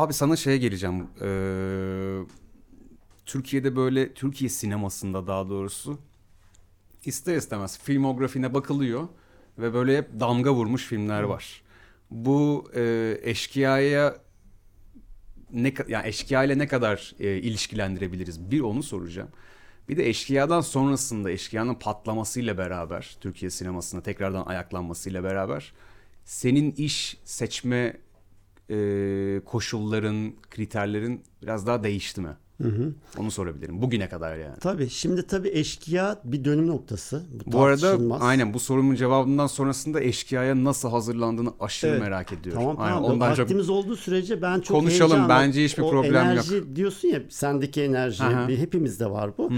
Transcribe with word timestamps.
Abi 0.00 0.12
sana 0.12 0.36
şeye 0.36 0.58
geleceğim. 0.58 1.06
Ee, 1.22 2.20
Türkiye'de 3.26 3.76
böyle 3.76 4.14
Türkiye 4.14 4.50
sinemasında 4.50 5.26
daha 5.26 5.48
doğrusu 5.48 5.98
ister 7.04 7.36
istemez 7.36 7.78
filmografine 7.78 8.54
bakılıyor 8.54 9.08
ve 9.58 9.74
böyle 9.74 9.98
hep 9.98 10.20
damga 10.20 10.54
vurmuş 10.54 10.84
filmler 10.84 11.22
var. 11.22 11.62
Bu 12.10 12.70
e, 12.74 13.16
eşkıyaya 13.22 14.16
ne 15.52 15.74
yani 15.88 16.08
eşkıya 16.08 16.44
ile 16.44 16.58
ne 16.58 16.68
kadar 16.68 17.14
e, 17.20 17.36
ilişkilendirebiliriz? 17.36 18.50
Bir 18.50 18.60
onu 18.60 18.82
soracağım. 18.82 19.28
Bir 19.88 19.96
de 19.96 20.08
eşkıyadan 20.08 20.60
sonrasında 20.60 21.30
eşkıyanın 21.30 21.74
patlamasıyla 21.74 22.58
beraber 22.58 23.16
Türkiye 23.20 23.50
sinemasına 23.50 24.00
tekrardan 24.00 24.46
ayaklanmasıyla 24.46 25.24
beraber 25.24 25.72
senin 26.24 26.70
iş 26.70 27.16
seçme 27.24 27.96
koşulların, 29.44 30.34
kriterlerin 30.50 31.24
biraz 31.42 31.66
daha 31.66 31.84
değişti 31.84 32.20
mi? 32.20 32.36
Onu 33.18 33.30
sorabilirim. 33.30 33.82
Bugüne 33.82 34.08
kadar 34.08 34.36
yani. 34.36 34.56
Tabii 34.60 34.88
şimdi 34.88 35.22
tabii 35.22 35.48
eşkıya 35.48 36.20
bir 36.24 36.44
dönüm 36.44 36.66
noktası. 36.66 37.22
Bu, 37.46 37.52
Bu 37.52 37.62
arada 37.62 37.98
aynen 38.20 38.54
bu 38.54 38.60
sorumun 38.60 38.94
cevabından 38.94 39.46
sonrasında 39.46 40.00
eşkıyaya 40.00 40.64
nasıl 40.64 40.88
hazırlandığını 40.90 41.52
aşırı 41.60 41.90
Evet. 41.90 42.00
merak 42.00 42.32
ediyorum. 42.32 42.62
Tamam 42.62 42.76
Aynen, 42.80 42.94
tamam. 42.94 43.10
ondan 43.10 43.30
çok 43.30 43.38
Vaktimiz 43.38 43.70
olduğu 43.70 43.96
sürece 43.96 44.42
ben 44.42 44.60
çok 44.60 44.76
Konuşalım, 44.80 45.28
bence 45.28 45.64
hiçbir 45.64 45.82
o 45.82 45.90
problem 45.90 46.14
yok. 46.14 46.24
enerji 46.24 46.76
diyorsun 46.76 47.08
ya 47.08 47.20
sendeki 47.28 47.82
enerji 47.82 48.22
Aha. 48.24 48.48
bir 48.48 48.58
hepimizde 48.58 49.10
var 49.10 49.30
bu. 49.38 49.50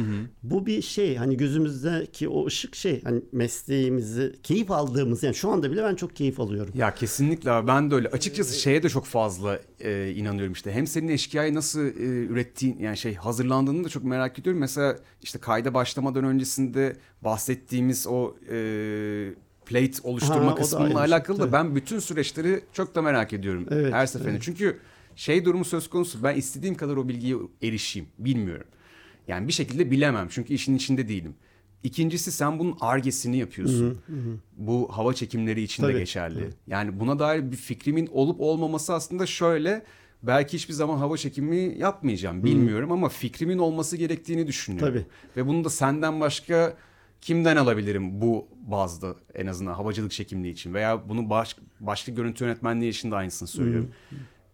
Bu 0.42 0.66
bir 0.66 0.82
şey 0.82 1.16
hani 1.16 1.36
gözümüzdeki 1.36 2.28
o 2.28 2.46
ışık 2.46 2.74
şey 2.76 3.02
hani 3.04 3.22
mesleğimizi 3.32 4.34
keyif 4.42 4.70
aldığımız 4.70 5.22
yani 5.22 5.34
şu 5.34 5.50
anda 5.50 5.72
bile 5.72 5.82
ben 5.84 5.94
çok 5.94 6.16
keyif 6.16 6.40
alıyorum. 6.40 6.72
Ya 6.76 6.94
kesinlikle 6.94 7.50
abi 7.50 7.66
ben 7.68 7.90
de 7.90 7.94
öyle. 7.94 8.08
Açıkçası 8.08 8.60
şeye 8.60 8.82
de 8.82 8.88
çok 8.88 9.04
fazla 9.06 9.58
e, 9.80 10.12
inanıyorum 10.16 10.52
işte. 10.52 10.72
Hem 10.72 10.86
senin 10.86 11.08
eşkıyayı 11.08 11.54
nasıl 11.54 11.80
e, 11.80 11.92
ürettiğin 12.26 12.78
yani 12.78 12.91
şey 12.94 13.14
hazırlandığını 13.14 13.84
da 13.84 13.88
çok 13.88 14.04
merak 14.04 14.38
ediyorum. 14.38 14.60
Mesela 14.60 14.98
işte 15.22 15.38
kayda 15.38 15.74
başlamadan 15.74 16.24
öncesinde 16.24 16.96
bahsettiğimiz 17.22 18.06
o 18.06 18.34
e, 18.50 18.54
plate 19.66 20.08
oluşturma 20.08 20.50
Ha, 20.50 20.54
kısmıyla 20.54 20.98
alakalı 21.00 21.38
da 21.38 21.52
ben 21.52 21.74
bütün 21.76 21.98
süreçleri 21.98 22.60
çok 22.72 22.94
da 22.94 23.02
merak 23.02 23.32
ediyorum 23.32 23.66
Evet, 23.70 23.92
her 23.92 24.06
seferinde. 24.06 24.30
evet. 24.32 24.42
Çünkü 24.42 24.78
şey 25.16 25.44
durumu 25.44 25.64
söz 25.64 25.90
konusu 25.90 26.22
ben 26.22 26.34
istediğim 26.36 26.74
kadar 26.74 26.96
o 26.96 27.08
bilgiye 27.08 27.36
erişeyim 27.62 28.08
bilmiyorum. 28.18 28.66
Yani 29.28 29.48
bir 29.48 29.52
şekilde 29.52 29.90
bilemem 29.90 30.28
çünkü 30.30 30.54
işin 30.54 30.76
içinde 30.76 31.08
değilim. 31.08 31.34
İkincisi 31.82 32.32
sen 32.32 32.58
bunun 32.58 32.76
argesini 32.80 33.36
yapıyorsun. 33.38 33.98
Bu 34.56 34.88
hava 34.92 35.14
çekimleri 35.14 35.62
için 35.62 35.82
de 35.82 35.92
geçerli. 35.92 36.50
Yani 36.66 37.00
buna 37.00 37.18
dair 37.18 37.50
bir 37.52 37.56
fikrimin 37.56 38.06
olup 38.12 38.40
olmaması 38.40 38.94
aslında 38.94 39.26
şöyle. 39.26 39.82
Belki 40.22 40.56
hiçbir 40.56 40.74
zaman 40.74 40.98
hava 40.98 41.16
çekimi 41.16 41.78
yapmayacağım 41.78 42.44
bilmiyorum 42.44 42.92
ama 42.92 43.08
fikrimin 43.08 43.58
olması 43.58 43.96
gerektiğini 43.96 44.46
düşünüyorum. 44.46 44.88
Tabii. 44.88 45.06
Ve 45.36 45.46
bunu 45.46 45.64
da 45.64 45.70
senden 45.70 46.20
başka 46.20 46.76
kimden 47.20 47.56
alabilirim 47.56 48.20
bu 48.20 48.48
bazda 48.66 49.16
en 49.34 49.46
azından 49.46 49.74
havacılık 49.74 50.12
çekimliği 50.12 50.52
için 50.52 50.74
veya 50.74 51.08
bunu 51.08 51.30
baş, 51.30 51.56
başka 51.80 52.12
görüntü 52.12 52.44
yönetmenliği 52.44 52.90
için 52.90 53.10
de 53.10 53.16
aynısını 53.16 53.48
söylüyorum. 53.48 53.90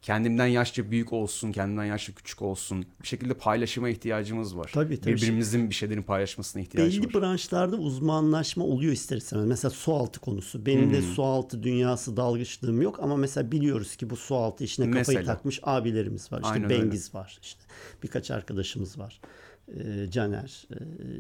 Kendimden 0.02 0.46
yaşça 0.46 0.91
büyük 0.91 1.12
olsun, 1.12 1.52
kendimden 1.52 1.84
yaşça 1.84 2.12
küçük 2.12 2.42
olsun. 2.42 2.86
Bir 3.02 3.06
şekilde 3.08 3.34
paylaşıma 3.34 3.88
ihtiyacımız 3.88 4.56
var. 4.56 4.70
Tabii, 4.74 5.00
tabii. 5.00 5.16
Birbirimizin 5.16 5.70
bir 5.70 5.74
şeylerin 5.74 6.02
paylaşmasına 6.02 6.62
ihtiyacı 6.62 7.02
Belli 7.02 7.14
var. 7.14 7.22
branşlarda 7.22 7.77
uzmanlaşma 7.77 8.64
oluyor 8.64 8.92
ister 8.92 9.16
istemez. 9.16 9.46
Mesela 9.46 9.70
su 9.70 9.94
altı 9.94 10.20
konusu. 10.20 10.66
Benim 10.66 10.92
de 10.92 11.02
su 11.02 11.24
altı 11.24 11.62
dünyası 11.62 12.16
dalgıçlığım 12.16 12.82
yok 12.82 13.00
ama 13.02 13.16
mesela 13.16 13.52
biliyoruz 13.52 13.97
ki 13.97 14.10
bu 14.10 14.16
su 14.16 14.37
altı 14.37 14.64
işine 14.64 14.87
kafayı 14.91 15.19
Mesela. 15.19 15.34
takmış 15.34 15.60
abilerimiz 15.62 16.32
var. 16.32 16.38
İşte 16.38 16.53
Aynen 16.53 16.70
öyle. 16.70 16.82
Bengiz 16.82 17.14
var. 17.14 17.38
işte 17.42 17.60
birkaç 18.03 18.31
arkadaşımız 18.31 18.98
var. 18.98 19.20
Ee, 19.69 20.10
Caner, 20.10 20.66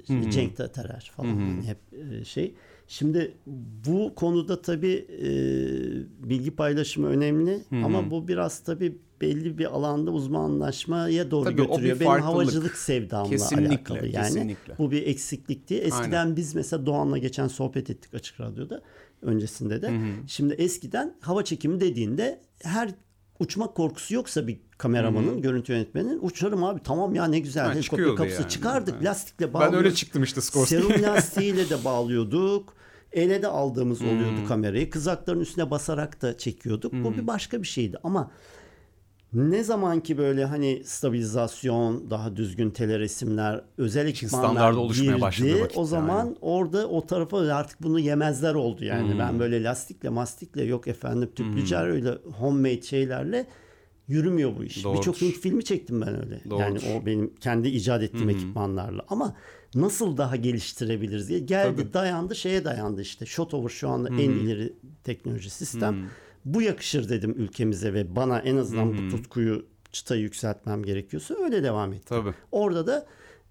işte 0.02 0.30
Cenk 0.30 0.56
Taterer 0.56 1.12
falan 1.16 1.28
yani 1.28 1.66
hep 1.66 1.78
e, 2.12 2.24
şey. 2.24 2.54
Şimdi 2.90 3.34
bu 3.86 4.14
konuda 4.14 4.62
tabii 4.62 5.06
e, 5.22 5.28
bilgi 6.30 6.50
paylaşımı 6.50 7.06
önemli 7.06 7.60
ama 7.72 8.10
bu 8.10 8.28
biraz 8.28 8.60
tabii 8.60 8.98
belli 9.20 9.58
bir 9.58 9.64
alanda 9.76 10.10
uzmanlaşmaya 10.10 11.30
doğru 11.30 11.44
Tabii 11.44 11.62
o 11.62 11.64
bir 11.64 11.68
götürüyor. 11.70 12.00
Benim 12.00 12.22
havacılık 12.22 12.76
sevdamla 12.76 13.30
Kesinlikle, 13.30 13.68
alakalı 13.68 13.98
yani. 14.06 14.24
kesinlikle. 14.24 14.78
Bu 14.78 14.90
bir 14.90 15.06
eksiklikti. 15.06 15.78
Eskiden 15.78 16.36
biz 16.36 16.54
mesela 16.54 16.86
Doğan'la 16.86 17.18
geçen 17.18 17.48
sohbet 17.48 17.90
ettik 17.90 18.14
Açık 18.14 18.40
Radyo'da 18.40 18.82
öncesinde 19.22 19.82
de. 19.82 19.92
Şimdi 20.26 20.54
eskiden 20.54 21.14
hava 21.20 21.44
çekimi 21.44 21.80
dediğinde 21.80 22.40
her 22.62 22.90
uçmak 23.40 23.74
korkusu 23.74 24.14
yoksa 24.14 24.46
bir 24.46 24.60
kameramanın, 24.78 25.42
görüntü 25.42 25.72
yönetmeninin 25.72 26.18
uçarım 26.22 26.64
abi 26.64 26.80
tamam 26.84 27.14
ya 27.14 27.24
ne 27.24 27.38
güzel 27.38 27.64
Ha, 27.66 27.74
helikopter 27.74 28.14
kapısı 28.16 28.40
yani. 28.42 28.50
çıkardık 28.50 28.94
Evet. 28.96 29.04
lastikle 29.06 29.46
Ben 29.46 29.54
bağlıyorduk. 29.54 29.78
öyle 29.78 29.94
çıktım 29.94 30.22
işte 30.22 30.40
Scorsese. 30.48 30.82
Serum 30.88 31.02
lastiğiyle 31.02 31.70
de 31.70 31.84
bağlıyorduk. 31.84 32.77
Ele 33.12 33.42
de 33.42 33.46
aldığımız 33.48 34.00
Hmm. 34.00 34.08
oluyordu 34.08 34.46
kamerayı. 34.48 34.90
Kızakların 34.90 35.40
üstüne 35.40 35.70
basarak 35.70 36.22
da 36.22 36.38
çekiyorduk. 36.38 36.92
Bu 36.92 37.14
bir 37.14 37.26
başka 37.26 37.62
bir 37.62 37.66
şeydi 37.66 37.96
ama 38.02 38.30
ne 39.32 39.64
zaman 39.64 40.00
ki 40.00 40.18
böyle 40.18 40.44
hani 40.44 40.82
stabilizasyon, 40.84 42.10
daha 42.10 42.36
düzgün 42.36 42.70
teleresimler, 42.70 43.60
özel 43.78 44.06
ekipmanlar 44.06 44.72
oluşmaya 44.72 45.10
girdi, 45.10 45.20
başladığı 45.20 45.60
vakitte, 45.60 45.80
o 45.80 45.84
zaman 45.84 46.20
aynen. 46.24 46.36
orada 46.40 46.88
o 46.88 47.06
tarafa 47.06 47.38
artık 47.38 47.82
bunu 47.82 48.00
yemezler 48.00 48.54
oldu 48.54 48.84
yani. 48.84 49.12
Hmm. 49.12 49.18
Ben 49.18 49.38
böyle 49.38 49.62
lastikle, 49.62 50.08
mastikle 50.08 50.64
yok 50.64 50.88
efendim 50.88 51.30
tüplü 51.36 51.66
carıyla, 51.66 52.18
homemade 52.38 52.82
şeylerle 52.82 53.46
yürümüyor 54.08 54.56
bu 54.56 54.64
iş. 54.64 54.84
Birçok 54.84 55.20
Hint 55.22 55.34
filmi 55.34 55.64
çektim 55.64 56.00
ben 56.00 56.24
öyle. 56.24 56.40
Yani 56.58 56.80
Doğrudur. 56.80 57.02
o 57.02 57.06
benim 57.06 57.34
kendi 57.34 57.68
icat 57.68 58.02
ettiğim 58.02 58.30
ekipmanlarla. 58.30 59.04
Ama 59.08 59.36
nasıl 59.74 60.16
daha 60.16 60.36
geliştirebiliriz 60.36 61.28
diye 61.28 61.38
geldi 61.38 61.82
Tabii. 61.82 61.92
dayandı 61.92 62.36
şeye 62.36 62.64
dayandı 62.64 63.02
işte. 63.02 63.26
Shotover 63.26 63.68
şu 63.68 63.88
anda 63.88 64.08
en 64.08 64.30
ileri 64.30 64.72
teknoloji 65.04 65.50
sistem. 65.50 66.10
Bu 66.44 66.62
yakışır 66.62 67.08
dedim 67.08 67.34
ülkemize 67.36 67.94
ve 67.94 68.16
bana 68.16 68.38
en 68.38 68.56
azından 68.56 68.98
bu 68.98 69.16
tutkuyu 69.16 69.66
çıtayı 69.92 70.22
yükseltmem 70.22 70.82
gerekiyorsa 70.82 71.34
öyle 71.44 71.62
devam 71.62 71.92
etti. 71.92 72.08
Tabii. 72.08 72.34
Orada 72.52 72.86
da 72.86 73.06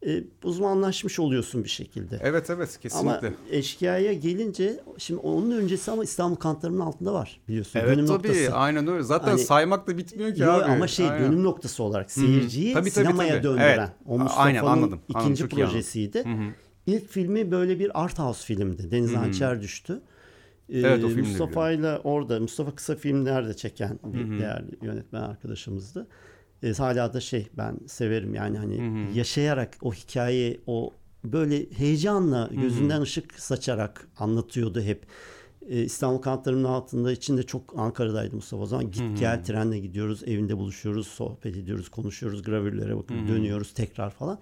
e, 0.06 0.24
uzmanlaşmış 0.44 1.20
oluyorsun 1.20 1.64
bir 1.64 1.70
şekilde. 1.70 2.20
Evet 2.24 2.50
evet 2.50 2.70
Ama 2.70 2.82
kesinlikle. 2.82 3.34
eşkıyaya 3.58 4.14
gelince 4.14 4.80
şimdi 4.98 5.20
onun 5.22 5.52
öncesi 5.52 5.92
ama 5.92 6.04
İstanbul 6.04 6.36
kantlarının 6.36 6.80
altında 6.80 7.14
var 7.14 7.40
biliyorsun. 7.48 7.80
Evet 7.80 7.90
Dönüm 7.98 8.06
tabii 8.06 8.28
noktası. 8.28 8.54
aynen 8.56 8.88
öyle. 8.88 9.04
Zaten 9.04 9.28
Hani- 9.28 9.40
saymak 9.40 9.88
da 9.88 9.98
bitmiyor 9.98 10.34
ki 10.36 10.42
Yo, 10.42 10.52
abi. 10.52 10.64
ama 10.64 10.88
şey 10.88 11.10
Aynen. 11.10 11.26
dönüm 11.32 11.44
noktası 11.44 11.84
olarak 11.84 12.12
seyirciyi 12.12 12.74
Tabii, 12.74 12.92
tabii, 12.92 13.06
sinemaya 13.08 13.34
tabii. 13.34 13.44
döndüren. 13.44 13.78
Evet. 13.80 13.90
O 14.06 14.20
Mustafa'nın 14.20 14.46
aynen, 14.48 14.64
anladım. 14.66 15.00
İkinci 15.10 15.44
anladım. 15.44 15.58
projesiydi. 15.58 16.24
İlk 16.88 17.10
filmi 17.10 17.52
böyle 17.52 17.80
bir 17.80 18.04
art 18.04 18.20
house 18.20 18.46
filmdi. 18.46 18.92
Deniz 18.92 19.14
Hançer 19.14 19.62
düştü. 19.62 20.02
Ee, 20.70 20.80
Evet, 20.80 21.04
o 21.04 21.10
de 21.10 21.16
Mustafa 21.16 21.72
ile 21.72 21.98
orada 22.04 22.40
Mustafa 22.40 22.76
kısa 22.76 22.96
filmler 22.96 23.48
de 23.48 23.54
çeken 23.54 24.00
bir 24.04 24.40
değerli 24.40 24.78
yönetmen 24.82 25.22
arkadaşımızdı. 25.22 26.08
Ee, 26.64 26.74
hala 26.74 27.14
da 27.14 27.22
şey 27.22 27.48
ben 27.58 27.80
severim 27.88 28.34
yani 28.36 28.58
hani 28.58 29.08
yaşayarak 29.14 29.78
o 29.82 29.94
hikayeyi 29.94 30.62
o 30.68 30.94
böyle 31.24 31.70
heyecanla 31.72 32.50
gözünden 32.62 33.02
ışık 33.02 33.34
saçarak 33.40 34.08
anlatıyordu 34.18 34.82
hep. 34.82 35.06
Ee, 35.70 35.82
İstanbul 35.84 36.22
Kanatları'nın 36.22 36.64
altında 36.64 37.12
içinde 37.12 37.44
çok 37.44 37.74
Ankara'daydı 37.78 38.36
Mustafa 38.36 38.64
o 38.64 38.66
zaman. 38.66 38.92
Git 38.92 39.20
gel 39.20 39.44
trenle 39.44 39.80
gidiyoruz, 39.80 40.24
evinde 40.24 40.58
buluşuyoruz, 40.58 41.08
sohbet 41.08 41.58
ediyoruz, 41.58 41.90
konuşuyoruz, 41.90 42.44
gravürlere 42.44 42.98
bakıp 42.98 43.28
dönüyoruz 43.28 43.74
tekrar 43.74 44.10
falan. 44.10 44.40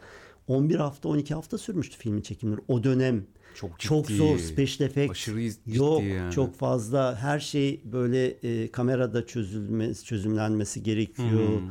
11 0.47 0.75
hafta 0.75 1.09
12 1.09 1.33
hafta 1.33 1.57
sürmüştü 1.57 1.97
filmin 1.97 2.21
çekimleri. 2.21 2.59
O 2.67 2.83
dönem 2.83 3.25
Çok 3.55 3.79
çok 3.79 4.07
ciddi. 4.07 4.17
zor 4.17 4.37
special 4.37 4.89
effect 4.89 5.11
Aşırı 5.11 5.41
ciddi 5.41 5.77
yok 5.77 6.03
yani. 6.03 6.31
çok 6.33 6.55
fazla 6.55 7.15
her 7.15 7.39
şey 7.39 7.81
böyle 7.85 8.25
e, 8.27 8.71
kamerada 8.71 9.25
çözülmesi 9.27 10.05
çözümlenmesi 10.05 10.83
gerekiyor 10.83 11.61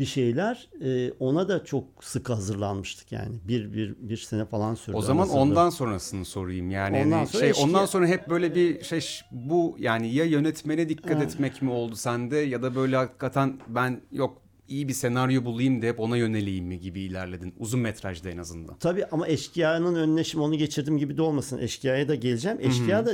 bir 0.00 0.04
şeyler 0.04 0.68
E, 0.84 1.12
ona 1.18 1.48
da 1.48 1.64
çok 1.64 1.84
sık 2.00 2.30
hazırlanmıştık 2.30 3.12
yani 3.12 3.36
bir 3.48 3.72
bir 3.72 3.94
bir 3.98 4.16
sene 4.16 4.44
falan 4.44 4.74
sürdü. 4.74 4.96
O 4.96 5.02
zaman 5.02 5.20
hazırlığı. 5.22 5.40
ondan 5.40 5.70
sonrasını 5.70 6.24
sorayım. 6.24 6.70
Yani 6.70 6.96
Ondan 7.04 7.16
hani 7.16 7.26
sonra 7.26 7.40
şey 7.40 7.50
eşkıya- 7.50 7.64
ondan 7.66 7.86
sonra 7.86 8.06
hep 8.06 8.30
böyle 8.30 8.54
bir 8.54 8.82
şey 8.84 9.00
bu 9.32 9.76
yani 9.78 10.14
ya 10.14 10.24
yönetmene 10.24 10.88
dikkat 10.88 11.22
etmek 11.22 11.62
mi 11.62 11.70
oldu 11.70 11.96
sende 11.96 12.36
ya 12.36 12.62
da 12.62 12.74
böyle 12.74 12.96
hakikaten 12.96 13.60
ben 13.68 14.00
yok 14.12 14.42
iyi 14.68 14.88
bir 14.88 14.92
senaryo 14.92 15.44
bulayım 15.44 15.82
da 15.82 15.86
hep 15.86 16.00
ona 16.00 16.16
yöneleyim 16.16 16.64
mi 16.66 16.80
gibi 16.80 17.00
ilerledin. 17.00 17.54
Uzun 17.58 17.80
metrajda 17.80 18.30
en 18.30 18.38
azından. 18.38 18.78
Tabii 18.78 19.04
ama 19.06 19.28
eşkıyanın 19.28 19.94
önüne 19.94 20.24
şimdi 20.24 20.44
onu 20.44 20.58
geçirdim 20.58 20.98
gibi 20.98 21.16
de 21.16 21.22
olmasın. 21.22 21.58
Eşkıya'ya 21.58 22.08
da 22.08 22.14
geleceğim. 22.14 22.58
Eşkıya 22.60 23.06
da 23.06 23.12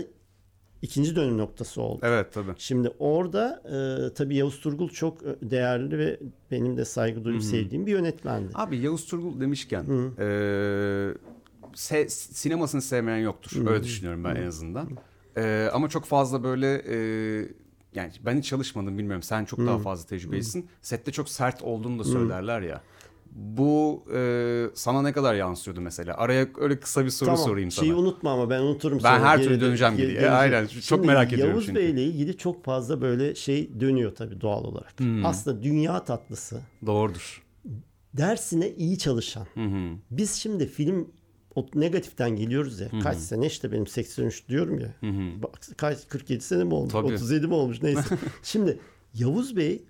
ikinci 0.83 1.17
dönüm 1.17 1.39
noktası 1.39 1.83
oldu. 1.83 2.01
Evet 2.03 2.33
tabii. 2.33 2.53
Şimdi 2.59 2.89
orada 2.99 3.63
e, 3.65 4.15
tabii 4.15 4.37
Yavuz 4.37 4.61
Turgul 4.61 4.89
çok 4.89 5.23
e, 5.23 5.27
değerli 5.43 5.99
ve 5.99 6.21
benim 6.51 6.77
de 6.77 6.85
saygı 6.85 7.25
duyup 7.25 7.43
sevdiğim 7.43 7.87
bir 7.87 7.93
yönetmendi. 7.93 8.53
Abi 8.55 8.79
Yavuz 8.79 9.07
Turgul 9.07 9.41
demişken 9.41 9.85
eee, 10.19 11.15
se- 11.75 12.09
sinemasını 12.09 12.83
sevmeyen 12.83 13.19
yoktur. 13.19 13.51
Öyle 13.67 13.83
düşünüyorum 13.83 14.25
ben 14.25 14.37
en 14.37 14.47
azından. 14.47 14.89
Eee, 15.37 15.71
ama 15.73 15.89
çok 15.89 16.05
fazla 16.05 16.45
böyle 16.45 16.83
eee, 16.85 17.49
yani 17.95 18.13
ben 18.25 18.39
hiç 18.39 18.45
çalışmadım 18.47 18.99
bilmiyorum. 18.99 19.23
Sen 19.23 19.45
çok 19.45 19.59
daha 19.67 19.79
fazla 19.79 20.07
tecrübelisin. 20.09 20.69
Sette 20.83 21.13
çok 21.13 21.29
sert 21.29 21.63
olduğunu 21.63 21.99
da 21.99 22.05
söylerler 22.05 22.61
ya. 22.63 22.83
Bu 23.33 24.05
e, 24.15 24.65
sana 24.75 25.03
ne 25.03 25.13
kadar 25.13 25.35
yansıyordu 25.35 25.81
mesela? 25.81 26.15
Araya 26.17 26.49
öyle 26.61 26.81
kısa 26.81 27.05
bir 27.05 27.11
soru 27.11 27.31
Tamam, 27.31 27.45
sorayım 27.45 27.71
şeyi 27.71 27.91
sana. 27.91 28.01
unutma 28.01 28.33
ama 28.33 28.51
ben 28.51 28.61
unuturum 28.61 28.99
Ben 29.05 29.19
sonra. 29.19 29.29
her 29.31 29.43
türlü 29.43 29.55
dön- 29.55 29.61
döneceğim 29.61 29.97
geri 29.97 30.13
geriye. 30.13 30.31
Aynen, 30.31 30.67
çok 30.67 30.83
Şimdi 30.83 31.07
merak 31.07 31.33
ediyorum 31.33 31.53
Yavuz 31.53 31.67
çünkü. 31.67 31.81
Bey 31.81 31.91
ile 31.91 32.05
ilgili 32.05 32.37
çok 32.37 32.65
fazla 32.65 33.01
böyle 33.01 33.35
şey 33.35 33.81
dönüyor 33.81 34.15
tabii 34.15 34.41
doğal 34.41 34.65
olarak. 34.65 35.01
Hmm. 35.01 35.27
Aslında 35.27 35.63
dünya 35.63 36.05
tatlısı. 36.05 36.61
Doğrudur. 36.87 37.43
Dersine 38.15 38.71
iyi 38.71 38.99
çalışan. 38.99 39.47
Hı. 39.55 39.97
Biz 40.11 40.33
şimdi 40.33 40.67
film 40.67 41.09
o 41.55 41.67
negatiften 41.75 42.37
geliyoruz 42.37 42.81
ya. 42.81 42.89
Kaç 43.03 43.17
sene 43.19 43.47
işte 43.47 43.73
benim 43.73 43.87
83 43.87 44.49
diyorum 44.49 44.79
ya. 44.81 44.95
Bak 45.43 45.51
kaç 45.77 45.99
47 46.09 46.41
sene 46.45 46.65
mi 46.65 46.75
olmuş? 46.75 46.93
Tabii. 46.93 47.07
37 47.15 47.47
mi 47.47 47.55
olmuş 47.55 47.83
neyse. 47.83 48.03
şimdi 48.43 48.79
Yavuz 49.15 49.57
Bey 49.57 49.83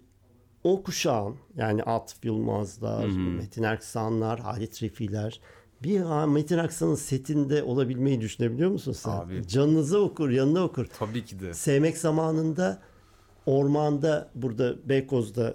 o 0.67 0.83
kuşağın 0.83 1.37
yani 1.57 1.83
Atıf 1.83 2.25
Yılmazlar, 2.25 3.07
Metin 3.07 3.63
Erksanlar, 3.63 4.41
Halit 4.41 4.83
Refiler 4.83 5.41
bir 5.83 6.01
ha, 6.01 6.27
Metin 6.27 6.59
Erksan'ın 6.59 6.95
setinde 6.95 7.63
olabilmeyi 7.63 8.21
düşünebiliyor 8.21 8.71
musun 8.71 8.93
sen? 8.93 9.11
Abi. 9.11 9.49
Canınıza 9.49 9.99
okur, 9.99 10.31
yanına 10.31 10.65
okur. 10.65 10.87
Tabii 10.99 11.25
ki 11.25 11.41
de. 11.41 11.55
Sevmek 11.55 11.99
zamanında 11.99 12.83
ormanda 13.47 14.31
burada 14.35 14.89
Beykoz'da 14.89 15.43
ıı, 15.43 15.55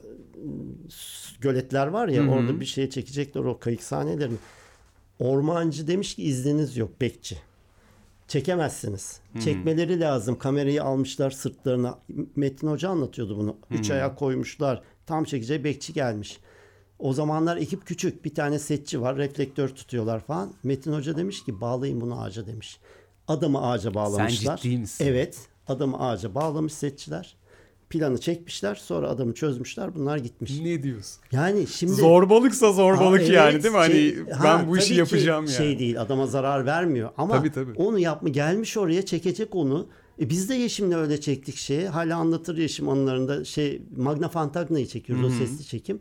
göletler 1.42 1.88
var 1.88 2.08
ya 2.08 2.30
orada 2.30 2.60
bir 2.60 2.66
şey 2.66 2.90
çekecekler 2.90 3.42
o 3.42 3.60
kayık 3.60 3.84
sahnelerini. 3.84 4.38
Ormancı 5.20 5.88
demiş 5.88 6.16
ki 6.16 6.24
izniniz 6.24 6.78
yok 6.78 7.02
bekçi. 7.02 7.38
Çekemezsiniz. 8.28 9.22
Çekmeleri 9.44 10.00
lazım. 10.00 10.38
Kamerayı 10.40 10.84
almışlar 10.84 11.32
sırtlarına. 11.32 12.00
Metin 12.36 12.68
Hoca 12.68 12.90
anlatıyordu 12.90 13.38
bunu. 13.38 13.56
Üç 13.72 13.92
ayak 13.92 14.20
koymuşlar. 14.20 14.82
Tam 15.12 15.24
çekeceği 15.24 15.64
bekçi 15.64 15.94
gelmiş. 15.94 16.40
O 17.00 17.14
zamanlar 17.14 17.58
ekip 17.58 17.86
küçük. 17.86 18.26
Bir 18.26 18.36
tane 18.36 18.60
setçi 18.60 19.02
var. 19.02 19.18
Reflektör 19.18 19.70
tutuyorlar 19.70 20.20
falan. 20.20 20.54
Metin 20.64 20.94
Hoca 20.94 21.18
demiş 21.18 21.44
ki 21.44 21.62
bağlayın 21.62 22.02
bunu 22.02 22.22
ağaca 22.22 22.48
demiş. 22.48 22.80
Adamı 23.28 23.62
ağaca 23.68 23.94
bağlamışlar. 23.94 24.58
ciddi 24.58 24.78
misin? 24.78 25.06
Evet. 25.08 25.38
Adamı 25.68 26.00
ağaca 26.00 26.36
bağlamış 26.36 26.74
setçiler. 26.74 27.38
Planı 27.90 28.20
çekmişler. 28.20 28.76
Sonra 28.76 29.10
adamı 29.10 29.34
çözmüşler. 29.34 29.96
Bunlar 29.96 30.18
gitmiş. 30.18 30.60
Ne 30.60 30.84
diyorsun? 30.84 31.22
Yani 31.32 31.68
şimdi 31.68 31.94
Zorbalıksa 31.94 32.72
zorbalık 32.72 33.22
Ha, 33.22 33.34
yani 33.34 33.52
evet, 33.52 33.64
değil 33.64 33.74
mi? 33.74 33.80
Hani 33.80 33.94
şey- 33.94 34.28
ben 34.28 34.34
ha, 34.34 34.66
bu 34.68 34.78
işi 34.78 34.94
yapacağım 34.94 35.46
yani. 35.46 35.56
Şey 35.56 35.80
değil 35.80 36.02
adama 36.02 36.28
zarar 36.28 36.66
vermiyor 36.66 37.10
ama 37.18 37.38
Tabii, 37.38 37.52
tabii. 37.52 37.74
onu 37.76 38.00
yapma 38.00 38.30
gelmiş 38.30 38.78
oraya 38.78 39.06
çekecek 39.06 39.56
onu. 39.56 39.88
E 40.20 40.30
biz 40.30 40.50
de 40.50 40.56
Yeşim'le 40.56 40.92
öyle 40.92 41.22
çektik 41.22 41.56
şeyi. 41.56 41.88
Hala 41.88 42.18
anlatır 42.18 42.58
Yeşim 42.58 42.90
anılarında 42.90 43.46
şey 43.46 43.82
Magna 43.98 44.30
Fantagna'yı 44.30 44.88
çekiyoruz 44.88 45.26
o 45.26 45.30
sesli 45.38 45.66
çekim. 45.66 46.00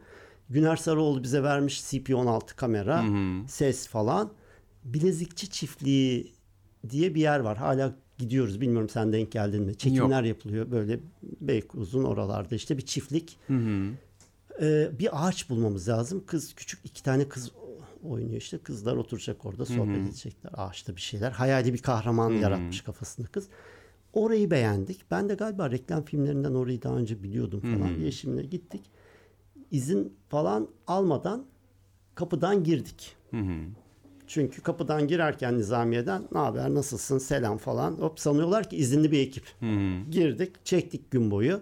Güner 0.51 0.77
Sarıoğlu 0.77 1.23
bize 1.23 1.43
vermiş 1.43 1.81
CP16 1.81 2.55
kamera, 2.57 3.05
ses 3.49 3.87
falan. 3.87 4.33
Bilezikçi 4.85 5.51
Çiftliği 5.51 6.33
diye 6.91 7.15
bir 7.15 7.21
yer 7.21 7.41
var. 7.41 7.57
Hala 7.59 7.95
gidiyoruz. 8.19 8.61
Bilmiyorum 8.61 8.89
sen 8.89 9.13
denk 9.13 9.33
geldin 9.33 9.63
mi? 9.63 9.77
Çekimler 9.77 10.23
yapılıyor 10.23 10.71
böyle 10.71 11.01
Beykoz'un 11.41 12.05
oralarda 12.05 12.55
işte 12.55 12.79
bir 12.79 12.87
çiftlik. 12.87 13.39
Ee, 14.63 14.91
bir 14.99 15.27
ağaç 15.27 15.51
bulmamız 15.51 15.89
lazım. 15.89 16.25
Kız 16.27 16.55
küçük 16.55 16.81
iki 16.85 17.03
tane 17.03 17.29
kız 17.29 17.53
oynuyor 18.05 18.41
işte. 18.41 18.59
Kızlar 18.59 18.97
oturacak 18.97 19.47
orada 19.47 19.65
sohbet 19.67 19.97
edecekler. 20.09 20.53
Ağaçta 20.55 20.97
bir 20.97 21.01
şeyler. 21.01 21.31
Hayali 21.31 21.73
bir 21.73 21.79
kahraman 21.83 22.31
yaratmış 22.31 22.81
kafasında 22.81 23.27
kız. 23.27 23.49
Orayı 24.13 24.51
beğendik. 24.51 25.11
Ben 25.11 25.29
de 25.29 25.35
galiba 25.35 25.71
reklam 25.71 26.05
filmlerinden 26.05 26.55
orayı 26.55 26.83
daha 26.83 26.97
önce 26.97 27.23
biliyordum 27.23 27.61
falan. 27.61 27.89
Yeşim'le 28.05 28.43
gittik. 28.51 28.83
İzin 29.71 30.17
falan 30.29 30.69
almadan 30.87 31.45
kapıdan 32.15 32.65
girdik. 32.65 33.17
Çünkü 34.27 34.63
kapıdan 34.63 35.09
girerken 35.09 35.59
Nizamiye'den 35.59 36.23
ne 36.33 36.39
haber 36.39 36.75
nasılsın 36.75 37.19
selam 37.19 37.59
falan 37.59 37.93
hop 37.93 38.21
sanıyorlar 38.21 38.71
ki 38.71 38.77
izinli 38.77 39.13
bir 39.13 39.19
ekip. 39.21 39.45
Girdik 40.11 40.65
çektik 40.65 41.11
gün 41.11 41.31
boyu. 41.31 41.61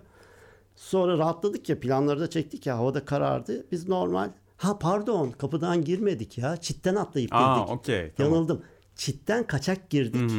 Sonra 0.77 1.19
rahatladık 1.19 1.69
ya 1.69 1.81
planları 1.81 2.21
da 2.21 2.31
çektik 2.31 2.67
ya 2.67 2.79
havada 2.79 3.05
karardı. 3.05 3.67
Biz 3.73 3.89
normal 3.89 4.31
ha 4.57 4.79
pardon 4.79 5.31
kapıdan 5.31 5.85
girmedik 5.85 6.39
ya 6.39 6.57
çitten 6.57 6.95
atlayıp 6.95 7.31
Aa, 7.35 7.59
girdik. 7.59 7.79
okey, 7.79 8.13
tamam. 8.17 8.33
Yanıldım. 8.33 8.63
Çitten 8.97 9.47
kaçak 9.47 9.91
girdik. 9.91 10.31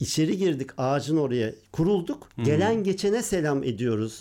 İçeri 0.00 0.36
girdik 0.38 0.70
ağacın 0.76 1.16
oraya 1.16 1.52
kurulduk. 1.72 2.28
Gelen 2.44 2.84
geçene 2.84 3.22
selam 3.22 3.64
ediyoruz. 3.64 4.20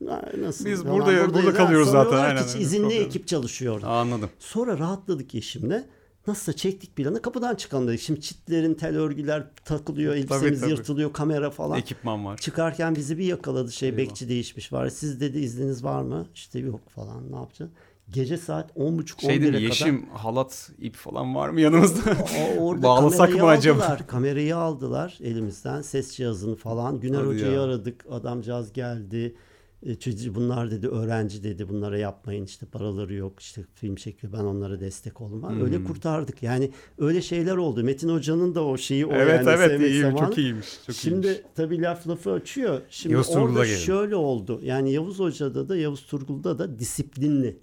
Nasıl? 0.38 0.66
Biz 0.66 0.84
burada- 0.84 1.06
burada 1.06 1.28
buradayız. 1.28 1.48
Ha, 1.48 1.52
kalıyoruz 1.56 1.90
zaten, 1.90 2.16
aynen. 2.16 2.42
izinli 2.58 2.82
Problem. 2.88 3.02
ekip 3.02 3.26
çalışıyor. 3.28 3.82
Anladım. 3.82 4.30
Sonra 4.38 4.78
rahatladık 4.78 5.34
Yeşim'le. 5.34 5.84
Nasılsa 6.26 6.52
çektik 6.52 6.96
planı 6.96 7.22
kapıdan 7.22 7.54
çıkalım 7.54 7.88
dedik. 7.88 8.00
Şimdi 8.00 8.20
çitlerin 8.20 8.74
tel 8.74 8.96
örgüler 8.96 9.44
takılıyor, 9.64 10.14
elbisemiz 10.14 10.60
tabii. 10.60 10.70
yırtılıyor, 10.70 11.12
kamera 11.12 11.50
falan. 11.50 11.78
Ekipman 11.78 12.24
var. 12.24 12.36
Çıkarken 12.38 12.96
bizi 12.96 13.18
bir 13.18 13.24
yakaladı 13.24 13.72
şey 13.72 13.96
bekçi 13.96 14.28
değişmiş 14.28 14.72
var. 14.72 14.88
Siz 14.88 15.20
dedi 15.20 15.38
izniniz 15.38 15.84
var 15.84 16.02
mı? 16.02 16.26
İşte 16.34 16.58
yok 16.58 16.80
falan 16.90 17.32
ne 17.32 17.36
yapacağız? 17.36 17.70
Gece 18.10 18.36
saat 18.36 18.70
10.30 18.76 19.20
Şey 19.20 19.28
değil 19.28 19.40
mi? 19.40 19.46
11'e 19.46 19.52
kadar. 19.52 19.60
Yeşim 19.62 20.08
halat 20.12 20.70
ip 20.78 20.96
falan 20.96 21.34
var 21.34 21.48
mı 21.48 21.60
yanımızda? 21.60 22.16
O- 22.58 22.60
orada 22.64 22.82
Bağlasak 22.86 23.34
mı 23.34 23.46
acaba? 23.46 23.82
Aldılar, 23.82 24.06
kamerayı 24.06 24.56
aldılar 24.56 25.18
elimizden. 25.22 25.82
Ses 25.82 26.16
cihazını 26.16 26.56
falan. 26.56 27.00
Güner 27.00 27.18
Hadi 27.18 27.26
Hoca'yı 27.28 27.52
ya. 27.52 27.62
aradık. 27.62 28.04
Adamcağız 28.10 28.72
geldi. 28.72 29.36
E, 29.86 29.94
çocuğu- 29.94 30.34
bunlar 30.34 30.70
dedi 30.70 30.88
öğrenci 30.88 31.44
dedi 31.44 31.68
bunlara 31.68 31.98
yapmayın 31.98 32.44
işte 32.44 32.66
paraları 32.66 33.14
yok 33.14 33.40
işte 33.40 33.62
film 33.74 33.94
çekiyor 33.94 34.32
ben 34.32 34.38
onlara 34.44 34.80
destek 34.80 35.20
oldum. 35.20 35.42
Hmm. 35.42 35.64
Öyle 35.64 35.84
kurtardık 35.84 36.42
yani 36.42 36.70
öyle 36.98 37.22
şeyler 37.22 37.56
oldu. 37.56 37.84
Metin 37.84 38.08
Hoca'nın 38.08 38.54
da 38.54 38.64
o 38.64 38.76
şeyi 38.76 39.06
o 39.06 39.12
evet 39.12 39.46
yani 39.46 39.56
evet 39.58 39.80
iyi, 39.80 40.00
zamanı. 40.00 40.18
çok 40.18 40.38
iyiymiş. 40.38 40.66
Çok 40.86 40.94
Şimdi 40.96 41.26
iyiymiş. 41.26 41.42
tabii 41.54 41.80
laf 41.82 42.08
lafı 42.08 42.32
açıyor. 42.32 42.80
Şimdi 42.90 43.12
Yavuz 43.12 43.26
Turgul'a 43.26 43.44
orada 43.44 43.64
gelelim. 43.64 43.80
şöyle 43.80 44.16
oldu. 44.16 44.60
Yani 44.62 44.92
Yavuz 44.92 45.18
Hoca'da 45.18 45.68
da 45.68 45.76
Yavuz 45.76 46.06
Turgul'da 46.06 46.58
da 46.58 46.78
disiplinli. 46.78 47.58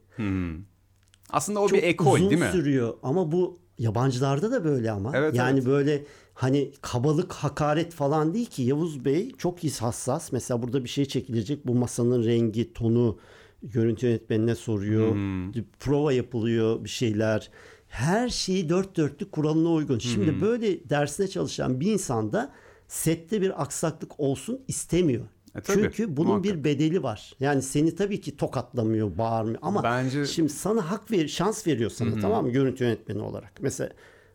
Aslında 1.30 1.60
o 1.60 1.68
Çok 1.70 1.78
bir 1.78 1.84
ekol 1.84 2.16
uzun 2.16 2.30
değil 2.30 2.42
mi? 2.42 2.50
sürüyor 2.52 2.94
ama 3.04 3.32
bu 3.32 3.58
yabancılarda 3.80 4.52
da 4.52 4.64
böyle 4.64 4.92
ama. 4.92 5.12
Evet, 5.16 5.36
yani 5.36 5.60
evet. 5.60 5.68
böyle 5.68 6.06
hani 6.34 6.72
kabalık, 6.82 7.34
hakaret 7.34 7.94
falan 7.94 8.34
değil 8.34 8.46
ki. 8.46 8.64
Yavuz 8.64 9.06
Bey 9.06 9.32
çok 9.38 9.64
iyi 9.64 9.74
hassas. 9.74 10.32
Mesela 10.32 10.62
burada 10.62 10.84
bir 10.84 10.90
şey 10.90 11.06
çekilecek. 11.06 11.68
Bu 11.68 11.76
masanın 11.76 12.26
rengi, 12.26 12.74
tonu 12.74 13.18
görüntü 13.64 14.08
yönetmenine 14.08 14.56
soruyor. 14.56 15.12
Hmm. 15.12 15.52
Prova 15.80 16.14
yapılıyor 16.14 16.84
bir 16.84 16.90
şeyler. 16.90 17.50
Her 17.88 18.30
şeyi 18.30 18.70
dört 18.70 18.98
dörtlük 18.98 19.32
kuralına 19.32 19.70
uygun. 19.72 19.94
Hmm. 19.94 20.02
Şimdi 20.02 20.42
böyle 20.42 20.90
dersine 20.90 21.28
çalışan 21.28 21.80
bir 21.80 21.92
insan 21.92 22.34
da 22.34 22.52
sette 22.88 23.42
bir 23.42 23.62
aksaklık 23.62 24.20
olsun 24.20 24.62
istemiyor. 24.68 25.26
E, 25.60 25.62
tabii, 25.62 25.82
Çünkü 25.82 26.18
bunun 26.18 26.30
muhakkak. 26.32 26.54
bir 26.56 26.64
bedeli 26.64 27.04
var. 27.04 27.34
Yani 27.40 27.62
seni 27.62 27.96
tabii 27.96 28.22
ki 28.22 28.38
tokatlamıyor, 28.38 29.18
bağırmıyor 29.18 29.60
ama 29.62 29.84
Bence- 29.84 30.26
şimdi 30.26 30.50
sana 30.50 30.92
hak 30.92 31.12
ver, 31.12 31.28
şans 31.28 31.68
veriyor 31.68 31.90
sana 31.90 32.20
tamam 32.22 32.46
mı 32.46 32.52
görüntü 32.52 32.84
yönetmeni 32.84 33.22
olarak. 33.22 33.54
Mesela 33.62 33.90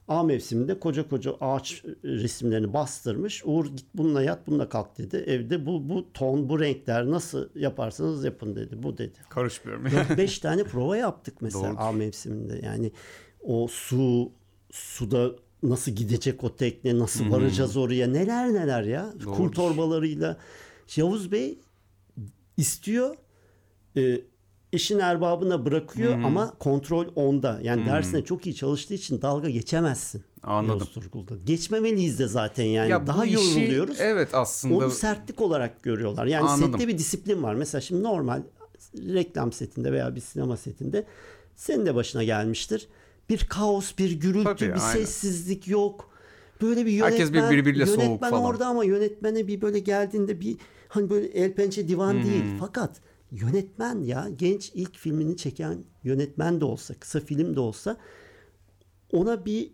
A 0.09 0.23
mevsiminde 0.23 0.81
koca 0.81 1.09
koca 1.09 1.35
ağaç 1.41 1.85
resimlerini 2.05 2.73
bastırmış. 2.73 3.43
Uğur 3.45 3.67
git 3.67 3.87
bununla 3.95 4.23
yat 4.23 4.47
bununla 4.47 4.69
kalk 4.69 4.99
dedi. 4.99 5.17
Evde 5.17 5.67
bu 5.67 5.89
bu 5.89 6.13
ton 6.13 6.49
bu 6.49 6.61
renkler 6.61 7.11
nasıl 7.11 7.49
yaparsanız 7.55 8.25
yapın 8.25 8.57
dedi. 8.57 8.83
Bu 8.83 8.99
dedi. 8.99 9.19
Karışmıyorum. 9.29 9.87
4-5 9.87 10.41
tane 10.43 10.65
prova 10.65 10.97
yaptık 10.97 11.35
mesela 11.41 11.65
Doğrudur. 11.65 11.77
A 11.81 11.93
mevsiminde. 11.93 12.61
Yani 12.67 12.93
o 13.43 13.69
su 13.69 14.33
suda 14.73 15.31
nasıl 15.63 15.93
gidecek 15.93 16.45
o 16.45 16.57
tekne 16.57 16.99
nasıl 16.99 17.31
varacağız 17.31 17.77
oraya 17.77 18.07
neler 18.07 18.55
neler 18.55 18.83
ya. 18.83 19.13
Kum 19.25 19.35
Doğrudur. 19.37 19.53
torbalarıyla. 19.53 20.37
Yavuz 20.97 21.33
Bey 21.33 21.59
istiyor 22.57 23.17
e, 23.97 24.21
işin 24.73 24.99
erbabına 24.99 25.65
bırakıyor 25.65 26.23
ama 26.23 26.55
kontrol 26.59 27.07
onda. 27.15 27.61
Yani 27.63 27.87
dersine 27.87 28.25
çok 28.25 28.47
iyi 28.47 28.55
çalıştığı 28.55 28.95
için 28.95 29.23
dalga 29.23 29.51
geçemezsin. 29.51 30.25
Anladım. 30.43 30.89
Turgul'da. 30.95 31.35
Geçmemeliyiz 31.45 32.19
de 32.19 32.29
zaten 32.29 32.65
yani. 32.65 32.91
Ya 32.91 33.07
Daha 33.07 33.25
işi- 33.27 33.35
yoruluyoruz. 33.61 33.97
Evet 34.01 34.35
aslında. 34.35 34.75
Onu 34.77 34.91
sertlik 34.91 35.41
olarak 35.41 35.83
görüyorlar. 35.83 36.27
Yani 36.27 36.49
Anladım. 36.49 36.73
sette 36.73 36.89
bir 36.89 36.99
disiplin 36.99 37.43
var. 37.43 37.55
Mesela 37.55 37.81
şimdi 37.81 38.03
normal 38.03 38.43
reklam 38.95 39.53
setinde 39.53 39.93
veya 39.93 40.15
bir 40.15 40.21
sinema 40.21 40.57
setinde 40.57 41.07
senin 41.57 41.87
de 41.87 41.95
başına 41.95 42.25
gelmiştir. 42.25 42.89
Bir 43.29 43.39
kaos, 43.39 43.99
bir 43.99 44.11
gürültü, 44.13 44.45
Tabii, 44.45 44.61
bir 44.61 44.71
aynen. 44.71 44.79
sessizlik 44.93 45.69
yok. 45.69 46.11
Böyle 46.63 46.87
bir 46.87 46.91
yönetmen, 46.93 47.11
Herkes 47.21 47.33
birbiriyle 47.51 47.87
soğuk 47.87 47.99
yönetmen 48.03 48.31
falan. 48.31 48.45
orada 48.45 48.67
ama 48.67 48.85
yönetmene 48.85 49.47
bir 49.47 49.61
böyle 49.61 49.79
geldiğinde 49.79 50.41
bir 50.41 50.57
hani 50.89 51.11
böyle 51.11 51.27
el 51.27 51.53
pençe 51.55 51.89
divan 51.89 52.13
Hmm. 52.15 52.23
değil. 52.25 52.45
Fakat 52.61 53.01
yönetmen 53.33 54.01
ya 54.03 54.29
genç 54.37 54.71
ilk 54.75 54.97
filmini 54.99 55.37
çeken 55.37 55.79
yönetmen 56.05 56.61
de 56.61 56.65
olsa, 56.65 56.95
kısa 56.95 57.21
film 57.21 57.57
de 57.57 57.61
olsa 57.61 57.97
ona 59.13 59.45
bir 59.45 59.71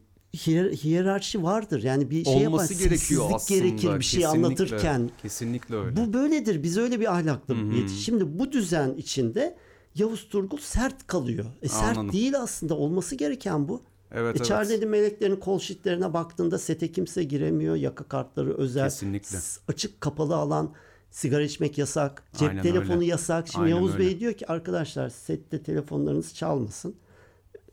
hiyer, 0.47 0.73
hiyerarşi 0.73 1.43
vardır. 1.43 1.83
Yani 1.83 2.11
bir 2.11 2.25
şey 2.25 2.47
Olması 2.47 2.73
yapar, 2.73 2.85
gerekiyor 2.89 3.31
aslında. 3.35 3.61
gerekir 3.61 3.99
bir 3.99 4.05
şey 4.05 4.27
anlatırken. 4.27 5.11
Kesinlikle 5.23 5.77
öyle. 5.77 5.97
Bu 5.97 6.13
böyledir. 6.13 6.63
Biz 6.63 6.79
öyle 6.79 7.01
bir 7.01 7.13
ahlakla 7.15 7.55
yetiş. 7.77 8.05
Şimdi 8.05 8.39
bu 8.39 8.53
düzen 8.53 8.95
içinde 8.95 9.57
Yavuz 9.95 10.29
Turgul 10.29 10.59
sert 10.59 11.07
kalıyor. 11.07 11.45
E 11.63 11.69
sert 11.69 11.99
Anladım. 11.99 12.13
değil 12.13 12.39
aslında. 12.41 12.75
Olması 12.75 13.15
gereken 13.15 13.69
bu. 13.69 13.83
Evet 14.13 14.37
E 14.37 14.39
evet. 14.39 14.47
Meleklerin 14.87 15.37
kol 15.37 15.59
şitlerine 15.59 16.13
baktığında 16.15 16.59
sete 16.59 16.93
kimse 16.93 17.25
giremiyor. 17.25 17.77
Yaka 17.77 18.05
kartları 18.05 18.57
özel. 18.57 18.85
Kesinlikle. 18.85 19.39
Açık 19.69 20.01
kapalı 20.01 20.37
alan. 20.37 20.75
Sigara 21.11 21.43
içmek 21.43 21.79
yasak. 21.79 22.23
Cep 22.37 22.49
Aynen 22.49 22.63
telefonu 22.63 22.97
öyle. 22.97 23.07
yasak. 23.07 23.49
Şimdi 23.49 23.65
Aynen 23.65 23.77
Yavuz 23.77 23.95
öyle. 23.95 24.05
Bey 24.05 24.21
diyor 24.21 24.33
ki 24.33 24.47
arkadaşlar 24.47 25.09
sette 25.09 25.63
telefonlarınız 25.63 26.35
çalmasın. 26.35 26.95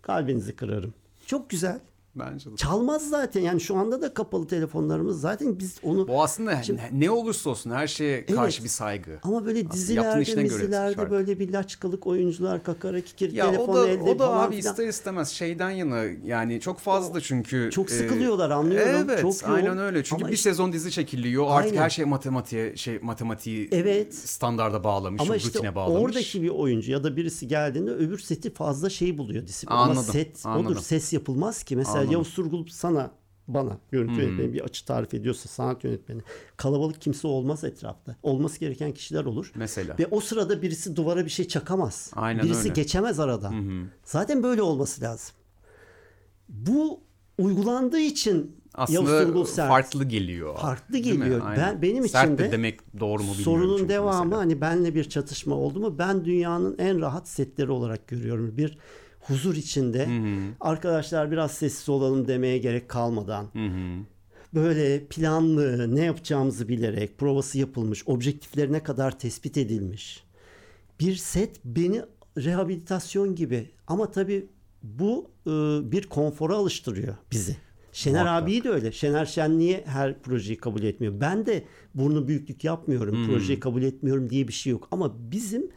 Kalbinizi 0.01 0.56
kırarım. 0.56 0.94
Çok 1.25 1.50
güzel. 1.50 1.79
Bence 2.20 2.52
de. 2.52 2.56
Çalmaz 2.56 3.10
zaten. 3.10 3.42
Yani 3.42 3.62
şu 3.62 3.76
anda 3.76 4.02
da 4.02 4.14
kapalı 4.14 4.48
telefonlarımız. 4.48 5.22
Zaten 5.22 5.60
biz 5.60 5.76
onu 5.84 6.08
Bu 6.08 6.24
aslında 6.24 6.62
ne 6.92 7.12
olursa 7.12 7.50
olsun 7.50 7.72
her 7.72 7.88
şeye 7.88 8.26
karşı 8.26 8.56
Evet. 8.58 8.64
bir 8.64 8.70
saygı. 8.70 9.20
Ama 9.24 9.46
böyle 9.46 9.72
dizilerde, 9.72 10.26
dizilerde 10.46 11.10
böyle 11.12 11.40
bir 11.40 11.54
laçkalık 11.54 12.08
oyuncular 12.08 12.64
kakara 12.64 13.02
kikir 13.02 13.32
Ya 13.34 13.46
telefon 13.46 13.68
o 13.70 13.76
da 13.76 13.88
elde 13.88 14.02
o 14.04 14.20
da 14.20 14.28
falan 14.28 14.48
abi 14.48 14.56
filan. 14.56 14.72
ister 14.72 14.88
istemez 14.88 15.30
şeyden 15.30 15.70
yana 15.70 16.04
yani 16.26 16.60
çok 16.60 16.80
fazla 16.80 17.22
çünkü 17.22 17.70
Çok 17.74 17.92
e, 17.92 17.94
sıkılıyorlar, 17.94 18.50
anlıyorum. 18.50 19.06
Evet, 19.10 19.22
Çok 19.22 19.42
yoğun. 19.44 19.54
aynen 19.54 19.78
öyle. 19.78 20.04
Çünkü 20.04 20.22
Ama 20.24 20.30
bir 20.30 20.36
işte- 20.36 20.50
sezon 20.50 20.74
dizi 20.74 20.92
çekiliyor. 20.92 21.46
Artık 21.50 21.72
Aynen. 21.72 21.84
her 21.84 21.90
şey 21.90 22.06
matematiğe 22.06 22.76
şey 22.76 23.00
matematiği 23.00 23.70
Evet. 23.72 24.16
standarda 24.16 24.84
bağlamış, 24.84 25.22
Ama 25.22 25.36
işte 25.36 25.50
rutine 25.50 25.76
bağlamış. 25.76 26.02
oradaki 26.04 26.42
bir 26.42 26.50
oyuncu 26.50 26.92
ya 26.92 27.04
da 27.04 27.16
birisi 27.18 27.48
geldiğinde 27.48 27.92
öbür 27.92 28.18
seti 28.20 28.54
fazla 28.54 28.90
şey 28.90 29.18
buluyor 29.18 29.48
disiplin. 29.48 29.76
Anladım, 29.76 29.98
Ama 29.98 30.12
set 30.12 30.46
anladım. 30.46 30.66
odur. 30.72 30.82
Ses 30.82 31.14
yapılmaz 31.14 31.64
ki. 31.64 31.76
Mesela 31.76 32.04
Anladım. 32.08 32.14
Yavuz 32.14 32.34
Turgul 32.34 32.68
sana 32.68 33.12
bana 33.48 33.78
görüntü 33.92 34.22
yönetmeni 34.22 34.54
bir 34.54 34.62
açı 34.62 34.86
tarif 34.86 35.14
ediyorsa 35.14 35.50
sanat 35.50 35.84
yönetmeni 35.84 36.22
kalabalık 36.58 37.02
kimse 37.02 37.28
olmaz 37.28 37.64
etrafta. 37.64 38.16
Olması 38.24 38.60
gereken 38.60 38.92
kişiler 38.92 39.26
olur. 39.26 39.52
Mesela. 39.56 39.96
Ve 40.00 40.08
o 40.12 40.20
sırada 40.20 40.62
birisi 40.62 40.96
duvara 40.96 41.26
bir 41.26 41.30
şey 41.30 41.48
çakamaz. 41.48 42.12
Aynen 42.16 42.44
birisi 42.44 42.60
öyle. 42.60 42.70
geçemez 42.70 43.20
aradan. 43.20 43.86
Zaten 44.04 44.44
böyle 44.44 44.62
olması 44.62 45.02
lazım. 45.02 45.36
Bu 46.50 47.00
uygulandığı 47.38 48.00
için 48.00 48.58
Aslında 48.74 49.46
sert. 49.46 49.70
farklı 49.70 50.04
geliyor. 50.06 50.58
Farklı 50.58 50.98
geliyor. 50.98 51.42
Ben- 51.58 51.82
benim 51.82 52.10
Sert 52.10 52.26
için 52.26 52.38
de 52.38 52.44
de 52.44 52.52
demek 52.52 53.00
doğru 53.00 53.24
mu 53.24 53.34
bilmiyorum. 53.38 53.44
Sorunun 53.44 53.90
devamı 53.90 54.26
mesela. 54.26 54.42
hani 54.42 54.62
benle 54.62 54.96
bir 54.96 55.04
çatışma 55.10 55.56
oldu 55.56 55.80
mu 55.80 55.98
ben 55.98 56.26
dünyanın 56.26 56.76
en 56.80 57.02
rahat 57.02 57.28
setleri 57.28 57.72
olarak 57.72 58.08
görüyorum. 58.08 58.58
Bir 58.58 58.78
huzur 59.27 59.55
içinde 59.55 60.07
arkadaşlar 60.60 61.31
biraz 61.31 61.51
sessiz 61.51 61.89
olalım 61.89 62.27
demeye 62.27 62.57
gerek 62.57 62.89
kalmadan 62.89 63.43
Hı 63.43 63.65
hı. 63.65 64.00
böyle 64.53 65.05
planlı 65.05 65.96
ne 65.96 66.03
yapacağımızı 66.05 66.67
bilerek 66.67 67.17
provası 67.17 67.57
yapılmış 67.60 68.03
objektiflerine 68.07 68.84
kadar 68.84 69.19
tespit 69.19 69.57
edilmiş 69.57 70.24
bir 71.00 71.15
set 71.15 71.60
beni 71.65 72.01
rehabilitasyon 72.38 73.36
gibi 73.36 73.69
ama 73.88 74.12
tabii 74.12 74.48
bu 74.84 75.31
e, 75.48 75.51
bir 75.91 76.03
konfora 76.03 76.55
alıştırıyor 76.55 77.15
bizi. 77.31 77.57
Şener 77.93 78.24
Muhakkak. 78.24 78.43
abiyi 78.43 78.63
de 78.63 78.69
öyle. 78.69 78.91
Şener 78.91 79.25
Şen 79.25 79.60
niye 79.60 79.84
her 79.86 80.22
projeyi 80.22 80.57
kabul 80.57 80.84
etmiyor? 80.84 81.22
Ben 81.22 81.46
de 81.46 81.63
burnu 81.96 82.27
büyüklük 82.27 82.63
yapmıyorum. 82.63 83.15
Hmm. 83.15 83.25
Projeyi 83.25 83.60
kabul 83.60 83.84
etmiyorum 83.84 84.29
diye 84.29 84.48
bir 84.48 84.53
şey 84.53 84.72
yok. 84.72 84.88
Ama 84.91 85.31
bizim 85.31 85.69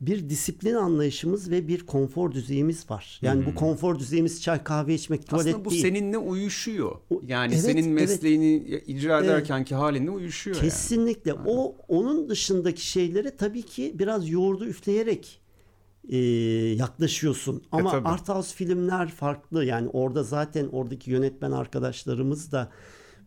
bir 0.00 0.28
disiplin 0.28 0.74
anlayışımız 0.74 1.50
ve 1.50 1.68
bir 1.68 1.86
konfor 1.86 2.32
düzeyimiz 2.32 2.90
var. 2.90 3.18
Yani 3.22 3.46
bu 3.46 3.54
konfor 3.54 3.98
düzeyimiz 3.98 4.42
çay 4.42 4.64
kahve 4.64 4.94
içmek, 4.94 5.26
tuvalet 5.26 5.44
Hmm. 5.44 5.52
Aslında 5.52 5.64
bu 5.64 5.70
değil. 5.70 5.82
seninle 5.82 6.18
uyuşuyor. 6.18 6.96
Yani 7.26 7.54
evet, 7.54 7.64
senin 7.64 7.96
evet. 7.96 8.00
mesleğini 8.00 8.56
icra 8.86 9.20
ederkenki 9.24 9.74
halinle 9.74 10.10
uyuşuyor 10.10 10.56
yani. 10.56 10.64
Kesinlikle. 10.64 11.34
O 11.46 11.76
onun 11.88 12.28
dışındaki 12.28 12.86
şeylere 12.86 13.36
tabii 13.36 13.62
ki 13.62 13.92
biraz 13.98 14.30
yoğurdu 14.30 14.66
üfleyerek 14.66 15.40
e, 16.08 16.18
yaklaşıyorsun. 16.76 17.62
Ama 17.72 17.90
tabii. 17.90 18.08
art 18.08 18.28
house 18.28 18.54
filmler 18.54 19.08
farklı. 19.08 19.64
Yani 19.64 19.88
orada 19.88 20.22
zaten 20.22 20.68
oradaki 20.72 21.10
yönetmen 21.10 21.50
arkadaşlarımız 21.50 22.52
da 22.52 22.70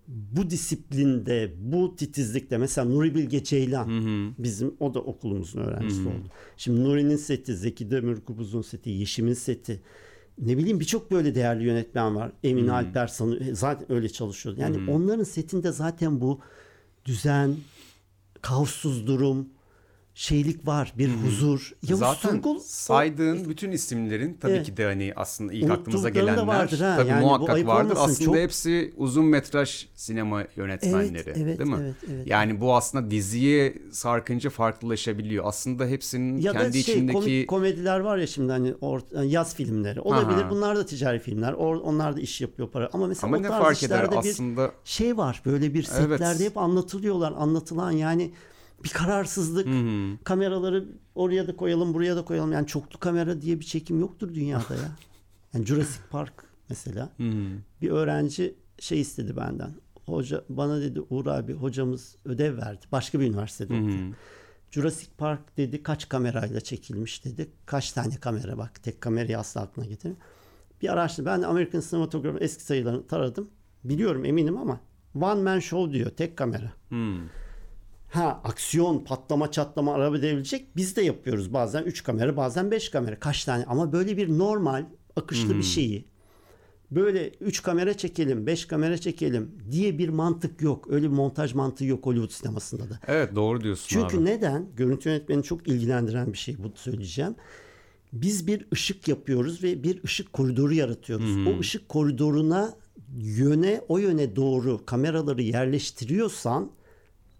bu 0.08 0.50
disiplinde, 0.50 1.54
bu 1.60 1.96
titizlikte 1.96 2.58
mesela 2.58 2.90
Nuri 2.90 3.16
Bilge 3.16 3.44
Ceylan 3.44 3.90
bizim 4.38 4.74
o 4.80 4.94
da 4.94 5.00
okulumuzun 5.00 5.60
öğrencisi 5.62 6.02
oldu. 6.08 6.28
Şimdi 6.58 6.84
Nuri'nin 6.84 7.16
seti, 7.16 7.56
Zeki 7.56 7.92
Demirkubuz'un 7.92 8.62
seti, 8.62 8.90
Yeşim'in 8.90 9.34
seti 9.34 9.82
ne 10.42 10.58
bileyim 10.58 10.80
birçok 10.80 11.12
böyle 11.12 11.36
değerli 11.36 11.64
yönetmen 11.66 12.16
var. 12.16 12.32
Emin 12.44 12.68
Alper 12.68 13.08
sanı- 13.08 13.56
zaten 13.56 13.92
öyle 13.92 14.10
çalışıyor. 14.10 14.58
Yani 14.58 14.92
onların 14.92 15.24
setinde 15.24 15.72
zaten 15.72 16.22
bu 16.22 16.40
düzen, 17.06 17.56
kaossuz 18.42 19.08
durum, 19.08 19.50
şeylik 20.22 20.68
var, 20.68 20.94
bir 20.98 21.10
huzur. 21.10 21.72
Yavuz 21.88 22.00
Zaten 22.00 22.32
Turgul 22.32 22.60
saydığın 22.60 23.50
bütün 23.50 23.72
isimlerin 23.72 24.38
tabii 24.42 24.52
Evet. 24.52 24.66
ki 24.66 24.78
de 24.78 24.86
hani 24.86 25.14
aslında 25.16 25.54
ilk 25.54 25.72
aklımıza 25.72 26.10
gelenler 26.10 26.44
vardır 26.44 26.80
ha. 26.80 26.96
tabii 26.98 27.10
Yani 27.10 27.22
muhakkak 27.26 27.66
vardır. 27.68 27.92
olmasın, 27.96 28.12
Aslında 28.12 28.26
çok- 28.26 28.36
hepsi 28.36 28.94
uzun 28.98 29.26
metraj 29.26 29.86
sinema 29.96 30.44
yönetmenleri 30.56 31.34
evet, 31.36 31.60
değil 31.60 31.70
mi? 31.70 31.78
evet, 31.82 31.96
evet. 32.14 32.28
Yani 32.28 32.62
bu 32.62 32.76
aslında 32.76 33.12
diziye 33.12 33.74
sarkınca 33.92 34.50
farklılaşabiliyor. 34.50 35.46
Aslında 35.48 35.86
hepsinin 35.86 36.38
ya 36.38 36.52
kendi 36.54 36.84
şey 36.84 36.94
içindeki 36.96 37.14
komik 37.20 37.48
komediler 37.48 38.00
var 38.00 38.18
ya 38.18 38.28
şimdi 38.28 38.52
hani 38.52 38.70
or- 38.72 39.26
yaz 39.26 39.56
filmleri 39.56 40.02
olabilir. 40.02 40.42
Aha. 40.42 40.50
Bunlar 40.50 40.78
da 40.78 40.86
ticari 40.86 41.20
filmler. 41.20 41.54
Or- 41.54 41.80
onlar 41.80 42.16
da 42.18 42.20
iş 42.22 42.42
yapıyor 42.42 42.70
para. 42.70 42.90
Ama 42.94 43.08
mesela 43.08 43.28
ama 43.28 43.38
o 43.38 43.42
ne 43.44 43.48
fark 43.48 43.84
eder 43.84 44.12
bir 44.12 44.16
aslında 44.18 44.72
şey 44.84 45.18
var. 45.18 45.42
Böyle 45.46 45.74
bir 45.74 45.88
Evet. 45.98 46.10
setlerde 46.10 46.46
hep 46.46 46.58
anlatılıyorlar. 46.58 47.34
Anlatılan 47.38 47.92
yani 47.92 48.32
bir 48.84 48.90
kararsızlık. 48.90 49.68
Kameraları 50.24 50.86
oraya 51.16 51.48
da 51.48 51.56
koyalım, 51.56 51.94
buraya 51.94 52.16
da 52.16 52.26
koyalım. 52.26 52.52
Yani 52.52 52.68
çoklu 52.68 53.00
kamera 53.00 53.42
diye 53.42 53.60
bir 53.60 53.66
çekim 53.66 54.00
yoktur 54.00 54.34
dünyada 54.36 54.74
ya. 54.76 54.92
Yani 55.54 55.66
Jurassic 55.66 56.00
Park 56.10 56.34
mesela. 56.70 57.10
Bir 57.82 57.90
öğrenci 57.90 58.56
şey 58.80 59.02
istedi 59.02 59.38
benden. 59.38 59.72
Hoca 60.06 60.44
bana 60.50 60.82
dedi 60.82 61.02
Uğur 61.10 61.26
abi 61.26 61.54
hocamız 61.54 62.16
ödev 62.26 62.58
verdi. 62.58 62.86
Başka 62.92 63.20
bir 63.20 63.28
üniversitede 63.28 63.74
okuyor. 63.74 64.00
Jurassic 64.72 65.12
Park 65.18 65.58
dedi 65.58 65.84
kaç 65.84 66.10
kamerayla 66.10 66.62
çekilmiş 66.62 67.26
dedi. 67.26 67.50
Kaç 67.66 67.92
tane 67.92 68.16
kamera 68.16 68.58
bak 68.58 68.84
tek 68.84 69.02
kamerayı 69.02 69.40
asla 69.40 69.62
aklına 69.62 69.86
getirmiyor. 69.86 70.22
Bir 70.82 70.94
araştırdım. 70.94 71.26
Ben 71.26 71.42
American 71.42 71.82
Cinematography 71.90 72.46
eski 72.46 72.64
sayılarını 72.64 73.08
taradım. 73.08 73.50
Biliyorum 73.84 74.26
eminim 74.26 74.58
ama 74.58 74.80
one 75.16 75.42
man 75.42 75.60
show 75.60 75.94
diyor 75.94 76.10
tek 76.10 76.38
kamera. 76.38 76.72
Hmm. 76.90 77.20
Ha 78.18 78.42
aksiyon, 78.44 79.04
patlama, 79.04 79.52
çatlama, 79.52 79.94
araba 79.94 80.22
devrilecek. 80.22 80.76
Biz 80.76 80.96
de 80.96 81.02
yapıyoruz 81.02 81.54
bazen 81.54 81.84
3 81.84 82.04
kamera, 82.04 82.38
bazen 82.38 82.72
5 82.72 82.90
kamera. 82.90 83.20
Kaç 83.20 83.46
tane 83.46 83.66
ama 83.66 83.92
böyle 83.92 84.18
bir 84.18 84.38
normal 84.38 84.86
akışlı 85.16 85.58
bir 85.58 85.64
şeyi 85.64 86.06
böyle 86.92 87.30
3 87.30 87.64
kamera 87.64 87.94
çekelim, 87.98 88.48
5 88.48 88.66
kamera 88.66 88.98
çekelim 88.98 89.52
diye 89.72 89.98
bir 89.98 90.10
mantık 90.10 90.62
yok. 90.62 90.88
Öyle 90.90 91.06
bir 91.06 91.16
montaj 91.16 91.54
mantığı 91.54 91.86
yok 91.86 92.06
Hollywood 92.06 92.32
sinemasında 92.32 92.90
da. 92.90 93.00
evet 93.08 93.36
doğru 93.36 93.62
diyorsun 93.62 93.86
Çünkü 93.90 94.18
abi. 94.18 94.26
neden? 94.26 94.66
Görüntü 94.76 95.10
yönetmeni 95.10 95.44
çok 95.44 95.68
ilgilendiren 95.68 96.34
bir 96.34 96.38
şey 96.38 96.58
bu 96.58 96.72
söyleyeceğim. 96.76 97.36
Biz 98.14 98.48
bir 98.48 98.68
ışık 98.74 99.08
yapıyoruz 99.08 99.64
ve 99.64 99.84
bir 99.84 100.04
ışık 100.04 100.34
koridoru 100.34 100.74
yaratıyoruz. 100.74 101.48
O 101.48 101.60
ışık 101.60 101.90
koridoruna 101.90 102.74
yöne 103.18 103.82
o 103.88 103.98
yöne 103.98 104.36
doğru 104.36 104.86
kameraları 104.86 105.42
yerleştiriyorsan 105.42 106.72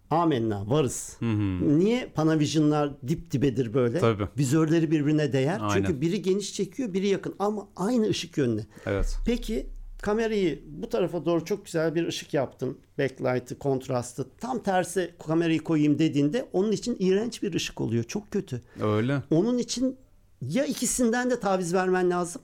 amenna 0.10 0.70
varız. 0.70 1.18
Niye 1.62 2.08
Panavision'lar 2.16 3.02
dip 3.08 3.32
dibedir 3.32 3.74
böyle? 3.74 4.00
Tabii. 4.00 4.28
Vizörleri 4.38 4.92
birbirine 4.92 5.34
değer. 5.34 5.60
Aynen. 5.62 5.74
Çünkü 5.74 6.02
biri 6.02 6.22
geniş 6.22 6.54
çekiyor, 6.54 6.94
biri 6.94 7.08
yakın 7.08 7.36
ama 7.40 7.68
aynı 7.76 8.10
ışık 8.10 8.38
yönüne. 8.38 8.66
Evet. 8.86 9.18
Peki 9.26 9.68
kamerayı 10.02 10.64
bu 10.68 10.90
tarafa 10.90 11.26
doğru 11.26 11.46
çok 11.46 11.66
güzel 11.66 11.96
bir 11.96 12.08
ışık 12.08 12.34
yaptın. 12.34 12.78
Backlight'ı, 13.00 13.60
kontrastı. 13.60 14.28
Tam 14.40 14.64
tersi 14.64 15.14
kamerayı 15.28 15.60
koyayım 15.64 16.00
dediğinde 16.00 16.50
onun 16.54 16.72
için 16.72 16.98
iğrenç 17.00 17.44
bir 17.44 17.54
ışık 17.54 17.82
oluyor. 17.82 18.04
Çok 18.04 18.32
kötü. 18.32 18.62
Öyle. 18.82 19.24
Onun 19.32 19.58
için 19.58 19.98
ya 20.42 20.66
ikisinden 20.66 21.30
de 21.30 21.40
taviz 21.40 21.74
vermen 21.74 22.10
lazım. 22.10 22.42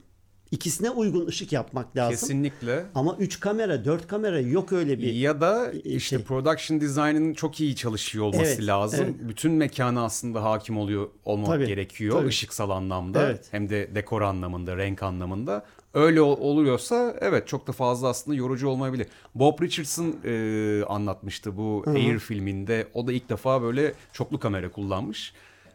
İkisine 0.54 0.90
uygun 0.90 1.26
ışık 1.26 1.52
yapmak 1.52 1.96
lazım. 1.96 2.10
Kesinlikle. 2.10 2.84
Ama 2.94 3.16
3 3.18 3.40
kamera, 3.40 3.84
4 3.84 4.06
kamera 4.08 4.40
yok 4.40 4.72
öyle 4.72 4.98
bir. 4.98 5.12
Ya 5.12 5.40
da 5.40 5.72
işte 5.72 5.98
şey. 6.00 6.18
production 6.18 6.80
design'ın 6.80 7.34
çok 7.34 7.60
iyi 7.60 7.76
çalışıyor 7.76 8.24
olması 8.24 8.44
Evet, 8.54 8.66
lazım. 8.66 9.00
evet. 9.04 9.28
Bütün 9.28 9.52
mekana 9.52 10.04
aslında 10.04 10.42
hakim 10.44 10.78
oluyor 10.78 11.08
olmak 11.24 11.46
Tabii, 11.46 11.66
gerekiyor 11.66 12.18
tabii. 12.18 12.28
ışıksal 12.28 12.70
anlamda 12.70 13.26
Evet. 13.26 13.46
hem 13.50 13.68
de 13.68 13.94
dekor 13.94 14.22
anlamında, 14.22 14.76
renk 14.76 15.02
anlamında. 15.02 15.64
Öyle 15.94 16.20
ol- 16.20 16.40
oluyorsa 16.40 17.16
evet 17.20 17.48
çok 17.48 17.66
da 17.66 17.72
fazla 17.72 18.08
aslında 18.08 18.36
yorucu 18.36 18.68
olmayabilir. 18.68 19.06
Bob 19.34 19.62
Richardson 19.62 20.16
e, 20.24 20.84
anlatmıştı 20.88 21.56
bu 21.56 21.84
Air 21.86 22.18
filminde. 22.18 22.86
O 22.94 23.06
da 23.06 23.12
ilk 23.12 23.28
defa 23.28 23.62
böyle 23.62 23.92
çoklu 24.12 24.38
kamera 24.40 24.70
kullanmış 24.70 25.32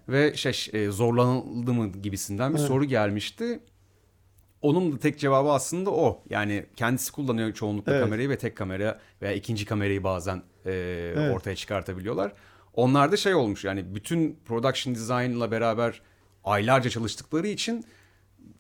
ve 0.09 0.33
şey 0.35 0.67
e, 0.73 0.91
zorlanıldı 0.91 1.73
mı 1.73 1.87
gibisinden 2.03 2.53
bir 2.53 2.59
soru 2.59 2.85
gelmişti. 2.85 3.59
Onun 4.61 4.91
da 4.93 4.97
tek 4.99 5.19
cevabı 5.19 5.49
aslında 5.51 5.89
o. 5.91 6.23
Yani 6.29 6.65
kendisi 6.75 7.11
kullanıyor 7.11 7.53
çoğunlukla 7.53 7.91
Evet. 7.93 8.03
kamerayı 8.03 8.29
ve 8.29 8.37
tek 8.37 8.55
kamera 8.57 8.99
veya 9.21 9.33
ikinci 9.33 9.65
kamerayı 9.65 10.03
bazen 10.03 10.37
e, 10.65 10.71
Evet. 11.17 11.35
ortaya 11.35 11.55
çıkartabiliyorlar. 11.55 12.33
Onlar 12.73 13.11
da 13.11 13.17
şey 13.17 13.35
olmuş 13.35 13.63
yani 13.63 13.95
bütün 13.95 14.39
production 14.45 14.95
design'la 14.95 15.51
beraber 15.51 16.01
aylarca 16.43 16.89
çalıştıkları 16.89 17.47
için 17.47 17.85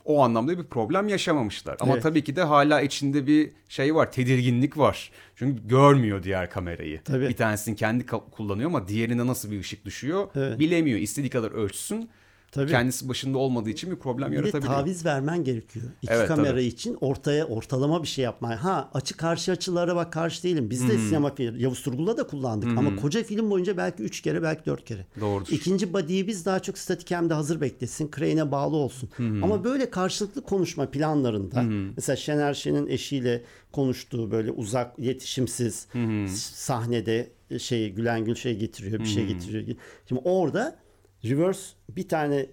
o 0.05 0.23
anlamda 0.23 0.57
bir 0.57 0.63
problem 0.63 1.07
yaşamamışlar. 1.07 1.77
Ama 1.79 1.93
Evet. 1.93 2.03
tabii 2.03 2.23
ki 2.23 2.35
de 2.35 2.43
hala 2.43 2.81
içinde 2.81 3.27
bir 3.27 3.51
şey 3.69 3.95
var, 3.95 4.11
tedirginlik 4.11 4.77
var. 4.77 5.11
Çünkü 5.35 5.67
görmüyor 5.67 6.23
diğer 6.23 6.49
kamerayı. 6.49 7.01
Tabii. 7.03 7.29
Bir 7.29 7.35
tanesini 7.35 7.75
kendi 7.75 8.05
kullanıyor 8.05 8.69
ama 8.69 8.87
diğerine 8.87 9.27
nasıl 9.27 9.51
bir 9.51 9.59
ışık 9.59 9.85
düşüyor 9.85 10.27
Evet. 10.35 10.59
bilemiyor. 10.59 10.99
İstediği 10.99 11.29
kadar 11.29 11.51
ölçsün. 11.51 12.09
Tabii. 12.51 12.71
Kendisi 12.71 13.09
başında 13.09 13.37
olmadığı 13.37 13.69
için 13.69 13.91
bir 13.91 13.95
problem 13.95 14.31
Bir 14.31 14.37
de 14.37 14.39
yaratabiliyor. 14.41 14.73
taviz 14.73 15.05
vermen 15.05 15.43
gerekiyor. 15.43 15.85
İki 16.01 16.13
Evet, 16.13 16.27
kamera 16.27 16.51
tabii. 16.51 16.63
için 16.63 16.97
ortaya 17.01 17.45
ortalama 17.45 18.03
bir 18.03 18.07
şey 18.07 18.23
yapmaya. 18.25 18.63
Ha 18.63 18.89
açı 18.93 19.17
karşı 19.17 19.51
açılara 19.51 19.95
bak 19.95 20.13
karşı 20.13 20.43
değilim. 20.43 20.69
Biz 20.69 20.87
de 20.89 20.97
sinema 20.97 21.35
filmi 21.35 21.61
Yavuz 21.61 21.81
Turgul'da 21.83 22.17
da 22.17 22.27
kullandık 22.27 22.77
ama 22.77 22.95
koca 22.95 23.23
film 23.23 23.49
boyunca 23.51 23.77
belki 23.77 24.03
üç 24.03 24.21
kere 24.21 24.43
belki 24.43 24.65
dört 24.65 24.85
kere. 24.85 25.05
Doğrudur. 25.19 25.51
İkinci 25.51 25.93
body'yi 25.93 26.27
biz 26.27 26.45
daha 26.45 26.59
çok 26.59 26.77
statikemde 26.77 27.33
hazır 27.33 27.61
beklesin. 27.61 28.11
Crane'e 28.15 28.51
bağlı 28.51 28.75
olsun. 28.75 29.09
Ama 29.19 29.63
böyle 29.63 29.89
karşılıklı 29.89 30.41
konuşma 30.41 30.91
planlarında 30.91 31.63
mesela 31.95 32.15
Şener 32.15 32.53
Şen'in 32.53 32.87
eşiyle 32.87 33.43
konuştuğu 33.71 34.31
böyle 34.31 34.51
uzak 34.51 34.99
iletişimsiz 34.99 35.87
sahnede 36.35 37.29
şey 37.59 37.89
Gülen 37.89 38.25
Gül 38.25 38.35
şey 38.35 38.57
getiriyor 38.57 38.99
bir 38.99 39.05
şey 39.05 39.25
getiriyor. 39.25 39.77
Şimdi 40.09 40.21
orada 40.25 40.79
reverse 41.25 41.61
bir 41.89 42.07
tane 42.07 42.45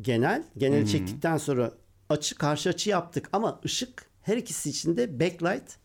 genel 0.00 0.44
geneli 0.56 0.88
çektikten 0.88 1.36
sonra 1.36 1.72
açı 2.08 2.34
karşı 2.34 2.68
açı 2.68 2.90
yaptık 2.90 3.28
ama 3.32 3.60
ışık 3.64 4.06
her 4.22 4.36
ikisi 4.36 4.70
için 4.70 4.96
de 4.96 5.20
backlight 5.20 5.76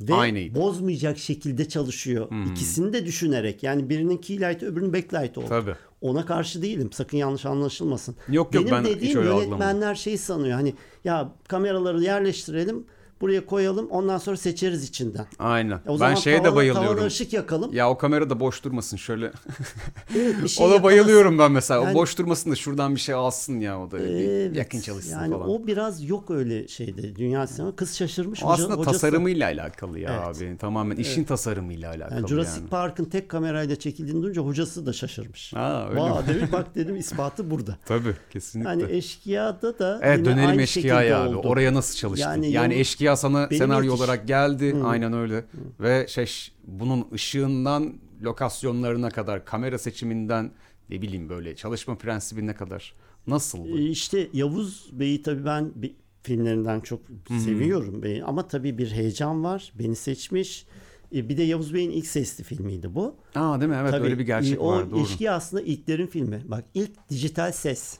ve 0.00 0.14
Aynıydı. 0.14 0.54
bozmayacak 0.54 1.18
şekilde 1.18 1.68
çalışıyor. 1.68 2.28
İkisini 2.52 2.92
de 2.92 3.06
düşünerek 3.06 3.62
yani 3.62 3.88
birinin 3.88 4.16
keylight 4.16 4.62
öbürünün 4.62 4.92
backlight 4.92 5.38
oldu. 5.38 5.46
Tabii. 5.48 5.74
Ona 6.00 6.26
karşı 6.26 6.62
değilim. 6.62 6.92
Sakın 6.92 7.16
yanlış 7.16 7.46
anlaşılmasın. 7.46 8.16
Yok, 8.28 8.54
yok, 8.54 8.64
Benim 8.64 8.76
ben 8.76 8.84
hiç 8.84 8.96
dediğim 8.96 9.18
öyle 9.18 9.28
yönetmenler 9.28 9.94
şey 9.94 10.18
sanıyor. 10.18 10.54
Hani 10.54 10.74
ya 11.04 11.32
kameraları 11.48 12.02
yerleştirelim, 12.02 12.86
buraya 13.20 13.46
koyalım, 13.46 13.86
ondan 13.90 14.18
sonra 14.18 14.36
seçeriz 14.36 14.84
içinden. 14.88 15.26
Aynen. 15.38 15.80
E 15.86 15.90
o 15.90 16.00
ben 16.00 16.14
şeye 16.14 16.38
de 16.38 16.42
tavana- 16.42 16.54
bayılıyorum. 16.56 17.06
ışık 17.06 17.32
yakalım. 17.32 17.72
Ya 17.74 17.90
o 17.90 17.98
kamera 17.98 18.30
da 18.30 18.40
boş 18.40 18.64
durmasın 18.64 18.96
şöyle. 18.96 19.32
Evet, 20.16 20.34
bir 20.42 20.48
şey 20.48 20.66
Ona 20.66 20.74
yakalasın. 20.74 20.84
bayılıyorum 20.84 21.38
ben 21.38 21.52
mesela. 21.52 21.80
Yani- 21.82 21.92
o 21.92 21.94
boş 21.94 22.18
durmasın 22.18 22.50
da 22.50 22.54
şuradan 22.56 22.94
bir 22.94 23.00
şey 23.00 23.14
alsın 23.14 23.60
ya 23.60 23.80
o 23.80 23.90
da. 23.90 23.98
Evet. 23.98 24.56
yakın 24.56 24.80
çalışsın 24.80 25.10
yani 25.12 25.32
falan. 25.34 25.48
o 25.50 25.66
biraz 25.66 26.04
yok 26.08 26.30
öyle 26.30 26.68
şeyde. 26.68 27.16
Dünya 27.16 27.46
sinema 27.46 27.76
kız 27.76 27.96
şaşırmış. 27.96 28.42
O 28.42 28.46
hoca- 28.46 28.52
aslında 28.52 28.74
hocası- 28.74 28.92
tasarımıyla 28.92 29.46
alakalı 29.46 29.98
ya 29.98 30.24
Evet. 30.26 30.36
abi. 30.42 30.56
Tamamen 30.58 30.96
işin 30.96 31.24
tasarımıyla 31.24 31.90
alakalı 31.90 32.14
Yani 32.14 32.28
Jurassic 32.28 32.60
yani. 32.60 32.68
Park'ın 32.70 33.04
tek 33.04 33.28
kamerayla 33.28 33.76
çekildiğini 33.76 34.22
duyunca 34.22 34.42
hocası 34.42 34.86
da 34.86 34.92
şaşırmış. 34.92 35.52
Ha, 35.52 35.86
öyle 35.90 36.00
Vaa 36.00 36.20
mi? 36.20 36.26
dedim 36.28 36.48
bak 36.52 36.66
dedim 36.74 36.96
ispatı 36.96 37.50
burada. 37.50 37.76
Tabii 37.86 38.14
kesinlikle. 38.30 38.70
Yani 38.70 38.84
eşkıyada 38.92 39.78
da 39.78 39.98
Evet 40.02 40.24
dönelim 40.24 40.66
şekilde 40.66 41.16
abi. 41.16 41.36
oldu. 41.36 41.48
Oraya 41.48 41.74
nasıl 41.74 41.96
çalıştın? 41.96 42.28
Yani 42.30 42.50
Yani, 42.50 42.74
yol- 42.74 42.80
eşkıya 42.80 43.03
sana 43.16 43.50
Benim 43.50 43.58
senaryo 43.62 43.90
yetiş- 43.92 43.96
olarak 43.98 44.28
geldi. 44.28 44.76
Aynen 44.84 45.12
öyle. 45.12 45.44
Ve 45.80 46.06
şey 46.08 46.26
bunun 46.66 47.06
ışığından 47.12 47.94
lokasyonlarına 48.22 49.10
kadar, 49.10 49.44
kamera 49.44 49.78
seçiminden 49.78 50.50
ne 50.90 51.02
bileyim 51.02 51.28
böyle 51.28 51.56
çalışma 51.56 51.98
prensibine 51.98 52.54
kadar 52.54 52.94
nasıldı? 53.26 53.78
Ee, 53.78 53.88
İşte 53.88 54.28
Yavuz 54.32 54.90
Bey'i 54.92 55.22
tabii 55.22 55.44
ben 55.44 55.72
bir 55.74 55.94
filmlerinden 56.22 56.80
çok 56.80 57.00
seviyorum 57.44 58.02
Bey'i 58.02 58.24
ama 58.24 58.48
tabii 58.48 58.78
bir 58.78 58.90
heyecan 58.90 59.44
var. 59.44 59.72
Beni 59.78 59.96
seçmiş. 59.96 60.66
Ee, 61.14 61.28
Bir 61.28 61.36
de 61.36 61.42
Yavuz 61.42 61.74
Bey'in 61.74 61.90
ilk 61.90 62.06
sesli 62.06 62.44
filmiydi 62.44 62.94
bu. 62.94 63.16
Aa 63.34 63.60
değil 63.60 63.70
mi? 63.70 63.76
Evet 63.80 63.90
Tabii, 63.90 64.04
öyle 64.04 64.18
bir 64.18 64.24
gerçek 64.24 64.54
e, 64.56 64.58
o 64.58 64.72
var. 64.72 64.90
Doğru. 64.90 65.00
eşkıya 65.00 65.34
aslında 65.34 65.62
ilklerin 65.62 66.06
filmi. 66.06 66.42
Bak 66.48 66.64
ilk 66.74 67.08
dijital 67.10 67.52
ses 67.52 67.98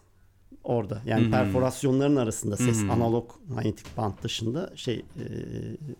orada. 0.65 1.03
Yani 1.07 1.31
perforasyonların 1.31 2.17
arasında 2.17 2.57
ses 2.57 2.83
analog 2.83 3.31
manyetik 3.49 3.97
band 3.97 4.15
dışında 4.23 4.73
şey 4.77 4.95
e, 4.95 5.25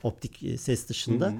optik 0.03 0.43
e, 0.43 0.59
ses 0.59 0.89
dışında 0.89 1.35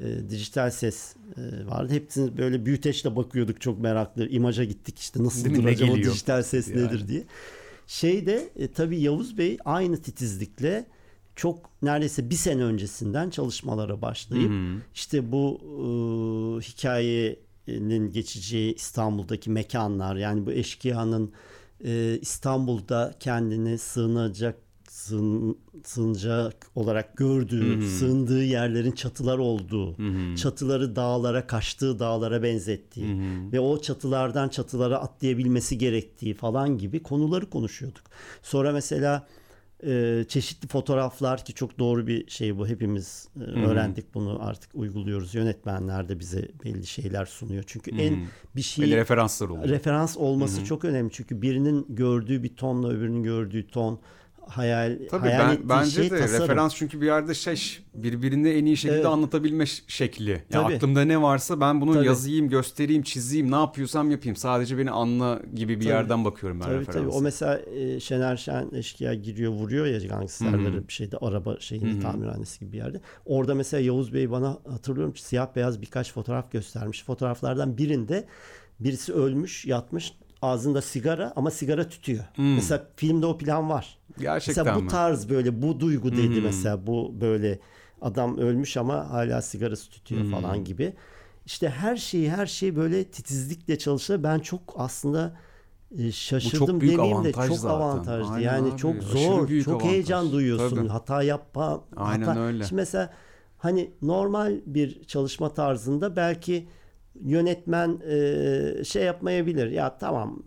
e, 0.00 0.30
dijital 0.30 0.70
ses 0.70 1.16
e, 1.36 1.66
vardı. 1.66 1.92
Hepsini 1.92 2.38
böyle 2.38 2.66
büyüteçle 2.66 3.16
bakıyorduk 3.16 3.60
çok 3.60 3.80
meraklı. 3.80 4.28
İmaja 4.28 4.64
gittik 4.64 4.98
işte 4.98 5.24
nasıl 5.24 5.54
acaba 5.54 5.72
geliyor? 5.72 6.12
dijital 6.12 6.42
ses 6.42 6.68
Yani. 6.68 6.84
nedir 6.84 7.08
diye. 7.08 7.24
Şeyde 7.86 8.50
e, 8.56 8.72
tabii 8.72 9.00
Yavuz 9.00 9.38
Bey 9.38 9.58
aynı 9.64 10.02
titizlikle 10.02 10.86
çok 11.36 11.82
neredeyse 11.82 12.30
bir 12.30 12.34
sene 12.34 12.64
öncesinden 12.64 13.30
çalışmalara 13.30 14.02
başlayıp 14.02 14.52
işte 14.94 15.32
bu 15.32 15.60
e, 15.62 16.66
hikayenin 16.66 18.10
geçeceği 18.10 18.74
İstanbul'daki 18.74 19.50
mekanlar 19.50 20.16
yani 20.16 20.46
bu 20.46 20.52
eşkıyanın 20.52 21.32
e, 21.84 22.18
İstanbul'da 22.20 23.14
kendini 23.20 23.78
sığınacak 23.78 24.56
sığın, 24.88 25.58
sığınacak 25.84 26.66
olarak 26.74 27.16
gördüğü, 27.16 27.88
sığındığı 27.88 28.44
yerlerin 28.44 28.92
çatılar 28.92 29.38
olduğu, 29.38 29.96
çatıları 30.36 30.96
dağlara, 30.96 31.46
kaçtığı 31.46 31.98
dağlara 31.98 32.42
benzettiği 32.42 33.20
ve 33.52 33.60
o 33.60 33.80
çatılardan 33.80 34.48
çatılara 34.48 34.98
atlayabilmesi 34.98 35.78
gerektiği 35.78 36.34
falan 36.34 36.78
gibi 36.78 37.02
konuları 37.02 37.50
konuşuyorduk. 37.50 38.02
Sonra 38.42 38.72
mesela 38.72 39.26
e, 39.86 40.24
çeşitli 40.28 40.68
fotoğraflar 40.68 41.44
ki 41.44 41.54
çok 41.54 41.78
doğru 41.78 42.06
bir 42.06 42.30
şey 42.30 42.58
bu. 42.58 42.68
Hepimiz 42.68 43.28
e, 43.36 43.40
öğrendik 43.40 44.14
bunu 44.14 44.38
artık 44.40 44.70
uyguluyoruz. 44.74 45.34
Yönetmenler 45.34 46.08
de 46.08 46.18
bize 46.18 46.48
belli 46.64 46.86
şeyler 46.86 47.26
sunuyor. 47.26 47.64
Çünkü 47.66 47.90
en 47.90 48.26
bir 48.56 48.62
şey 48.62 48.84
Belli 48.84 48.96
referanslar 48.96 49.48
oluyor. 49.48 49.68
referans 49.68 50.16
olması 50.16 50.64
çok 50.64 50.84
önemli. 50.84 51.10
Çünkü 51.12 51.42
birinin 51.42 51.86
gördüğü 51.88 52.42
bir 52.42 52.56
tonla 52.56 52.88
öbürünün 52.88 53.22
gördüğü 53.22 53.66
ton 53.66 54.00
hayal 54.48 54.98
Tabii 55.10 55.28
hayal 55.28 55.48
ben, 55.48 55.54
ettiği 55.54 55.68
bence 55.68 55.90
şey 55.90 56.10
de 56.10 56.18
tasarım. 56.18 56.42
referans 56.42 56.74
çünkü 56.74 57.00
bir 57.00 57.06
yerde 57.06 57.34
şey 57.34 57.78
birbirini 57.94 58.48
en 58.48 58.64
iyi 58.64 58.76
şekilde 58.76 58.94
Evet. 58.96 59.06
anlatabilme 59.06 59.64
şekli. 59.86 60.30
Ya 60.30 60.38
Tabii. 60.50 60.74
aklımda 60.74 61.02
ne 61.04 61.22
varsa 61.22 61.60
ben 61.60 61.80
bunu 61.80 61.94
Tabii. 61.94 62.06
yazayım, 62.06 62.48
göstereyim, 62.48 63.02
çizeyim, 63.02 63.50
ne 63.50 63.56
yapıyorsam 63.56 64.10
yapayım. 64.10 64.36
Sadece 64.36 64.78
beni 64.78 64.90
anla 64.90 65.42
gibi 65.54 65.76
bir 65.76 65.80
Tabii. 65.84 65.92
yerden 65.92 66.24
bakıyorum 66.24 66.60
ben 66.60 66.64
Tabii 66.66 66.74
referansa. 66.80 66.98
tabii 67.00 67.08
o 67.10 67.20
mesela 67.20 67.58
e, 67.58 68.00
Şener 68.00 68.36
Şen 68.36 68.68
eşkıya 68.74 69.14
giriyor 69.14 69.52
vuruyor 69.52 69.86
ya 69.86 69.98
gangsterleri 69.98 70.88
bir 70.88 70.92
şeyde 70.92 71.16
araba 71.16 71.56
şeyini 71.60 72.00
tamirhanesi 72.00 72.60
gibi 72.60 72.72
bir 72.72 72.78
yerde. 72.78 73.00
Orada 73.26 73.54
mesela 73.54 73.80
Yavuz 73.80 74.14
Bey 74.14 74.30
bana 74.30 74.58
hatırlıyorum 74.70 75.16
siyah 75.16 75.56
beyaz 75.56 75.80
birkaç 75.82 76.12
fotoğraf 76.12 76.52
göstermiş. 76.52 77.04
Fotoğraflardan 77.04 77.78
birinde 77.78 78.24
birisi 78.80 79.12
ölmüş 79.12 79.64
yatmış 79.64 80.12
ağzında 80.42 80.82
sigara 80.82 81.32
ama 81.36 81.50
sigara 81.50 81.88
tütüyor. 81.88 82.24
Mesela 82.36 82.86
filmde 82.96 83.26
o 83.26 83.38
plan 83.38 83.70
var. 83.70 83.98
Gerçekten 84.18 84.64
mesela 84.64 84.80
bu 84.80 84.84
mi? 84.84 84.90
tarz 84.90 85.28
böyle 85.28 85.62
bu 85.62 85.80
duygu 85.80 86.12
dedi 86.12 86.40
mesela 86.40 86.86
bu 86.86 87.14
böyle 87.20 87.58
adam 88.00 88.38
ölmüş 88.38 88.76
ama 88.76 89.10
hala 89.10 89.42
sigarası 89.42 89.90
tütüyor 89.90 90.30
falan 90.30 90.64
gibi. 90.64 90.94
İşte 91.46 91.68
her 91.68 91.96
şeyi 91.96 92.30
her 92.30 92.46
şey 92.46 92.76
böyle 92.76 93.04
titizlikle 93.04 93.78
çalışıyor. 93.78 94.22
Ben 94.22 94.38
çok 94.38 94.60
aslında 94.76 95.36
e, 95.98 96.12
şaşırdım 96.12 96.80
büyük 96.80 96.98
demeyeyim 96.98 97.24
de 97.24 97.32
çok 97.32 97.56
zaten. 97.56 97.74
avantajlı. 97.74 98.32
Aynen 98.32 98.46
yani 98.46 98.72
abi, 98.72 98.76
çok 98.76 99.02
zor, 99.02 99.48
çok 99.64 99.68
avantaj. 99.68 99.90
heyecan 99.90 100.32
duyuyorsun. 100.32 100.76
Tabii. 100.76 100.88
Hata 100.88 101.22
yapma. 101.22 101.84
Aynen 101.96 102.26
hata. 102.26 102.40
öyle. 102.40 102.64
Şimdi 102.64 102.80
mesela 102.80 103.12
hani 103.58 103.90
normal 104.02 104.60
bir 104.66 105.04
çalışma 105.04 105.54
tarzında 105.54 106.16
belki 106.16 106.68
yönetmen 107.24 108.00
e, 108.10 108.84
şey 108.84 109.04
yapmayabilir. 109.04 109.70
Ya 109.70 109.98
tamam 109.98 110.42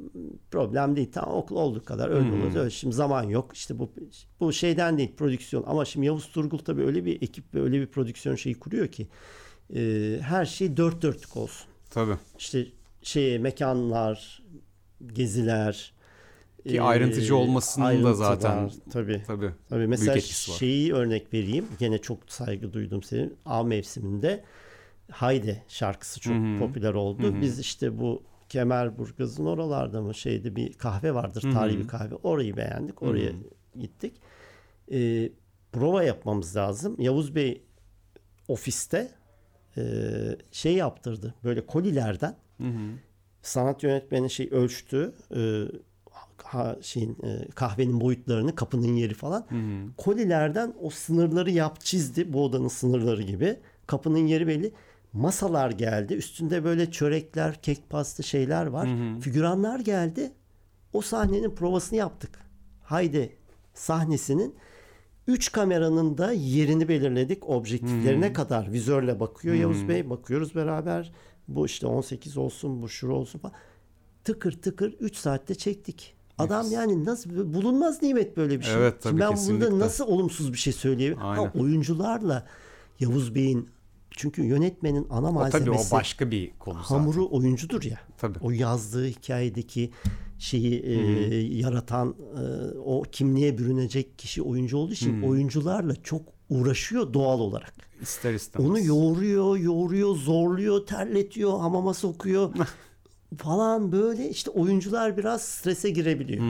problem 0.51 0.95
değil. 0.95 1.11
Tamam 1.13 1.35
okul 1.35 1.55
olduğu 1.55 1.85
kadar 1.85 2.09
öyle 2.09 2.29
Hmm. 2.29 2.57
Öyle. 2.57 2.69
Şimdi 2.69 2.95
zaman 2.95 3.23
yok. 3.23 3.51
İşte 3.53 3.79
bu 3.79 3.91
bu 4.39 4.53
şeyden 4.53 4.97
değil 4.97 5.15
prodüksiyon. 5.15 5.63
Ama 5.67 5.85
şimdi 5.85 6.05
Yavuz 6.05 6.31
Turgul 6.31 6.57
tabii 6.57 6.81
öyle 6.83 7.05
bir 7.05 7.21
ekip 7.21 7.55
ve 7.55 7.61
öyle 7.61 7.81
bir 7.81 7.87
prodüksiyon 7.87 8.35
şeyi 8.35 8.59
kuruyor 8.59 8.87
ki 8.87 9.07
e, 9.75 10.17
her 10.21 10.45
şey 10.45 10.77
dört 10.77 11.01
dörtlük 11.01 11.37
olsun. 11.37 11.67
Tabii. 11.89 12.15
İşte 12.37 12.67
şey 13.01 13.39
mekanlar, 13.39 14.43
geziler 15.13 15.93
Ki 16.67 16.77
e, 16.77 16.81
ayrıntıcı 16.81 17.35
olmasının 17.35 17.85
da 17.85 17.89
ayrıntılar, 17.89 18.13
zaten 18.13 18.71
tabii. 18.91 19.23
tabii. 19.27 19.51
Tabii 19.69 19.87
mesela 19.87 20.15
etkisi 20.15 20.51
var. 20.51 20.57
şeyi 20.57 20.93
örnek 20.93 21.33
vereyim. 21.33 21.65
Gene 21.79 21.97
çok 21.97 22.19
saygı 22.27 22.73
duydum 22.73 23.03
senin. 23.03 23.33
Av 23.45 23.65
mevsiminde 23.65 24.43
Haydi 25.11 25.63
şarkısı 25.67 26.19
çok 26.19 26.33
popüler 26.59 26.93
oldu. 26.93 27.21
Biz 27.41 27.59
işte 27.59 27.99
bu 27.99 28.23
Kemerburgaz'ın 28.49 29.45
oralarda 29.45 30.01
mı 30.01 30.15
şeyde 30.15 30.55
bir 30.55 30.73
kahve 30.73 31.13
vardır. 31.13 31.41
Tarihi 31.53 31.79
bir 31.79 31.87
kahve. 31.87 32.15
Orayı 32.15 32.57
beğendik. 32.57 33.01
Oraya 33.03 33.31
gittik. 33.79 34.13
Ee, 34.91 35.29
prova 35.71 36.03
yapmamız 36.03 36.55
lazım. 36.55 36.95
Yavuz 36.99 37.35
Bey 37.35 37.61
ofiste 38.47 39.11
e, 39.77 39.83
şey 40.51 40.73
yaptırdı. 40.75 41.33
Böyle 41.43 41.65
kolilerden 41.65 42.35
sanat 43.41 43.83
yönetmeni 43.83 44.29
şey 44.29 44.47
ölçtü. 44.51 45.13
e, 45.35 45.63
ha, 46.43 46.75
şeyin 46.81 47.17
e, 47.23 47.47
kahvenin 47.55 48.01
boyutlarını, 48.01 48.55
kapının 48.55 48.95
yeri 48.95 49.13
falan. 49.13 49.45
Kolilerden 49.97 50.73
o 50.81 50.89
sınırları 50.89 51.51
yap 51.51 51.81
çizdi. 51.81 52.33
Bu 52.33 52.43
odanın 52.45 52.67
sınırları 52.67 53.21
gibi. 53.21 53.59
Kapının 53.87 54.27
yeri 54.27 54.47
belli. 54.47 54.71
Masalar 55.13 55.71
geldi. 55.71 56.13
Üstünde 56.13 56.63
böyle 56.63 56.91
çörekler, 56.91 57.61
kek 57.61 57.89
pastı 57.89 58.23
şeyler 58.23 58.65
var. 58.65 58.89
Figüranlar 59.21 59.79
geldi. 59.79 60.31
O 60.93 61.01
sahnenin 61.01 61.55
provasını 61.55 61.99
yaptık. 61.99 62.39
Haydi 62.83 63.35
sahnesinin 63.73 64.55
Üç 65.27 65.51
kameranın 65.51 66.17
da 66.17 66.31
yerini 66.31 66.87
belirledik. 66.87 67.49
Objektiflerine 67.49 68.33
kadar 68.33 68.71
vizörle 68.71 69.19
bakıyor 69.19 69.55
Yavuz 69.55 69.87
Bey. 69.87 70.09
Bakıyoruz 70.09 70.55
beraber. 70.55 71.11
Bu 71.47 71.65
işte 71.65 71.87
18 71.87 72.37
olsun, 72.37 72.81
bu 72.81 72.89
şuru 72.89 73.15
olsun 73.15 73.39
falan. 73.39 73.55
Tıkır 74.23 74.51
tıkır 74.51 74.93
3 74.93 75.15
saatte 75.15 75.55
çektik. 75.55 76.15
Adam 76.37 76.71
yani 76.71 77.05
nasıl 77.05 77.53
bulunmaz 77.53 78.01
nimet 78.01 78.37
böyle 78.37 78.59
bir 78.59 78.65
şey. 78.65 78.73
Evet, 78.73 79.01
tabii, 79.01 79.11
Şimdi 79.11 79.21
ben 79.21 79.29
kesinlikle. 79.29 79.71
burada 79.71 79.85
nasıl 79.85 80.07
olumsuz 80.07 80.53
bir 80.53 80.57
şey 80.57 80.73
söyleyeyim? 80.73 81.15
Ha, 81.17 81.51
oyuncularla 81.59 82.47
Yavuz 82.99 83.35
Bey'in 83.35 83.69
çünkü 84.11 84.43
yönetmenin 84.43 85.07
ana 85.09 85.29
O 85.29 85.31
malzemesi 85.31 85.65
tabii 85.65 85.77
o 85.77 85.97
başka 85.97 86.31
bir 86.31 86.51
konu 86.59 86.79
zaten. 86.81 86.95
hamuru 86.95 87.29
oyuncudur 87.31 87.83
ya. 87.83 87.99
Tabii. 88.17 88.37
O 88.41 88.51
yazdığı 88.51 89.07
hikayedeki 89.07 89.91
şeyi 90.39 90.79
e, 90.79 90.93
yaratan 91.57 92.15
e, 92.35 92.77
o 92.77 93.01
kimliğe 93.11 93.57
bürünecek 93.57 94.19
kişi 94.19 94.41
oyuncu 94.41 94.77
olduğu 94.77 94.93
için 94.93 95.21
oyuncularla 95.21 95.95
çok 96.03 96.21
uğraşıyor 96.49 97.13
doğal 97.13 97.39
olarak. 97.39 97.73
İster 98.01 98.33
istemez. 98.33 98.69
Onu 98.69 98.79
yoğuruyor, 98.79 99.57
yoğuruyor, 99.57 100.15
zorluyor, 100.15 100.85
terletiyor, 100.85 101.59
hamama 101.59 101.93
sokuyor 101.93 102.53
falan 103.37 103.91
böyle 103.91 104.29
işte 104.29 104.51
oyuncular 104.51 105.17
biraz 105.17 105.41
strese 105.41 105.89
girebiliyor. 105.89 106.43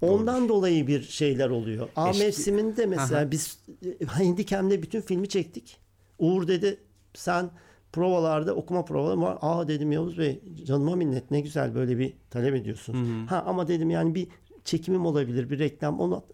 Ondan 0.00 0.48
dolayı 0.48 0.86
bir 0.86 1.02
şeyler 1.02 1.48
oluyor. 1.50 1.88
A 1.96 2.10
Eşki- 2.10 2.18
mevsiminde 2.24 2.86
mesela 2.86 3.30
biz 3.30 3.58
e, 4.00 4.04
Handicam'de 4.04 4.82
bütün 4.82 5.00
filmi 5.00 5.28
çektik. 5.28 5.76
Uğur 6.18 6.48
dedi 6.48 6.78
sen 7.16 7.50
provalarda 7.92 8.54
okuma 8.54 8.84
provaları 8.84 9.20
var. 9.20 9.38
Aa 9.40 9.68
dedim 9.68 9.92
Yavuz 9.92 10.18
Bey 10.18 10.40
canıma 10.64 10.96
minnet 10.96 11.30
ne 11.30 11.40
güzel 11.40 11.74
böyle 11.74 11.98
bir 11.98 12.16
talep 12.30 12.54
ediyorsunuz. 12.54 13.30
Ha 13.30 13.44
ama 13.46 13.68
dedim 13.68 13.90
yani 13.90 14.14
bir 14.14 14.28
çekimim 14.64 15.06
olabilir 15.06 15.50
bir 15.50 15.58
reklam 15.58 16.00
onu 16.00 16.24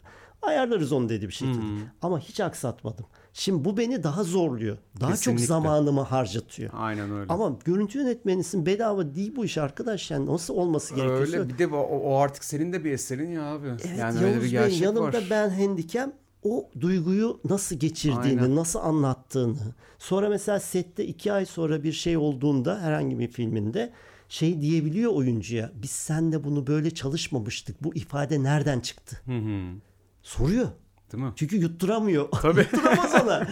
ayarlarız 0.43 0.93
onu 0.93 1.09
dedi 1.09 1.29
bir 1.29 1.33
şekilde. 1.33 1.63
Ama 2.03 2.21
hiç 2.21 2.41
aksatmadım. 2.41 3.07
Şimdi 3.33 3.65
bu 3.65 3.77
beni 3.77 4.03
daha 4.03 4.25
zorluyor. 4.25 4.79
Daha 5.01 5.11
Kesinlikle. 5.11 5.41
çok 5.41 5.49
zamanımı 5.49 6.01
harcatıyor. 6.01 6.71
Aynen 6.75 7.13
öyle. 7.13 7.33
Ama 7.33 7.59
görüntü 7.65 7.99
yönetmenisin 7.99 8.67
bedava 8.67 9.15
değil 9.15 9.37
bu 9.37 9.45
iş 9.45 9.59
arkadaş 9.59 10.11
yani 10.11 10.27
nasıl 10.27 10.55
olması 10.55 10.95
gerekiyorsa. 10.95 11.37
Öyle 11.37 11.49
bir 11.49 11.59
de 11.59 11.67
o, 11.67 11.81
o 11.81 12.17
artık 12.17 12.45
senin 12.45 12.73
de 12.73 12.85
bir 12.85 12.93
eserin 12.93 13.33
ya 13.33 13.43
abi. 13.43 13.67
Evet 13.69 13.99
yani 13.99 14.19
öyle 14.19 14.27
bir 14.27 14.31
Yavuz 14.33 14.43
Bey 14.43 14.51
gerçek 14.51 14.81
yanımda 14.83 15.03
var. 15.03 15.27
ben 15.31 15.51
handikem 15.51 16.13
o 16.43 16.71
duyguyu 16.81 17.41
nasıl 17.49 17.77
geçirdiğini, 17.77 18.41
Aynen. 18.43 18.57
nasıl 18.57 18.79
anlattığını. 18.79 19.57
Sonra 19.99 20.29
mesela 20.29 20.61
sette 20.61 21.07
iki 21.07 21.33
ay 21.33 21.47
sonra 21.47 21.83
bir 21.83 21.93
şey 21.93 22.17
olduğunda 22.17 22.81
herhangi 22.81 23.19
bir 23.19 23.29
filminde 23.29 23.93
şey 24.29 24.61
diyebiliyor 24.61 25.13
oyuncuya. 25.13 25.71
Biz 25.75 25.91
senle 25.91 26.45
bunu 26.45 26.67
böyle 26.67 26.91
çalışmamıştık. 26.91 27.85
Bu 27.85 27.95
ifade 27.95 28.43
nereden 28.43 28.81
çıktı? 28.81 29.21
Hı 29.27 29.39
hı. 29.39 29.75
Soruyor. 30.23 30.69
Değil 31.13 31.25
mi? 31.25 31.33
Çünkü 31.37 31.57
yutturamıyor. 31.57 32.29
Tabii. 32.43 32.61
Yutturamaz 32.61 33.23
ona. 33.25 33.49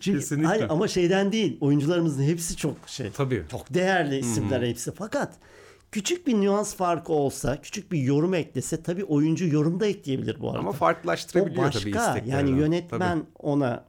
Çünkü 0.00 0.18
Kesinlikle. 0.18 0.48
hani 0.48 0.64
ama 0.66 0.88
şeyden 0.88 1.32
değil. 1.32 1.58
Oyuncularımızın 1.60 2.22
hepsi 2.22 2.56
çok 2.56 2.76
şey. 2.86 3.10
Tabii. 3.10 3.44
Çok 3.50 3.74
değerli 3.74 4.18
isimler 4.18 4.62
hepsi. 4.62 4.92
Fakat 4.92 5.34
küçük 5.94 6.26
bir 6.26 6.34
nüans 6.34 6.74
farkı 6.74 7.12
olsa, 7.12 7.60
küçük 7.60 7.92
bir 7.92 7.98
yorum 7.98 8.34
eklese 8.34 8.82
tabii 8.82 9.04
oyuncu 9.04 9.46
yorum 9.46 9.80
da 9.80 9.86
ekleyebilir 9.86 10.40
bu 10.40 10.48
arada. 10.48 10.58
Ama 10.58 10.70
o 10.70 10.72
farklılaştırabiliyor 10.72 11.70
tabii 11.72 11.94
başka. 11.94 12.22
Yani 12.26 12.50
yönetmen 12.50 13.18
Tabii. 13.18 13.30
ona 13.38 13.84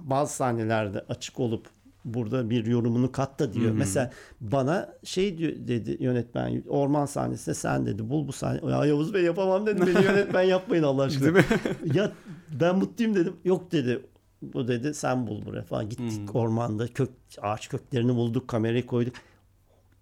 bazı 0.00 0.34
sahnelerde 0.34 1.04
açık 1.08 1.40
olup 1.40 1.66
burada 2.04 2.50
bir 2.50 2.66
yorumunu 2.66 3.12
kat 3.12 3.38
da 3.38 3.52
diyor. 3.52 3.72
Mesela 3.72 4.10
bana 4.40 4.94
şey 5.04 5.38
diyor, 5.38 5.52
dedi 5.56 5.96
yönetmen 6.00 6.62
orman 6.68 7.06
sahnesinde 7.06 7.54
sen 7.54 7.86
dedi 7.86 8.10
bul 8.10 8.28
bu 8.28 8.32
sahne. 8.32 8.70
Ya 8.70 8.86
Yavuz 8.86 9.14
Bey 9.14 9.22
yapamam 9.22 9.66
dedim. 9.66 9.86
Beni 9.86 10.04
yönetmen 10.04 10.42
yapmayın 10.42 10.82
Allah 10.82 11.02
aşkına. 11.02 11.34
Değil 11.34 11.34
mi? 11.34 11.44
ya 11.94 12.12
ben 12.60 12.76
mutluyum 12.76 13.14
dedim. 13.14 13.36
Yok 13.44 13.72
dedi. 13.72 14.06
Bu 14.42 14.68
dedi 14.68 14.94
sen 14.94 15.26
bul 15.26 15.46
buraya 15.46 15.62
falan. 15.62 15.88
Gittik 15.88 16.36
ormanda 16.36 16.88
kök 16.88 17.10
ağaç 17.42 17.68
köklerini 17.68 18.14
bulduk, 18.14 18.48
kamerayı 18.48 18.86
koyduk. 18.86 19.14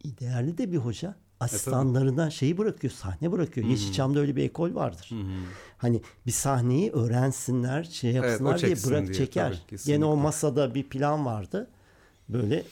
Değerli 0.05 0.59
de 0.59 0.73
bir 0.73 0.77
hoca. 0.77 1.15
Asistanlarına 1.41 2.31
şeyi 2.31 2.59
bırakıyor, 2.59 2.93
sahne 2.93 3.33
bırakıyor. 3.33 3.67
Yeşilçam'da 3.67 4.21
öyle 4.21 4.37
bir 4.37 4.45
ekol 4.45 4.75
vardır. 4.75 5.11
Hani 5.79 6.01
bir 6.27 6.33
sahneyi 6.33 6.91
öğrensinler, 6.93 7.85
şey 7.85 8.13
yapsınlar 8.13 8.59
diye 8.59 8.69
çeksin 8.71 8.91
bırak 8.91 9.05
diye, 9.07 9.15
çeker. 9.15 9.63
tabii. 9.71 9.81
Gene 9.87 10.05
o 10.05 10.17
masada 10.17 10.75
bir 10.75 10.83
plan 10.83 11.27
vardı. 11.27 11.69
Böyle 12.29 12.63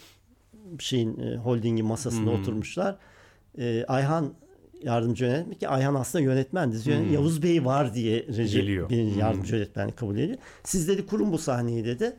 şeyin 0.78 1.20
e, 1.20 1.36
holdingin 1.36 1.86
masasında 1.86 2.30
oturmuşlar. 2.30 2.96
E, 3.58 3.84
Ayhan 3.88 4.32
yardımcı 4.82 5.24
yönetmen 5.24 5.58
ki 5.58 5.68
Ayhan 5.68 5.94
aslında 5.94 6.24
yönetmendi. 6.24 6.76
Yön- 6.84 7.08
Yavuz 7.12 7.42
Bey 7.42 7.64
var 7.64 7.94
diye 7.94 8.18
Geliyor. 8.20 8.90
bir 8.90 9.16
yardımcı 9.16 9.56
yönetmen 9.56 9.90
kabul 9.90 10.18
ediyor. 10.18 10.38
Siz 10.64 10.88
dedi 10.88 11.06
kurun 11.06 11.32
bu 11.32 11.38
sahneyi 11.38 11.84
dedi. 11.84 12.16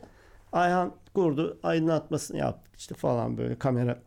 Ayhan 0.52 0.92
kurdu. 1.14 1.58
Aydınlatmasını 1.62 2.36
yaptık 2.38 2.72
işte 2.78 2.94
falan 2.94 3.38
böyle 3.38 3.54
kamera 3.58 3.98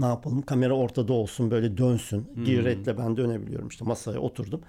ne 0.00 0.06
yapalım? 0.06 0.42
Kamera 0.42 0.74
ortada 0.74 1.12
olsun 1.12 1.50
böyle 1.50 1.76
dönsün. 1.76 2.28
Giretle 2.44 2.98
ben 2.98 3.16
dönebiliyorum 3.16 3.68
işte 3.68 3.84
masaya 3.84 4.18
oturdum. 4.18 4.60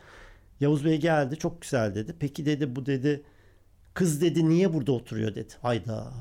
Yavuz 0.60 0.86
Bey 0.86 1.00
geldi 1.00 1.38
çok 1.38 1.62
güzel 1.62 1.96
dedi. 1.96 2.16
Peki 2.20 2.46
dedi 2.46 2.76
bu 2.76 2.86
dedi 2.86 3.24
kız 3.94 4.22
dedi 4.22 4.50
niye 4.50 4.74
burada 4.74 4.92
oturuyor 4.92 5.36
dedi. 5.36 5.54
Hayda 5.62 6.14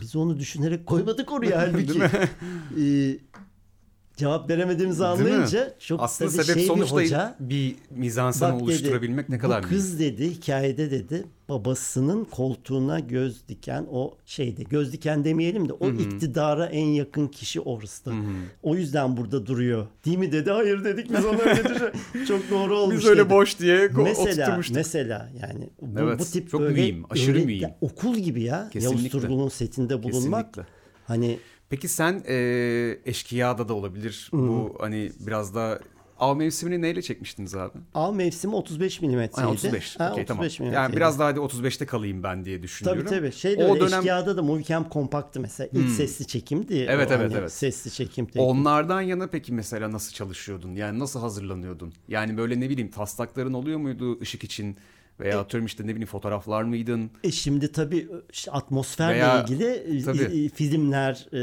biz 0.00 0.16
onu 0.16 0.38
düşünerek 0.38 0.86
koymadık 0.86 1.32
oraya 1.32 1.58
halbuki. 1.62 2.00
Ee, 2.80 3.18
cevap 4.16 4.50
veremediğimizi 4.50 5.00
Değil 5.00 5.10
mi? 5.20 5.22
anlayınca 5.22 5.74
çok 5.78 6.02
Aslında 6.02 6.30
sebep 6.30 6.46
şey 6.46 6.56
bir 6.56 6.60
sonuçla 6.66 6.96
hoca. 6.96 7.36
bir 7.40 7.74
mizansene 7.90 8.54
Bak 8.54 8.62
oluşturabilmek 8.62 9.26
dedi, 9.28 9.34
ne 9.34 9.38
kadar 9.38 9.62
bu 9.64 9.68
kız 9.68 9.98
dedi 10.00 10.30
hikayede 10.30 10.90
dedi 10.90 11.24
babasının 11.48 12.24
koltuğuna 12.24 13.00
göz 13.00 13.48
diken 13.48 13.86
o 13.90 14.14
şeyde 14.26 14.62
göz 14.62 14.92
diken 14.92 15.24
demeyelim 15.24 15.68
de 15.68 15.72
o 15.72 15.90
iktidara 15.90 16.66
en 16.66 16.86
yakın 16.86 17.28
kişi 17.28 17.60
orası. 17.60 18.12
O 18.62 18.74
yüzden 18.76 19.16
burada 19.16 19.46
duruyor. 19.46 19.86
Değil 20.04 20.18
mi 20.18 20.32
dedi. 20.32 20.50
Hayır 20.50 20.84
dedik 20.84 21.10
biz 21.10 21.24
ona 21.24 21.38
öyle 21.38 21.92
Çok 22.28 22.50
doğru 22.50 22.78
olmuş. 22.78 22.96
Biz 22.96 23.06
öyle 23.06 23.20
dedi. 23.20 23.30
boş 23.30 23.58
diye 23.58 23.88
Mesela 24.04 24.60
mesela 24.74 25.30
yani 25.40 25.68
bu, 25.80 26.00
Evet, 26.00 26.18
bu 26.20 26.24
tip 26.24 26.50
çok 26.50 26.60
böyle 26.60 26.74
mühim, 26.74 27.04
aşırı 27.10 27.36
öyle- 27.36 27.46
mühim. 27.46 27.62
ya 27.62 27.76
okul 27.80 28.16
gibi 28.16 28.42
ya. 28.42 28.56
Yavuz 28.56 28.72
Kesinlikle. 28.72 29.08
Turgul'un 29.20 29.48
setinde 29.48 30.02
bulunmak. 30.02 30.54
Kesinlikle. 30.54 30.72
Hani 31.04 31.38
Peki 31.70 31.88
sen 31.88 32.22
e, 32.28 32.98
Eşkıya'da 33.04 33.68
da 33.68 33.74
olabilir. 33.74 34.28
Bu 34.32 34.76
hani 34.80 35.12
biraz 35.20 35.54
da 35.54 35.80
av 36.18 36.36
mevsimini 36.36 36.82
neyle 36.82 37.02
çekmiştiniz 37.02 37.54
abi? 37.54 37.78
av 37.94 38.14
mevsimi 38.14 38.54
35 38.54 39.00
milimetreydi. 39.02 39.46
Ha, 39.46 39.52
35. 39.52 40.00
Ha, 40.00 40.14
tamam. 40.26 40.44
35 40.44 40.60
Yani 40.60 40.68
milimetreydi. 40.68 40.96
biraz 40.96 41.18
daha 41.18 41.28
hadi 41.28 41.38
35'te 41.40 41.86
kalayım 41.86 42.22
ben 42.22 42.44
diye 42.44 42.62
düşünüyorum. 42.62 43.04
Tabii 43.06 43.20
tabii. 43.20 43.32
Şey 43.32 43.58
de 43.58 43.64
o 43.64 43.68
öyle, 43.68 43.80
dönem 43.80 43.90
Hmm. 43.90 43.98
Eşkıya'da 43.98 44.36
da 44.36 44.42
Moviecam 44.42 44.88
kompaktı 44.88 45.40
mesela. 45.40 45.68
İlk 45.72 45.90
sesli 45.90 46.26
çekimdi. 46.26 46.86
Evet, 46.88 47.10
O 47.10 47.14
evet, 47.14 47.30
hani 47.30 47.38
evet. 47.38 47.52
Sesli 47.52 47.90
çekim 47.90 48.26
tekniği. 48.26 48.44
onlardan 48.46 49.00
yana 49.00 49.26
peki 49.26 49.52
mesela 49.52 49.92
nasıl 49.92 50.12
çalışıyordun? 50.12 50.74
Yani 50.74 50.98
nasıl 50.98 51.20
hazırlanıyordun? 51.20 51.92
Yani 52.08 52.36
böyle 52.36 52.60
ne 52.60 52.70
bileyim 52.70 52.90
taslakların 52.90 53.52
oluyor 53.52 53.78
muydu 53.78 54.20
ışık 54.20 54.44
için? 54.44 54.76
Veya 55.20 55.40
atıyorum 55.40 55.66
işte 55.66 55.82
ne 55.86 55.88
bileyim 55.88 56.06
fotoğraflar 56.08 56.62
mıydın? 56.62 57.10
E 57.24 57.30
şimdi 57.32 57.72
tabii 57.72 58.08
işte 58.32 58.50
atmosferle 58.50 59.12
Veya- 59.14 59.40
ilgili 59.42 59.64
e, 59.64 60.02
tabii. 60.02 60.44
e, 60.44 60.48
filmler, 60.48 61.26
e, 61.32 61.38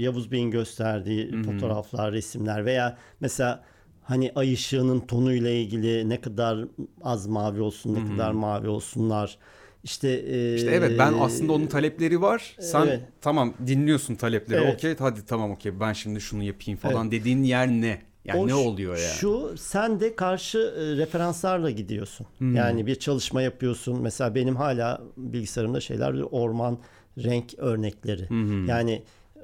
Yavuz 0.00 0.30
Bey'in 0.32 0.50
gösterdiği 0.50 1.42
fotoğraflar, 1.42 2.12
resimler 2.12 2.64
veya 2.64 2.98
mesela 3.20 3.64
hani 4.02 4.32
ay 4.34 4.52
ışığının 4.52 5.00
tonuyla 5.00 5.50
ilgili 5.50 6.08
ne 6.08 6.20
kadar 6.20 6.58
az 7.02 7.26
mavi 7.26 7.60
olsun, 7.60 7.94
ne 7.94 8.04
kadar 8.04 8.32
mavi 8.32 8.68
olsunlar. 8.68 9.38
İşte, 9.84 10.08
e, 10.08 10.56
İşte 10.56 10.70
evet 10.70 10.98
ben 10.98 11.14
aslında 11.18 11.52
onun 11.52 11.66
talepleri 11.66 12.20
var. 12.22 12.56
Sen 12.60 12.86
Evet. 12.86 13.00
tamam 13.20 13.54
dinliyorsun 13.66 14.14
talepleri. 14.14 14.60
Evet. 14.60 14.74
Okey 14.74 14.96
hadi 14.98 15.26
tamam 15.26 15.50
okey 15.50 15.80
ben 15.80 15.92
şimdi 15.92 16.20
şunu 16.20 16.42
yapayım 16.42 16.78
falan 16.80 17.10
dediğin 17.10 17.42
yer 17.42 17.68
ne? 17.68 18.02
Yani 18.26 18.40
O 18.40 18.48
ne 18.48 18.54
oluyor 18.54 18.96
yani? 18.96 19.14
Şu 19.18 19.54
sen 19.58 20.00
de 20.00 20.16
karşı 20.16 20.58
e, 20.58 20.96
referanslarla 20.96 21.70
gidiyorsun. 21.70 22.26
Hmm. 22.38 22.54
Yani 22.54 22.86
bir 22.86 22.94
çalışma 22.94 23.42
yapıyorsun. 23.42 24.02
Mesela 24.02 24.34
benim 24.34 24.56
hala 24.56 25.02
bilgisayarımda 25.16 25.80
şeyler 25.80 26.12
orman 26.30 26.78
renk 27.18 27.54
örnekleri. 27.58 28.28
Hmm. 28.30 28.66
Yani 28.66 29.02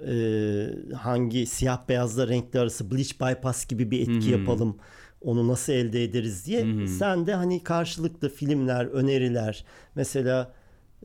e, 0.08 0.14
hangi 0.96 1.46
siyah 1.46 1.88
beyazla 1.88 2.28
renkli 2.28 2.60
arası 2.60 2.90
bleach 2.90 3.12
bypass 3.20 3.66
gibi 3.66 3.90
bir 3.90 4.00
etki 4.00 4.34
Hmm. 4.34 4.40
yapalım. 4.40 4.76
Onu 5.20 5.48
nasıl 5.48 5.72
elde 5.72 6.04
ederiz 6.04 6.46
diye. 6.46 6.86
Sen 6.86 7.26
de 7.26 7.34
hani 7.34 7.62
karşılıklı 7.62 8.28
filmler, 8.28 8.84
öneriler 8.84 9.64
mesela 9.94 10.52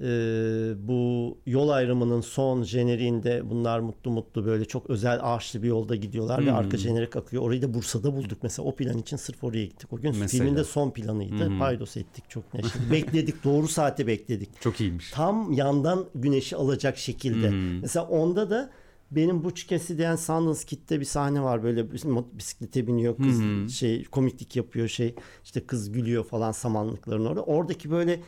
Ee, 0.01 0.73
bu 0.87 1.37
yol 1.45 1.69
ayrımının 1.69 2.21
son 2.21 2.63
jeneriğinde 2.63 3.49
bunlar 3.49 3.79
mutlu 3.79 4.11
mutlu 4.11 4.45
böyle 4.45 4.65
çok 4.65 4.89
özel 4.89 5.19
ağaçlı 5.21 5.63
bir 5.63 5.67
yolda 5.67 5.95
gidiyorlar 5.95 6.45
ve 6.45 6.49
Hmm. 6.49 6.55
arka 6.57 6.77
jenerik 6.77 7.15
akıyor. 7.15 7.43
Orayı 7.43 7.61
da 7.61 7.73
Bursa'da 7.73 8.15
bulduk 8.15 8.37
mesela. 8.43 8.67
O 8.69 8.75
plan 8.75 8.97
için 8.97 9.17
sırf 9.17 9.43
oraya 9.43 9.65
gittik. 9.65 9.93
O 9.93 9.97
gün 9.97 10.15
Mesela. 10.19 10.27
filmin 10.43 10.57
de 10.57 10.63
son 10.63 10.91
planıydı. 10.91 11.45
Hmm. 11.45 11.59
Paydos 11.59 11.97
ettik 11.97 12.23
çok 12.29 12.53
neşeli. 12.53 12.91
bekledik. 12.91 13.43
Doğru 13.43 13.67
saate 13.67 14.07
bekledik. 14.07 14.61
Çok 14.61 14.81
iyiymiş. 14.81 15.11
Tam 15.11 15.51
yandan 15.51 16.05
güneşi 16.15 16.55
alacak 16.55 16.97
şekilde. 16.97 17.49
Hmm. 17.49 17.79
Mesela 17.79 18.05
onda 18.07 18.49
da 18.49 18.69
benim 19.11 19.43
bu 19.43 19.55
diyen 19.97 20.15
Sundance 20.15 20.59
Kid'de 20.65 20.99
bir 20.99 21.05
sahne 21.05 21.41
var 21.41 21.63
böyle 21.63 21.91
bisiklete 22.37 22.87
biniyor 22.87 23.17
kız 23.17 23.41
Hı 23.41 23.63
hı. 23.63 23.69
şey 23.69 24.03
komiklik 24.03 24.55
yapıyor 24.55 24.87
şey 24.87 25.15
işte 25.43 25.65
kız 25.65 25.91
gülüyor 25.91 26.23
falan 26.23 26.51
samanlıkların 26.51 27.25
orada. 27.25 27.43
Oradaki 27.43 27.91
böyle 27.91 28.19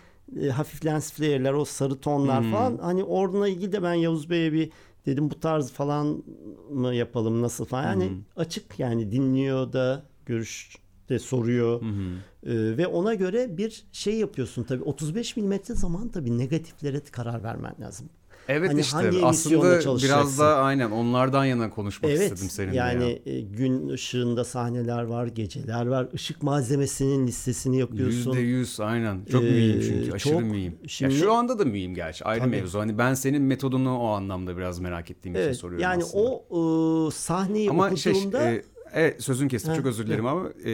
e, 0.42 0.50
hafif 0.50 0.86
lens 0.86 1.12
flare'ler 1.12 1.54
o 1.54 1.66
sarı 1.66 2.00
tonlar 2.00 2.46
Hı. 2.46 2.52
falan 2.52 2.78
hani 2.78 3.04
onunla 3.04 3.48
ilgili 3.48 3.72
de 3.72 3.84
ben 3.84 3.94
Yavuz 3.94 4.30
Bey'e 4.30 4.54
bir 4.54 4.70
dedim 5.06 5.30
bu 5.32 5.40
tarz 5.40 5.72
falan 5.72 6.24
mı 6.72 6.96
yapalım 6.96 7.42
nasıl 7.42 7.66
falan 7.66 7.84
yani 7.84 8.06
Hı. 8.06 8.42
açık 8.42 8.80
yani 8.80 9.12
dinliyor 9.12 9.74
da 9.74 10.04
görüş 10.26 10.76
de 11.10 11.20
soruyor 11.20 11.82
Hı 11.82 11.86
hı. 11.86 12.16
Ee, 12.44 12.78
ve 12.78 12.88
ona 12.88 13.14
göre 13.14 13.58
bir 13.58 13.86
şey 13.92 14.16
yapıyorsun 14.16 14.64
tabii 14.64 14.84
35 14.84 15.38
milimetre 15.38 15.74
zaman 15.74 16.10
tabii 16.10 16.38
negatiflere 16.38 17.00
karar 17.00 17.44
vermen 17.44 17.76
lazım. 17.80 18.10
Evet 18.52 18.70
Hani 18.72 18.80
işte 18.82 18.96
hangi 18.98 19.26
aslında 19.26 19.98
biraz 20.04 20.40
da 20.40 20.56
aynen 20.58 20.92
onlardan 20.92 21.46
yana 21.46 21.70
konuşmak 21.70 22.12
evet 22.12 22.22
istedim 22.32 22.50
seninle 22.50 22.76
yani 22.76 23.22
ya. 23.26 23.34
e, 23.34 23.42
gün 23.42 23.88
ışığında 23.90 24.44
sahneler 24.44 25.04
var, 25.04 25.28
geceler 25.28 25.86
var. 25.88 26.08
Işık 26.14 26.44
malzemesinin 26.44 27.28
listesini 27.28 27.80
yapıyorsun. 27.80 28.18
Yüzde 28.32 28.40
yüz 28.40 28.80
aynen. 28.80 29.26
Çok 29.32 29.44
Ee, 29.44 29.50
mühim 29.52 29.82
çünkü. 29.82 30.12
Aşırı 30.14 30.34
çok- 30.34 30.44
mühim. 30.44 30.76
şimdi- 30.88 31.14
ya 31.14 31.20
şu 31.20 31.34
anda 31.34 31.60
da 31.60 31.66
mühim 31.66 31.96
gerçi. 31.96 32.26
Ayrı 32.26 32.40
Tabii. 32.42 32.50
mevzu. 32.52 32.80
Hani 32.80 32.98
ben 32.98 33.14
senin 33.14 33.42
metodunu 33.42 34.00
o 34.00 34.08
anlamda 34.08 34.58
biraz 34.58 34.80
merak 34.80 35.12
ettiğim 35.12 35.36
için 35.36 35.44
Evet 35.44 35.56
soruyorum 35.58 35.84
yani 35.84 36.04
aslında. 36.04 36.24
o 36.50 37.08
e, 37.08 37.12
sahneyi 37.12 37.70
Ama 37.70 37.96
şey 37.96 38.12
okuduğumda 38.14 38.44
e, 38.52 38.64
evet 38.94 39.24
sözün 39.24 39.48
kestim 39.48 39.74
çok 39.76 39.86
özür 39.86 40.08
dilerim 40.08 40.26
ama 40.26 40.50
e, 40.64 40.72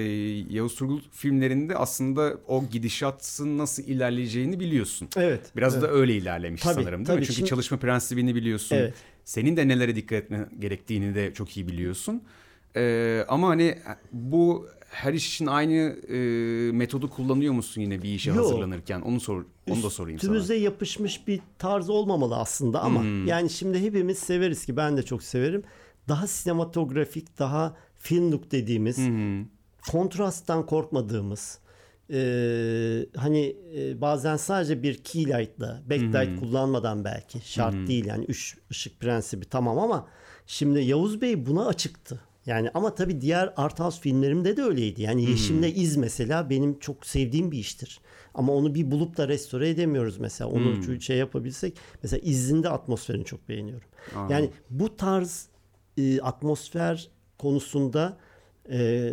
Yavuz 0.49 0.75
Turgul 0.75 0.99
filmlerinde 1.11 1.75
aslında 1.75 2.37
o 2.47 2.63
gidişatın 2.71 3.57
nasıl 3.57 3.83
ilerleyeceğini 3.83 4.59
biliyorsun. 4.59 5.07
evet 5.17 5.41
Biraz 5.55 5.73
evet. 5.73 5.83
da 5.83 5.91
öyle 5.91 6.15
ilerlemiş 6.15 6.61
Tabii, 6.61 6.73
sanırım 6.73 6.97
değil 6.99 7.07
tabii. 7.07 7.19
mi? 7.19 7.25
Çünkü 7.25 7.35
Şimdi- 7.37 7.49
çalışma 7.49 7.77
prensibini 7.77 8.35
biliyorsun. 8.35 8.75
Evet. 8.75 8.93
Senin 9.25 9.57
de 9.57 9.67
nelere 9.67 9.95
dikkat 9.95 10.23
etmen 10.23 10.49
gerektiğini 10.59 11.15
de 11.15 11.33
çok 11.33 11.57
iyi 11.57 11.67
biliyorsun. 11.67 12.21
Ee, 12.75 13.25
ama 13.27 13.47
hani 13.47 13.77
bu 14.11 14.67
her 14.89 15.13
iş 15.13 15.27
için 15.27 15.45
aynı 15.45 15.73
e, 16.09 16.15
metodu 16.71 17.09
kullanıyor 17.09 17.53
musun 17.53 17.81
yine 17.81 18.01
bir 18.03 18.09
işe 18.09 18.29
Yok. 18.29 18.39
hazırlanırken? 18.39 19.01
Onu 19.01 19.19
sor, 19.19 19.45
onu 19.69 19.83
da 19.83 19.89
sorayım 19.89 20.19
sana. 20.19 20.31
Üstümüze 20.31 20.55
yapışmış 20.55 21.27
bir 21.27 21.39
tarz 21.59 21.89
olmamalı 21.89 22.35
aslında 22.37 22.81
ama 22.81 23.01
Hmm. 23.01 23.27
yani 23.27 23.49
şimdi 23.49 23.79
hepimiz 23.81 24.17
severiz 24.17 24.65
ki 24.65 24.77
ben 24.77 24.97
de 24.97 25.03
çok 25.03 25.23
severim. 25.23 25.63
Daha 26.07 26.27
sinematografik, 26.27 27.39
daha 27.39 27.77
film 28.05 28.31
look 28.31 28.51
dediğimiz, 28.51 28.97
Hı 28.97 29.11
hı. 29.11 29.45
kontrasttan 29.91 30.65
korkmadığımız, 30.65 31.59
e, 32.09 32.19
hani 33.15 33.55
e, 33.77 34.01
bazen 34.01 34.37
sadece 34.37 34.83
bir 34.83 35.03
key 35.03 35.25
light'la, 35.25 35.81
backlight 35.89 36.39
kullanmadan 36.39 37.03
belki 37.05 37.39
şart 37.51 37.87
değil 37.87 38.05
yani 38.05 38.25
üç 38.25 38.57
ışık 38.71 38.99
prensibi 38.99 39.45
tamam 39.45 39.79
ama 39.79 40.07
şimdi 40.47 40.79
Yavuz 40.79 41.21
Bey 41.21 41.45
buna 41.45 41.67
açıktı. 41.67 42.19
Yani 42.45 42.69
ama 42.73 42.95
tabii 42.95 43.21
diğer 43.21 43.53
art 43.57 43.79
house 43.79 44.01
filmlerimde 44.01 44.57
de 44.57 44.63
öyleydi. 44.63 45.01
Yani 45.01 45.29
Yeşim'le 45.29 45.75
İz 45.75 45.97
mesela 45.97 46.49
benim 46.49 46.79
çok 46.79 47.05
sevdiğim 47.05 47.51
bir 47.51 47.57
iştir. 47.57 47.99
Ama 48.33 48.53
onu 48.53 48.75
bir 48.75 48.91
bulup 48.91 49.17
da 49.17 49.27
restore 49.27 49.69
edemiyoruz 49.69 50.17
mesela. 50.17 50.49
Onu 50.49 50.83
şu 50.83 51.01
şey 51.01 51.17
yapabilsek. 51.17 51.77
Mesela 52.03 52.21
İz'in 52.23 52.63
de 52.63 52.69
atmosferini 52.69 53.25
çok 53.25 53.49
beğeniyorum. 53.49 53.87
Aa. 54.15 54.27
Yani 54.29 54.49
bu 54.69 54.95
tarz 54.95 55.47
e, 55.97 56.21
atmosfer 56.21 57.09
konusunda 57.45 58.17
e, 58.71 59.09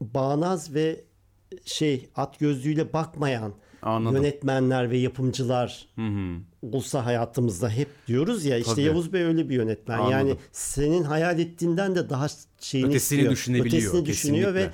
bağnaz 0.00 0.74
ve 0.74 1.04
şey 1.64 2.08
at 2.14 2.38
gözlüğüyle 2.38 2.92
bakmayan 2.92 3.52
Anladım. 3.82 4.16
yönetmenler 4.16 4.90
ve 4.90 4.96
yapımcılar 4.96 5.88
Hı 5.94 6.06
hı. 6.06 6.36
olsa 6.72 7.06
hayatımızda 7.06 7.70
hep 7.70 7.88
diyoruz 8.06 8.44
ya 8.44 8.58
işte 8.58 8.72
Tabii. 8.72 8.82
Yavuz 8.82 9.12
Bey 9.12 9.22
öyle 9.22 9.48
bir 9.48 9.54
yönetmen. 9.54 9.98
Anladım. 9.98 10.12
Yani 10.12 10.36
senin 10.52 11.02
hayal 11.02 11.38
ettiğinden 11.38 11.94
de 11.94 12.10
daha 12.10 12.26
şeyini 12.60 12.88
Ötesini 12.88 13.16
istiyor. 13.18 13.32
düşünebiliyor, 13.32 13.82
Ötesini 13.82 14.06
düşünüyor 14.06 14.54
ve 14.54 14.70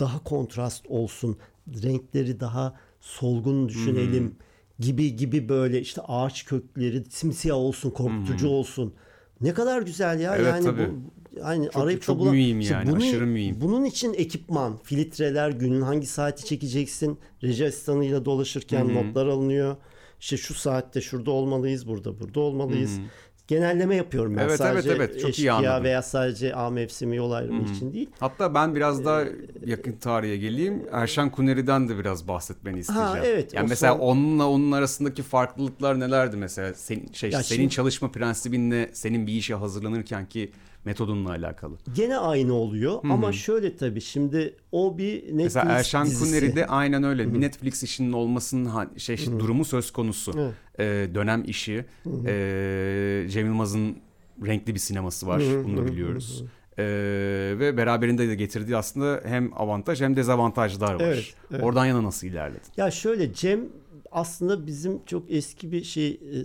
daha 0.00 0.24
kontrast 0.24 0.86
olsun. 0.88 1.38
Renkleri 1.82 2.40
daha 2.40 2.74
solgun 3.00 3.68
düşünelim 3.68 4.36
gibi 4.78 5.16
gibi 5.16 5.48
böyle 5.48 5.80
işte 5.80 6.00
ağaç 6.08 6.44
kökleri 6.44 7.04
simsiyah 7.10 7.56
olsun, 7.56 7.90
korkutucu 7.90 8.48
olsun. 8.48 8.94
Ne 9.40 9.54
kadar 9.54 9.82
güzel 9.82 10.20
ya. 10.20 10.36
Evet, 10.36 10.46
yani 10.46 10.64
tabii. 10.64 10.88
bu 10.88 11.27
yani 11.36 11.70
Çok- 11.72 11.82
arayıp 11.82 12.00
da 12.00 12.04
çok 12.04 12.18
bulan- 12.18 12.34
mühim 12.34 12.60
İşte 12.60 12.74
yani, 12.74 12.96
aşırı 12.96 13.26
mühim. 13.26 13.60
Bunun 13.60 13.84
için 13.84 14.14
ekipman, 14.14 14.76
filtreler, 14.84 15.50
günün 15.50 15.80
hangi 15.82 16.06
saati 16.06 16.44
çekeceksin, 16.44 17.18
reji 17.42 17.66
asistanıyla 17.66 18.24
dolaşırken 18.24 18.94
notlar 18.94 19.26
alınıyor. 19.26 19.76
İşte 20.20 20.36
şu 20.36 20.54
saatte 20.54 21.00
şurada 21.00 21.30
olmalıyız, 21.30 21.88
burada 21.88 22.20
burada 22.20 22.40
olmalıyız. 22.40 22.90
Genelleme 23.46 23.96
yapıyorum 23.96 24.32
ben 24.36 24.40
Evet, 24.40 24.48
evet, 24.50 24.58
sadece 24.58 24.90
evet. 24.90 25.12
Çok 25.20 25.28
iyi 25.28 25.30
eşkıya 25.30 25.54
anladım. 25.54 25.84
veya 25.84 26.02
sadece 26.02 26.54
A 26.54 26.70
mevsimi 26.70 27.16
yol 27.16 27.30
ayrımı 27.30 27.62
için 27.62 27.92
değil. 27.92 28.10
Hatta 28.20 28.54
ben 28.54 28.74
biraz 28.74 29.04
daha 29.04 29.22
Ee, 29.22 29.32
yakın 29.66 29.92
tarihe 29.92 30.36
geleyim. 30.36 30.82
Erşan 30.92 31.30
Kuneri'den 31.30 31.88
de 31.88 31.98
biraz 31.98 32.28
bahsetmeni 32.28 32.78
isteyeceğim. 32.78 33.24
evet, 33.24 33.54
Yani 33.54 33.68
mesela 33.68 33.92
son- 33.92 34.00
onunla 34.00 34.48
onun 34.48 34.72
arasındaki 34.72 35.22
farklılıklar 35.22 36.00
nelerdi 36.00 36.36
mesela? 36.36 36.74
Senin 36.74 37.12
şey 37.12 37.30
Ya 37.30 37.42
senin 37.42 37.58
şimdi- 37.60 37.74
çalışma 37.74 38.12
prensibinle 38.12 38.90
senin 38.92 39.26
bir 39.26 39.32
işe 39.32 39.54
hazırlanırken 39.54 40.28
ki 40.28 40.50
metodunla 40.88 41.30
alakalı. 41.30 41.74
Gene 41.94 42.16
aynı 42.16 42.54
oluyor 42.54 43.00
ama 43.02 43.32
şöyle 43.32 43.76
tabii 43.76 44.00
şimdi 44.00 44.56
o 44.72 44.98
bir 44.98 45.14
Netflix 45.14 45.34
Mesela 45.54 45.72
Erşan 45.72 46.06
dizisi. 46.06 46.24
Kuneri 46.24 46.56
de 46.56 46.66
aynen 46.66 47.02
öyle. 47.02 47.34
Bir 47.34 47.40
Netflix 47.40 47.82
işinin 47.82 48.12
olmasının 48.12 48.88
şey 48.96 49.18
durumu 49.38 49.64
söz 49.64 49.90
konusu. 49.90 50.52
Ee, 50.78 50.84
dönem 51.14 51.44
işi. 51.46 51.84
Ee, 52.26 53.26
Cem 53.30 53.46
Yılmaz'ın 53.46 53.96
renkli 54.46 54.74
bir 54.74 54.80
sineması 54.80 55.26
var. 55.26 55.42
Bunu 55.64 55.76
da 55.76 55.86
biliyoruz. 55.86 56.44
Ee, 56.78 56.84
ve 57.58 57.76
beraberinde 57.76 58.28
de 58.28 58.34
getirdiği 58.34 58.76
aslında 58.76 59.20
hem 59.24 59.50
avantaj 59.56 60.00
hem 60.00 60.16
dezavantajlar 60.16 60.94
var. 60.94 61.00
Evet, 61.00 61.34
evet. 61.50 61.62
Oradan 61.64 61.86
yana 61.86 62.02
nasıl 62.02 62.26
ilerledin? 62.26 62.62
Ya 62.76 62.90
şöyle 62.90 63.34
Cem 63.34 63.60
aslında 64.12 64.66
bizim 64.66 65.04
çok 65.04 65.30
eski 65.30 65.72
bir 65.72 65.84
şey 65.84 66.08
e, 66.08 66.44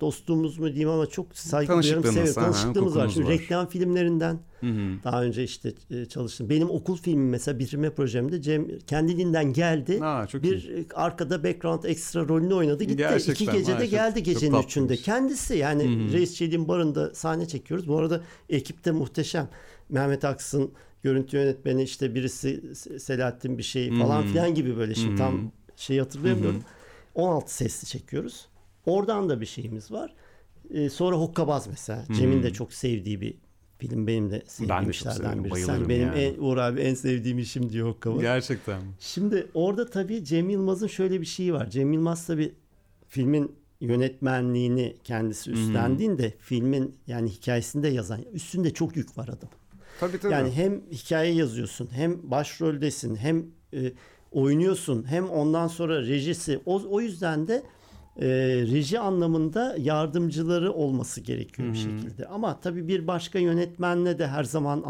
dostluğumuz 0.00 0.58
mu 0.58 0.66
diyeyim 0.66 0.88
ama 0.88 1.06
çok 1.06 1.36
saygı 1.36 1.72
duyuyorum 1.72 2.02
Tanışıklığınız, 2.02 2.30
seviyorum. 2.34 2.52
Tanışıklığımız 2.52 2.96
var. 2.96 3.08
Şimdi 3.08 3.26
var. 3.26 3.32
reklam 3.32 3.68
filmlerinden 3.68 4.38
Hı 4.60 4.66
hı. 4.66 5.04
daha 5.04 5.22
önce 5.22 5.44
işte 5.44 5.72
e, 5.90 6.04
çalıştım. 6.04 6.50
Benim 6.50 6.70
okul 6.70 6.96
filmim 6.96 7.28
mesela 7.28 7.58
bitirme 7.58 7.90
projemde 7.90 8.42
Cem 8.42 8.78
kendiliğinden 8.78 9.52
geldi. 9.52 9.98
Aa, 10.02 10.26
çok 10.26 10.42
bir 10.42 10.68
e, 10.68 10.84
arkada 10.94 11.44
background 11.44 11.84
ekstra 11.84 12.28
rolünü 12.28 12.54
oynadı 12.54 12.84
gitti. 12.84 12.96
Gerçekten, 12.96 13.44
İki 13.44 13.58
gecede 13.58 13.78
ha, 13.78 13.84
geldi 13.84 14.18
çok 14.18 14.24
gecenin 14.24 14.62
üçünde. 14.62 14.96
Kendisi 14.96 15.56
yani 15.56 16.12
Reis 16.12 16.34
Çelik'in 16.34 16.68
barında 16.68 17.14
sahne 17.14 17.48
çekiyoruz. 17.48 17.88
Bu 17.88 17.98
arada 17.98 18.20
ekipte 18.48 18.90
muhteşem. 18.90 19.48
Mehmet 19.88 20.24
Aksın 20.24 20.70
görüntü 21.02 21.36
yönetmeni 21.36 21.82
işte 21.82 22.14
birisi 22.14 22.60
Se- 22.72 22.98
Selahattin 22.98 23.58
bir 23.58 23.62
şey 23.62 23.98
falan 23.98 24.26
filan 24.26 24.54
gibi 24.54 24.76
böyle 24.76 24.94
şimdi 24.94 25.16
tam 25.16 25.52
şey 25.76 25.98
hatırlayamıyorum. 25.98 26.62
16 27.14 27.54
sesli 27.54 27.88
çekiyoruz. 27.88 28.48
Oradan 28.86 29.28
da 29.28 29.40
bir 29.40 29.46
şeyimiz 29.46 29.92
var. 29.92 30.14
Ee, 30.70 30.90
sonra 30.90 31.16
Hokkabaz 31.16 31.66
mesela. 31.66 32.04
Cem'in 32.12 32.42
de 32.42 32.52
çok 32.52 32.72
sevdiği 32.72 33.20
bir 33.20 33.34
film. 33.78 34.06
Benim 34.06 34.30
de 34.30 34.42
sevdiğim 34.46 34.68
Ben 34.80 34.86
de 34.86 34.90
işlerden 34.90 35.44
biri. 35.44 35.60
Sen 35.60 35.88
benim 35.88 36.06
yani. 36.06 36.18
en, 36.18 36.34
Uğur 36.38 36.56
abi 36.56 36.80
en 36.80 36.94
sevdiğim 36.94 37.38
işim 37.38 37.72
diyor 37.72 37.88
Hokkabaz. 37.88 38.20
Gerçekten. 38.20 38.82
Şimdi 39.00 39.46
orada 39.54 39.90
tabii 39.90 40.24
Cem 40.24 40.50
Yılmaz'ın 40.50 40.86
şöyle 40.86 41.20
bir 41.20 41.26
şeyi 41.26 41.52
var. 41.52 41.70
Cem 41.70 41.92
Yılmaz 41.92 42.26
tabii 42.26 42.54
filmin 43.08 43.56
yönetmenliğini 43.80 44.96
kendisi 45.04 45.50
üstlendiğinde 45.50 46.34
filmin 46.38 46.94
yani 47.06 47.30
hikayesinde 47.30 47.88
yazan 47.88 48.22
üstünde 48.32 48.70
çok 48.74 48.96
yük 48.96 49.18
var 49.18 49.28
adam. 49.28 49.50
Tabii 50.00 50.18
tabii. 50.18 50.32
Yani 50.32 50.50
hem 50.50 50.80
hikaye 50.92 51.34
yazıyorsun, 51.34 51.88
hem 51.92 52.30
başroldesin, 52.30 53.16
hem 53.16 53.46
e, 53.74 53.92
oynuyorsun, 54.34 55.04
hem 55.10 55.30
ondan 55.30 55.68
sonra 55.68 56.00
rejisi. 56.00 56.60
O, 56.66 56.82
o 56.90 57.00
yüzden 57.00 57.48
de 57.48 57.62
e, 58.20 58.26
reji 58.72 59.00
anlamında 59.00 59.76
yardımcıları 59.78 60.72
olması 60.72 61.20
gerekiyor 61.20 61.72
bir 61.72 61.78
şekilde. 61.78 62.26
Ama 62.26 62.60
tabii 62.60 62.88
bir 62.88 63.06
başka 63.06 63.38
yönetmenle 63.38 64.18
de 64.18 64.26
her 64.26 64.44
zaman 64.44 64.82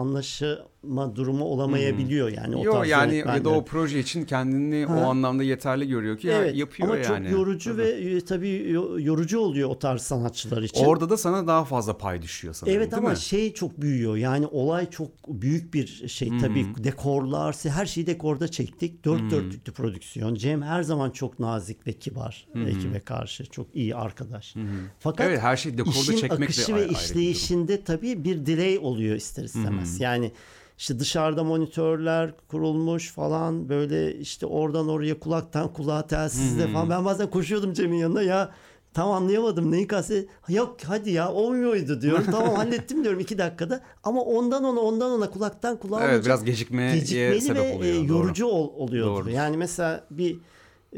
anlaşma 0.85 1.17
durumu 1.17 1.45
olamayabiliyor 1.45 2.29
yani 2.29 2.57
o 2.57 2.65
Yo 2.65 2.73
tarz 2.73 2.89
yani 2.89 3.17
ya 3.17 3.45
da 3.45 3.49
o 3.51 3.65
proje 3.65 3.99
için 4.01 4.25
kendini 4.25 4.85
Ha. 4.87 4.95
o 4.99 5.11
anlamda 5.11 5.43
yeterli 5.43 5.89
görüyor 5.89 6.19
ki 6.19 6.27
ya 6.27 6.39
Evet 6.43 6.57
yapıyor 6.57 6.89
ama 6.89 6.99
yani. 6.99 7.29
çok 7.29 7.39
yorucu 7.39 7.71
Tabii. 7.71 7.83
ve 7.83 7.89
e, 7.91 8.21
tabii 8.21 8.71
yo- 8.71 9.01
yorucu 9.01 9.39
oluyor 9.39 9.69
o 9.71 9.79
tarz 9.79 10.03
sanatçılar 10.03 10.63
için. 10.63 10.85
Orada 10.85 11.11
da 11.11 11.17
sana 11.17 11.47
daha 11.47 11.65
fazla 11.65 11.99
pay 11.99 12.23
düşüyor 12.23 12.55
sanırım 12.55 12.77
Evet 12.77 12.95
ama 12.95 13.11
mi? 13.11 13.17
şey 13.17 13.55
çok 13.55 13.81
büyüyor. 13.81 14.17
Yani 14.17 14.47
olay 14.47 14.91
çok 14.91 15.11
büyük 15.29 15.75
bir 15.75 16.09
şey. 16.09 16.29
Tabii 16.41 16.67
dekorlar, 16.79 17.57
her 17.65 17.87
şeyi 17.87 18.07
dekorda 18.07 18.49
çektik. 18.49 19.05
Dört 19.05 19.31
dörtlüktü 19.31 19.73
prodüksiyon. 19.73 20.35
Cem 20.35 20.63
her 20.63 20.83
zaman 20.83 21.11
çok 21.11 21.39
nazik 21.39 21.87
ve 21.87 21.93
kibar 21.93 22.47
ekibe 22.67 23.01
karşı. 23.01 23.47
çok 23.47 23.67
iyi 23.77 23.97
arkadaş. 23.97 24.55
Fakat 24.99 25.27
Evet, 25.27 25.41
her 25.41 25.57
şeyi 25.57 25.79
dekorda 25.79 25.99
işin 25.99 26.17
çekmek 26.17 26.43
akışı 26.43 26.75
ve 26.77 26.89
işleyişinde 26.89 27.85
tabii 27.85 28.25
bir 28.25 28.47
delay 28.47 28.79
oluyor 28.79 29.17
ister 29.17 29.45
istemez. 29.45 30.01
Yani 30.01 30.33
işte 30.79 30.99
dışarıda 30.99 31.45
monitörler 31.45 32.35
kurulmuş 32.49 33.13
falan 33.13 33.69
böyle 33.69 34.15
işte 34.19 34.47
oradan 34.47 34.89
oraya 34.89 35.19
kulaktan 35.21 35.73
kulağa 35.73 36.07
telsizle 36.07 36.69
falan. 36.69 36.91
Ben 36.91 37.05
bazen 37.05 37.31
koşuyordum 37.31 37.73
Cem'in 37.73 37.97
yanına 37.97 38.23
ya 38.23 38.51
tam 38.95 39.11
anlayamadım 39.11 39.71
neyi 39.73 39.87
kastı. 39.87 40.27
Yok 40.49 40.77
hadi 40.87 41.11
ya 41.11 41.33
olmuyordu 41.33 42.01
diyorum. 42.01 42.25
tamam 42.31 42.55
hallettim 42.57 43.05
diyorum 43.05 43.21
iki 43.21 43.39
dakikada. 43.39 43.81
Ama 44.05 44.23
ondan 44.23 44.65
ona 44.65 44.81
ondan 44.81 45.11
ona 45.11 45.31
kulaktan 45.31 45.77
kulağa 45.77 46.01
Evet 46.01 46.13
olunca 46.15 46.27
biraz 46.27 46.45
gecikmeye 46.45 46.95
gecikmeli 46.95 47.41
sebep 47.41 47.63
ve 47.63 47.75
oluyor. 47.77 47.95
e, 47.95 48.09
doğru. 48.09 48.19
yorucu 48.19 48.47
ol, 48.47 48.73
oluyordu. 48.77 49.11
Doğrudur. 49.11 49.31
Yani 49.31 49.57
mesela 49.57 50.07
bir 50.11 50.39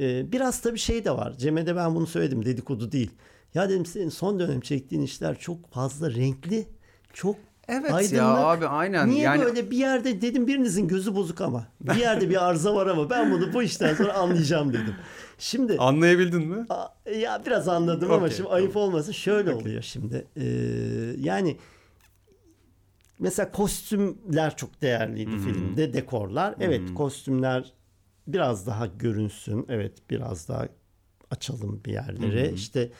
e, 0.00 0.32
biraz 0.32 0.64
da 0.64 0.74
bir 0.74 0.78
şey 0.78 1.04
de 1.04 1.10
var. 1.10 1.38
Cem'e 1.38 1.66
de 1.66 1.76
ben 1.76 1.94
bunu 1.94 2.06
söyledim 2.06 2.44
dedikodu 2.44 2.92
değil. 2.92 3.10
Ya 3.54 3.68
dedim 3.68 3.86
senin 3.86 4.08
son 4.08 4.38
dönem 4.38 4.60
çektiğin 4.60 5.02
işler 5.02 5.38
çok 5.38 5.72
fazla 5.72 6.10
renkli, 6.14 6.66
çok 7.12 7.36
Evet 7.68 7.92
aydınlık. 7.92 8.12
ya 8.18 8.36
abi 8.36 8.66
aynen. 8.66 9.10
Niye 9.10 9.22
yani 9.22 9.42
böyle 9.42 9.70
bir 9.70 9.76
yerde 9.76 10.22
dedim 10.22 10.46
birinizin 10.46 10.88
gözü 10.88 11.14
bozuk 11.14 11.40
ama 11.40 11.66
bir 11.80 11.94
yerde 11.94 12.30
bir 12.30 12.46
arıza 12.48 12.74
var 12.74 12.86
ama 12.86 13.10
ben 13.10 13.32
bunu 13.32 13.52
bu 13.52 13.62
işten 13.62 13.94
sonra 13.94 14.12
anlayacağım 14.14 14.72
dedim. 14.72 14.94
Şimdi 15.38 15.76
anlayabildin 15.78 16.48
mi? 16.48 16.66
a- 16.68 17.10
ya 17.10 17.42
biraz 17.46 17.68
anladım 17.68 18.10
ama 18.12 18.24
Okey, 18.24 18.36
şimdi 18.36 18.48
ayıp 18.48 18.76
olmasın 18.76 19.12
şöyle 19.12 19.54
oluyor 19.54 19.82
şimdi. 19.82 20.26
Ee, 20.36 20.44
yani 21.18 21.56
mesela 23.18 23.50
kostümler 23.50 24.56
çok 24.56 24.82
değerliydi 24.82 25.38
filmde 25.38 25.92
dekorlar. 25.92 26.54
Evet 26.60 26.94
kostümler 26.94 27.72
biraz 28.26 28.66
daha 28.66 28.86
görünsün. 28.86 29.66
Evet 29.68 30.10
biraz 30.10 30.48
daha 30.48 30.68
açalım 31.30 31.80
bir 31.84 31.92
yerlere. 31.92 32.52
İşte 32.52 32.80
e, 32.80 32.90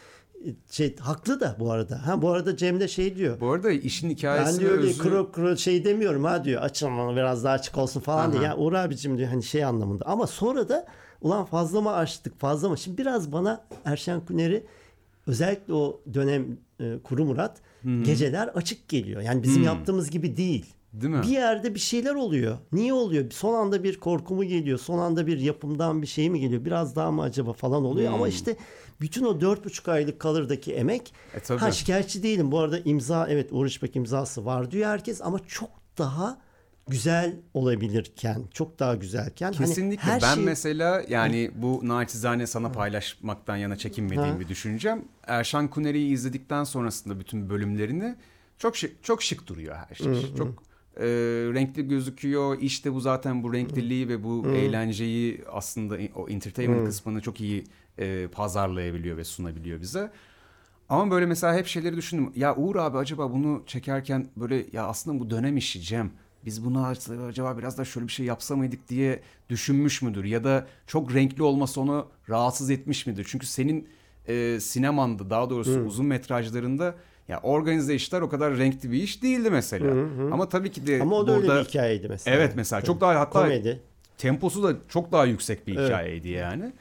şey 0.70 0.96
haklı 0.96 1.40
da 1.40 1.56
bu 1.60 1.70
arada. 1.72 2.06
Ha 2.06 2.22
bu 2.22 2.30
arada 2.30 2.56
Cem 2.56 2.80
de 2.80 2.88
şey 2.88 3.16
diyor. 3.16 3.40
Bu 3.40 3.50
arada 3.52 3.70
işin 3.70 4.10
hikayesi 4.10 4.52
Ben 4.52 4.60
diyor 4.60 4.78
özü- 4.78 5.02
kro, 5.02 5.32
kro 5.32 5.56
şey 5.56 5.84
demiyorum 5.84 6.24
ha 6.24 6.44
diyor 6.44 6.62
açılma 6.62 7.16
biraz 7.16 7.44
daha 7.44 7.52
açık 7.52 7.78
olsun 7.78 8.00
falan 8.00 8.32
diye. 8.32 8.40
Aha. 8.42 8.46
Yani 8.48 8.60
Uğur 8.60 8.72
abicim 8.72 9.18
diyor 9.18 9.28
hani 9.28 9.42
şey 9.42 9.64
anlamında. 9.64 10.04
Ama 10.06 10.26
sonra 10.26 10.68
da 10.68 10.86
ulan 11.20 11.44
fazla 11.44 11.80
mı 11.80 11.92
açtık 11.92 12.40
fazla 12.40 12.68
mı? 12.68 12.78
Şimdi 12.78 12.98
biraz 12.98 13.32
bana 13.32 13.64
Erşen 13.84 14.20
Kuner'i 14.20 14.64
özellikle 15.26 15.72
o 15.74 16.00
dönem 16.14 16.58
e, 16.80 16.98
Kuru 17.04 17.24
Murat 17.24 17.56
geceler 18.02 18.48
açık 18.48 18.88
geliyor. 18.88 19.20
Yani 19.22 19.42
bizim 19.42 19.62
yaptığımız 19.62 20.10
gibi 20.10 20.36
değil. 20.36 20.66
Değil 20.92 21.14
mi? 21.14 21.22
Bir 21.22 21.28
yerde 21.28 21.74
bir 21.74 21.80
şeyler 21.80 22.14
oluyor. 22.14 22.56
Niye 22.72 22.92
oluyor? 22.92 23.30
Son 23.30 23.54
anda 23.54 23.84
bir 23.84 24.00
korku 24.00 24.34
mu 24.34 24.44
geliyor? 24.44 24.78
Son 24.78 24.98
anda 24.98 25.26
bir 25.26 25.38
yapımdan 25.40 26.02
bir 26.02 26.06
şey 26.06 26.30
mi 26.30 26.40
geliyor? 26.40 26.64
Biraz 26.64 26.96
daha 26.96 27.10
mı 27.10 27.22
acaba 27.22 27.52
falan 27.52 27.84
oluyor. 27.84 28.12
Ama 28.12 28.28
işte 28.28 28.56
bütün 29.00 29.24
o 29.24 29.40
dört 29.40 29.64
buçuk 29.64 29.88
aylık 29.88 30.20
kalırdaki 30.20 30.74
emek. 30.74 31.14
E, 31.34 31.40
tabii. 31.40 31.58
ha 31.60 31.72
şikayetçi 31.72 32.22
değilim. 32.22 32.52
Bu 32.52 32.58
arada 32.58 32.78
imza 32.78 33.26
evet 33.28 33.48
Uğur 33.52 33.66
İşbek 33.66 33.96
imzası 33.96 34.44
var 34.44 34.70
diyor 34.70 34.88
herkes. 34.90 35.22
Ama 35.22 35.38
çok 35.48 35.70
daha 35.98 36.38
güzel 36.88 37.36
olabilirken, 37.54 38.42
çok 38.52 38.78
daha 38.78 38.94
güzelken. 38.94 39.52
hani 39.52 39.56
Kesinlikle. 39.66 40.02
her 40.02 40.22
ben 40.22 40.34
şey- 40.34 40.44
mesela 40.44 41.02
yani 41.08 41.50
bu 41.54 41.80
naçizane 41.88 42.46
sana 42.46 42.72
paylaşmaktan 42.72 43.56
yana 43.56 43.76
çekinmediğim 43.76 44.34
Ha. 44.34 44.40
bir 44.40 44.48
düşüncem. 44.48 45.04
Erşan 45.26 45.68
Kuneri'yi 45.68 46.12
izledikten 46.12 46.64
sonrasında 46.64 47.20
bütün 47.20 47.50
bölümlerini 47.50 48.16
çok 48.58 48.76
şık, 48.76 49.04
çok 49.04 49.22
şık 49.22 49.46
duruyor 49.46 49.76
her 49.88 49.94
şey. 49.94 50.34
Çok 50.36 50.62
e, 50.96 51.06
renkli 51.54 51.88
gözüküyor. 51.88 52.58
İşte 52.60 52.94
bu 52.94 53.00
zaten 53.00 53.42
bu 53.42 53.54
renkliliği 53.54 54.08
ve 54.08 54.24
bu 54.24 54.46
eğlenceyi 54.48 55.44
aslında 55.52 55.98
o 56.14 56.28
entertainment 56.28 56.86
kısmını 56.88 57.20
çok 57.20 57.40
iyi 57.40 57.64
e, 57.98 58.28
pazarlayabiliyor 58.32 59.16
ve 59.16 59.24
sunabiliyor 59.24 59.80
bize. 59.80 60.10
Ama 60.88 61.10
böyle 61.10 61.26
mesela 61.26 61.54
hep 61.54 61.66
şeyleri 61.66 61.96
düşündüm. 61.96 62.32
Ya 62.36 62.56
Uğur 62.56 62.76
abi 62.76 62.98
acaba 62.98 63.32
bunu 63.32 63.62
çekerken 63.66 64.26
böyle 64.36 64.66
ya 64.72 64.86
aslında 64.86 65.20
bu 65.20 65.30
dönem 65.30 65.56
işi 65.56 65.80
Cem. 65.80 66.10
Biz 66.44 66.64
bunu 66.64 66.86
acaba 67.28 67.58
biraz 67.58 67.78
da 67.78 67.84
şöyle 67.84 68.06
bir 68.06 68.12
şey 68.12 68.26
yapsa 68.26 68.56
mıydık 68.56 68.88
diye 68.88 69.20
düşünmüş 69.48 70.02
müdür? 70.02 70.24
Ya 70.24 70.44
da 70.44 70.66
çok 70.86 71.14
renkli 71.14 71.42
olması 71.42 71.80
onu 71.80 72.06
rahatsız 72.28 72.70
etmiş 72.70 73.06
midir? 73.06 73.26
Çünkü 73.30 73.46
senin 73.46 73.88
e, 74.28 74.60
sinemanda 74.60 75.30
daha 75.30 75.50
doğrusu 75.50 75.80
uzun 75.80 76.06
metrajlarında 76.06 76.94
ya 77.28 77.40
organize 77.42 77.94
işler 77.94 78.20
o 78.20 78.28
kadar 78.28 78.56
renkli 78.58 78.92
bir 78.92 79.02
iş 79.02 79.22
değildi 79.22 79.50
mesela. 79.50 79.90
Ama 80.32 80.48
tabii 80.48 80.70
ki 80.70 80.86
de 80.86 80.98
Ama 81.02 81.16
o 81.16 81.26
da 81.26 81.36
burada 81.36 81.52
öyle 81.52 81.64
bir 81.64 81.68
hikayeydi 81.68 82.08
mesela. 82.08 82.36
Evet 82.36 82.52
mesela 82.56 82.82
çok 82.82 83.00
daha 83.00 83.20
hatta 83.20 83.42
Komedi. 83.42 83.80
temposu 84.18 84.62
da 84.62 84.76
çok 84.88 85.12
daha 85.12 85.24
yüksek 85.24 85.66
bir 85.66 85.76
Evet. 85.76 85.88
hikayeydi 85.88 86.28
yani. 86.28 86.72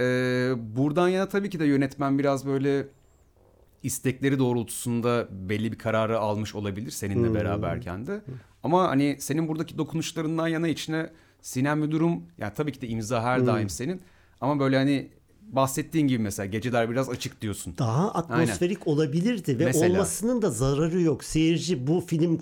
Ee, 0.00 0.52
buradan 0.76 1.08
yana 1.08 1.28
tabii 1.28 1.50
ki 1.50 1.60
de 1.60 1.64
yönetmen 1.64 2.18
biraz 2.18 2.46
böyle 2.46 2.86
istekleri 3.82 4.38
doğrultusunda 4.38 5.28
belli 5.30 5.72
bir 5.72 5.78
kararı 5.78 6.18
almış 6.18 6.54
olabilir 6.54 6.90
seninle 6.90 7.34
beraberken 7.34 8.06
de. 8.06 8.20
Ama 8.62 8.88
hani 8.88 9.16
senin 9.20 9.48
buradaki 9.48 9.78
dokunuşlarından 9.78 10.48
yana 10.48 10.68
içine 10.68 11.10
sinen 11.42 11.82
bir 11.82 11.90
durum 11.90 12.22
yani 12.38 12.52
tabii 12.56 12.72
ki 12.72 12.80
de 12.80 12.88
imza 12.88 13.22
her 13.22 13.46
daim 13.46 13.68
senin 13.68 14.00
ama 14.40 14.60
böyle 14.60 14.76
hani 14.76 15.08
bahsettiğin 15.42 16.08
gibi 16.08 16.22
mesela 16.22 16.46
geceler 16.46 16.90
biraz 16.90 17.08
açık 17.08 17.40
diyorsun. 17.40 17.74
daha 17.78 18.14
atmosferik 18.14 18.86
olabilirdi 18.86 19.58
ve 19.58 19.64
Mesela. 19.64 19.92
olmasının 19.92 20.42
da 20.42 20.50
zararı 20.50 21.00
yok. 21.00 21.24
Seyirci 21.24 21.86
bu 21.86 22.00
film 22.00 22.40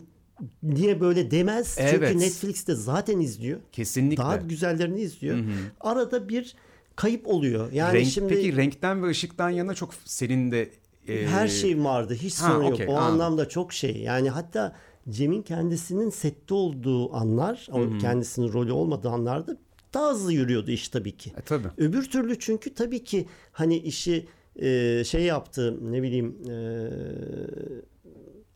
niye 0.63 1.01
böyle 1.01 1.31
demez. 1.31 1.77
Evet. 1.79 1.93
Çünkü 1.93 2.19
Netflix'te 2.19 2.75
zaten 2.75 3.21
izliyor. 3.21 3.61
Kesinlikle. 3.73 4.23
Daha 4.23 4.37
güzellerini 4.37 5.01
izliyor. 5.01 5.39
Arada 5.81 6.29
bir 6.29 6.57
kayıp 6.97 7.29
oluyor. 7.29 7.73
Yani 7.73 7.99
Renk, 7.99 8.09
şimdi 8.09 8.35
Peki 8.35 8.57
renkten 8.57 9.03
ve 9.03 9.09
ışıktan 9.09 9.51
yana 9.51 9.75
çok 9.75 9.95
senin 10.05 10.51
de 10.51 10.71
e, 11.09 11.27
her 11.27 11.49
şey 11.49 11.85
vardı. 11.85 12.15
Hiç 12.15 12.39
ha, 12.41 12.53
sorun 12.53 12.65
yok. 12.65 12.73
okey, 12.75 12.87
O 12.89 12.91
anladım. 12.91 13.13
anlamda 13.13 13.49
çok 13.49 13.73
şey. 13.73 13.97
Yani 13.97 14.31
hatta 14.31 14.77
Cem'in 15.11 15.43
kendisinin 15.43 16.11
sette 16.11 16.55
olduğu 16.55 17.15
anlar, 17.15 17.69
o 17.73 17.99
kendisinin 17.99 18.53
rolü 18.53 18.73
olmadığı 18.73 19.09
anlarda 19.09 19.57
daha 19.95 20.11
hızlı 20.11 20.33
yürüyordu 20.33 20.71
iş 20.71 20.89
tabii 20.89 21.17
ki. 21.17 21.33
E, 21.39 21.41
tabii. 21.41 21.69
Öbür 21.79 22.11
türlü 22.11 22.39
çünkü 22.39 22.75
tabii 22.75 23.05
ki 23.05 23.27
hani 23.53 23.77
işi 23.79 24.27
e, 24.57 25.03
şey 25.05 25.23
yaptı 25.23 25.93
ne 25.93 26.03
bileyim 26.03 26.37
e, 26.51 26.57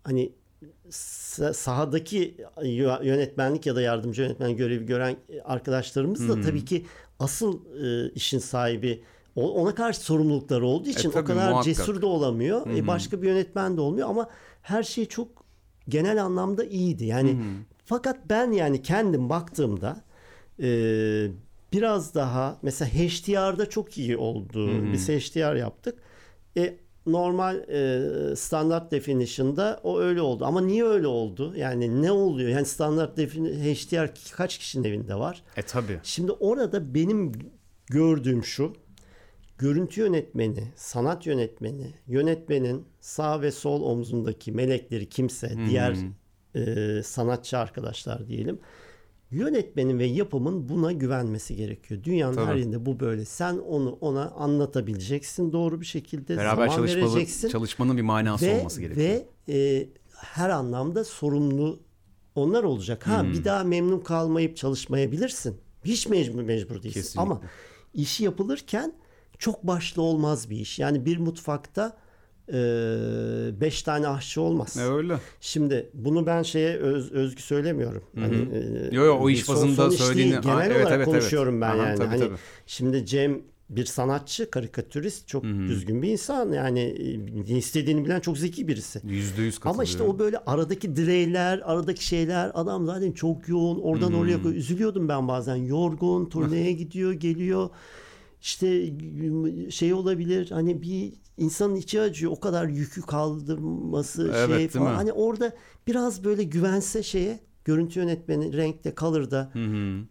hani 0.04 0.32
sahadaki 1.52 2.36
yö- 2.56 3.04
yönetmenlik 3.06 3.66
ya 3.66 3.76
da 3.76 3.82
yardımcı 3.82 4.22
yönetmen 4.22 4.56
görevi 4.56 4.86
gören 4.86 5.16
arkadaşlarımız 5.44 6.28
da 6.28 6.40
tabii 6.40 6.64
ki 6.64 6.86
asıl 7.18 7.60
e, 7.84 8.10
işin 8.12 8.38
sahibi 8.38 9.02
o- 9.36 9.50
ona 9.62 9.74
karşı 9.74 10.00
sorumlulukları 10.00 10.66
olduğu 10.66 10.88
için 10.88 11.08
o 11.08 11.12
tabii, 11.12 11.24
kadar 11.26 11.50
muhakkak. 11.50 11.64
cesur 11.64 12.02
da 12.02 12.06
olamıyor. 12.06 12.66
E, 12.76 12.86
başka 12.86 13.22
bir 13.22 13.28
yönetmen 13.28 13.76
de 13.76 13.80
olmuyor 13.80 14.08
ama 14.08 14.28
her 14.62 14.82
şey 14.82 15.06
çok 15.06 15.28
genel 15.88 16.24
anlamda 16.24 16.64
iyiydi. 16.64 17.04
Yani 17.04 17.36
fakat 17.84 18.18
ben 18.30 18.52
yani 18.52 18.82
kendim 18.82 19.28
baktığımda 19.28 19.96
e, 20.62 20.68
biraz 21.72 22.14
daha 22.14 22.58
mesela 22.62 22.90
HDR'da 22.90 23.68
çok 23.70 23.98
iyi 23.98 24.16
oldu. 24.16 24.92
Biz 24.92 25.08
HDR 25.08 25.54
yaptık. 25.56 25.98
E, 26.56 26.76
normal 27.06 27.56
e, 27.68 28.36
standart 28.36 28.90
definition'da 28.90 29.80
o 29.82 30.00
öyle 30.00 30.20
oldu. 30.20 30.44
Ama 30.44 30.60
niye 30.60 30.84
öyle 30.84 31.06
oldu? 31.06 31.52
Yani 31.56 32.02
ne 32.02 32.12
oluyor? 32.12 32.48
Yani 32.48 32.66
standart 32.66 33.18
HDR 33.18 34.14
kaç 34.36 34.58
kişinin 34.58 34.84
evinde 34.84 35.14
var? 35.14 35.42
E 35.56 35.62
tabii. 35.62 36.00
Şimdi 36.02 36.32
orada 36.32 36.94
benim 36.94 37.32
gördüğüm 37.86 38.44
şu. 38.44 38.72
Görüntü 39.58 40.00
yönetmeni, 40.00 40.64
sanat 40.76 41.26
yönetmeni, 41.26 41.94
yönetmenin 42.06 42.86
sağ 43.00 43.42
ve 43.42 43.50
sol 43.50 43.82
omzundaki 43.82 44.52
melekleri 44.52 45.08
kimse, 45.08 45.56
diğer 45.68 45.96
e, 46.54 47.02
sanatçı 47.02 47.58
arkadaşlar 47.58 48.26
diyelim. 48.26 48.60
Yönetmenin 49.30 49.98
ve 49.98 50.04
yapımın 50.04 50.68
buna 50.68 50.92
güvenmesi 50.92 51.56
gerekiyor. 51.56 52.04
Dünyanın 52.04 52.34
Tabii. 52.34 52.46
her 52.46 52.54
yerinde 52.54 52.86
bu 52.86 53.00
böyle. 53.00 53.24
Sen 53.24 53.58
onu 53.58 53.98
ona 54.00 54.30
anlatabileceksin 54.30 55.52
doğru 55.52 55.80
bir 55.80 55.86
şekilde. 55.86 56.36
Beraber 56.36 56.68
zaman 56.68 56.84
vereceksin 56.84 57.48
çalışmanın 57.48 57.96
bir 57.96 58.02
manası 58.02 58.46
ve, 58.46 58.60
olması 58.60 58.80
gerekiyor. 58.80 59.08
Ve 59.08 59.28
e, 59.48 59.88
her 60.16 60.50
anlamda 60.50 61.04
sorumlu 61.04 61.80
onlar 62.34 62.62
olacak. 62.64 63.06
Ha 63.06 63.22
Hmm. 63.22 63.32
bir 63.32 63.44
daha 63.44 63.64
memnun 63.64 64.00
kalmayıp 64.00 64.56
çalışmayabilirsin. 64.56 65.56
Hiç 65.84 66.08
mecbur 66.08 66.42
mecbur 66.42 66.74
değilsin. 66.82 66.90
Kesinlikle. 67.00 67.20
Ama 67.20 67.40
işi 67.94 68.24
yapılırken 68.24 68.92
çok 69.38 69.66
başlı 69.66 70.02
olmaz 70.02 70.50
bir 70.50 70.56
iş. 70.56 70.78
Yani 70.78 71.04
bir 71.06 71.18
mutfakta 71.18 71.96
e, 72.48 73.60
beş 73.60 73.82
tane 73.82 74.08
aşçı 74.08 74.40
olmaz. 74.40 74.76
E 74.76 74.82
öyle. 74.82 75.16
Şimdi 75.40 75.90
bunu 75.94 76.26
ben 76.26 76.42
şeye 76.42 76.76
öz, 76.76 77.12
özgü 77.12 77.42
söylemiyorum. 77.42 78.02
Hani, 78.18 78.36
e, 78.36 78.94
Yo, 78.94 79.04
yo, 79.04 79.14
o 79.20 79.30
iş 79.30 79.48
bazında 79.48 79.86
söylediğini- 79.90 80.14
genel 80.42 80.42
Ha, 80.42 80.64
evet, 80.64 80.76
olarak 80.76 80.86
evet, 80.86 80.96
evet. 80.96 81.06
konuşuyorum 81.06 81.60
ben 81.60 81.70
Aha, 81.70 81.76
yani. 81.86 81.96
tabii, 81.98 82.08
hani 82.08 82.20
tabii. 82.20 82.36
şimdi 82.66 83.06
Cem 83.06 83.40
bir 83.70 83.84
sanatçı, 83.84 84.50
karikatürist, 84.50 85.28
çok 85.28 85.44
düzgün 85.44 86.02
bir 86.02 86.08
insan. 86.10 86.52
Yani 86.52 86.94
ne 87.48 87.58
istediğini 87.58 88.04
bilen 88.04 88.20
çok 88.20 88.38
zeki 88.38 88.68
birisi. 88.68 89.00
Yüzde 89.04 89.42
yüz. 89.42 89.58
Ama 89.64 89.84
işte 89.84 90.02
o 90.02 90.18
böyle 90.18 90.38
aradaki 90.46 90.96
direğler, 90.96 91.62
aradaki 91.64 92.04
şeyler 92.06 92.50
adam 92.54 92.86
zaten 92.86 93.12
çok 93.12 93.48
yoğun. 93.48 93.78
Oradan 93.80 94.12
oraya 94.14 94.38
üzülüyordum 94.38 95.08
ben 95.08 95.28
bazen. 95.28 95.56
Yorgun, 95.56 96.26
turneye 96.28 96.72
gidiyor, 96.82 97.12
geliyor. 97.12 97.68
İşte 98.40 98.92
şey 99.70 99.92
olabilir 99.92 100.50
hani 100.50 100.82
bir 100.82 101.12
insanın 101.36 101.76
içi 101.76 102.00
acıyor 102.00 102.32
o 102.32 102.40
kadar 102.40 102.68
yükü 102.68 103.02
kaldırması 103.02 104.32
Evet, 104.34 104.58
şey 104.58 104.68
falan. 104.68 104.90
mi? 104.90 104.96
Hani 104.96 105.12
orada 105.12 105.52
biraz 105.86 106.24
böyle 106.24 106.42
güvense 106.42 107.02
şeye 107.02 107.40
görüntü 107.64 108.00
yönetmeni 108.00 108.56
renkte 108.56 108.94
Hı 109.52 109.58
hı. 109.64 110.04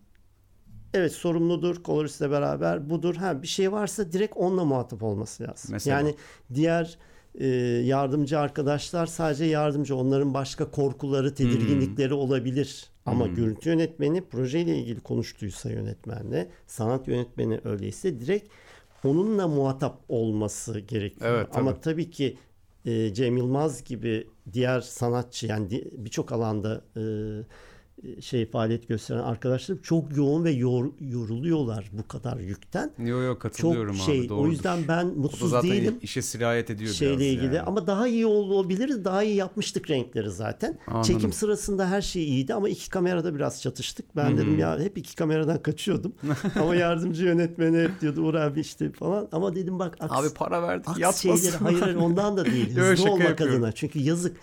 evet 0.94 1.12
sorumludur 1.12 1.84
koloristle 1.84 2.32
beraber 2.32 2.90
budur. 2.90 3.16
Ha 3.16 3.42
bir 3.42 3.48
şey 3.48 3.72
varsa 3.72 4.12
direkt 4.12 4.38
onunla 4.38 4.66
muhatap 4.66 5.04
olması 5.04 5.44
lazım. 5.44 5.72
Mesela? 5.72 5.98
Yani 5.98 6.16
diğer 6.54 6.98
e, 7.36 7.48
yardımcı 7.86 8.40
arkadaşlar 8.40 9.06
sadece 9.06 9.46
yardımcı. 9.46 9.96
Onların 9.96 10.34
başka 10.34 10.72
korkuları, 10.72 11.34
tedirginlikleri 11.36 12.14
olabilir. 12.14 12.86
Ama 13.06 13.28
görüntü 13.28 13.70
yönetmeni 13.70 14.22
projeyle 14.22 14.78
ilgili 14.78 15.00
konuştuysa 15.00 15.72
yönetmenle, 15.72 16.50
sanat 16.68 17.08
yönetmeni 17.08 17.60
öyleyse 17.64 18.20
direkt 18.20 18.50
onunla 19.04 19.48
muhatap 19.48 20.00
olması 20.10 20.80
gerekiyor. 20.80 21.32
Evet, 21.32 21.48
tabii. 21.52 21.62
Ama 21.62 21.82
tabii 21.82 22.12
ki 22.12 22.38
e, 22.86 23.14
Cem 23.14 23.38
Yılmaz 23.38 23.84
gibi 23.84 24.28
diğer 24.54 24.82
sanatçı 24.82 25.48
yani 25.48 25.84
birçok 25.92 26.32
alanda 26.32 26.82
e, 26.98 27.02
şey 28.22 28.46
faaliyet 28.52 28.88
gösteren 28.88 29.20
arkadaşlarım 29.20 29.82
çok 29.82 30.18
yoğun 30.18 30.44
ve 30.44 30.52
yor- 30.52 30.92
yoruluyorlar 31.02 31.90
bu 31.94 32.08
kadar 32.08 32.38
yükten. 32.38 32.92
Yo 32.98 33.22
yo 33.22 33.40
katılıyorum 33.40 33.96
Çok 33.98 34.10
abi 34.10 34.12
şey. 34.20 34.30
doğrudur. 34.30 34.48
O 34.48 34.52
yüzden 34.52 34.80
ben 34.88 35.06
O 35.06 35.10
da 35.10 35.14
mutsuz 35.16 35.50
zaten 35.50 35.72
değilim 35.72 35.96
işe 36.02 36.22
sirayet 36.22 36.70
ediyor 36.70 36.94
şeyle 36.94 37.12
biraz 37.12 37.22
ilgili 37.28 37.46
yani. 37.56 37.62
ama 37.62 37.88
daha 37.88 38.08
iyi 38.08 38.26
olabilir. 38.26 39.06
Daha 39.06 39.24
iyi 39.24 39.36
yapmıştık 39.36 39.90
renkleri 39.90 40.32
zaten. 40.32 40.80
Anladım. 40.88 41.04
Çekim 41.14 41.34
sırasında 41.34 41.90
her 41.90 42.02
şey 42.02 42.24
iyiydi 42.24 42.54
ama 42.54 42.70
iki 42.70 42.90
kamerada 42.90 43.36
biraz 43.36 43.62
çatıştık. 43.62 44.16
Ben 44.16 44.38
dedim 44.38 44.60
ya 44.60 44.80
hep 44.80 44.98
iki 44.98 45.16
kameradan 45.16 45.62
kaçıyordum. 45.64 46.14
ama 46.56 46.76
yardımcı 46.76 47.26
yönetmeni 47.26 47.78
hep 47.84 48.02
diyordu 48.02 48.22
Uğur 48.22 48.34
abi 48.34 48.60
işte 48.60 48.92
falan. 48.92 49.28
Ama 49.32 49.56
dedim 49.56 49.80
bak 49.80 49.98
aks, 50.00 50.14
Abi 50.16 50.34
para 50.36 50.64
verdik 50.64 50.90
aks 50.90 51.00
yatmasın. 51.00 51.36
şeyleri 51.38 51.58
hayır 51.58 51.96
ondan 51.96 52.38
da 52.38 52.46
değil. 52.46 52.70
Hızlı 52.76 53.12
olmak 53.12 53.30
yapıyorum. 53.30 53.56
adına. 53.56 53.72
Çünkü 53.72 54.00
yazık 54.00 54.38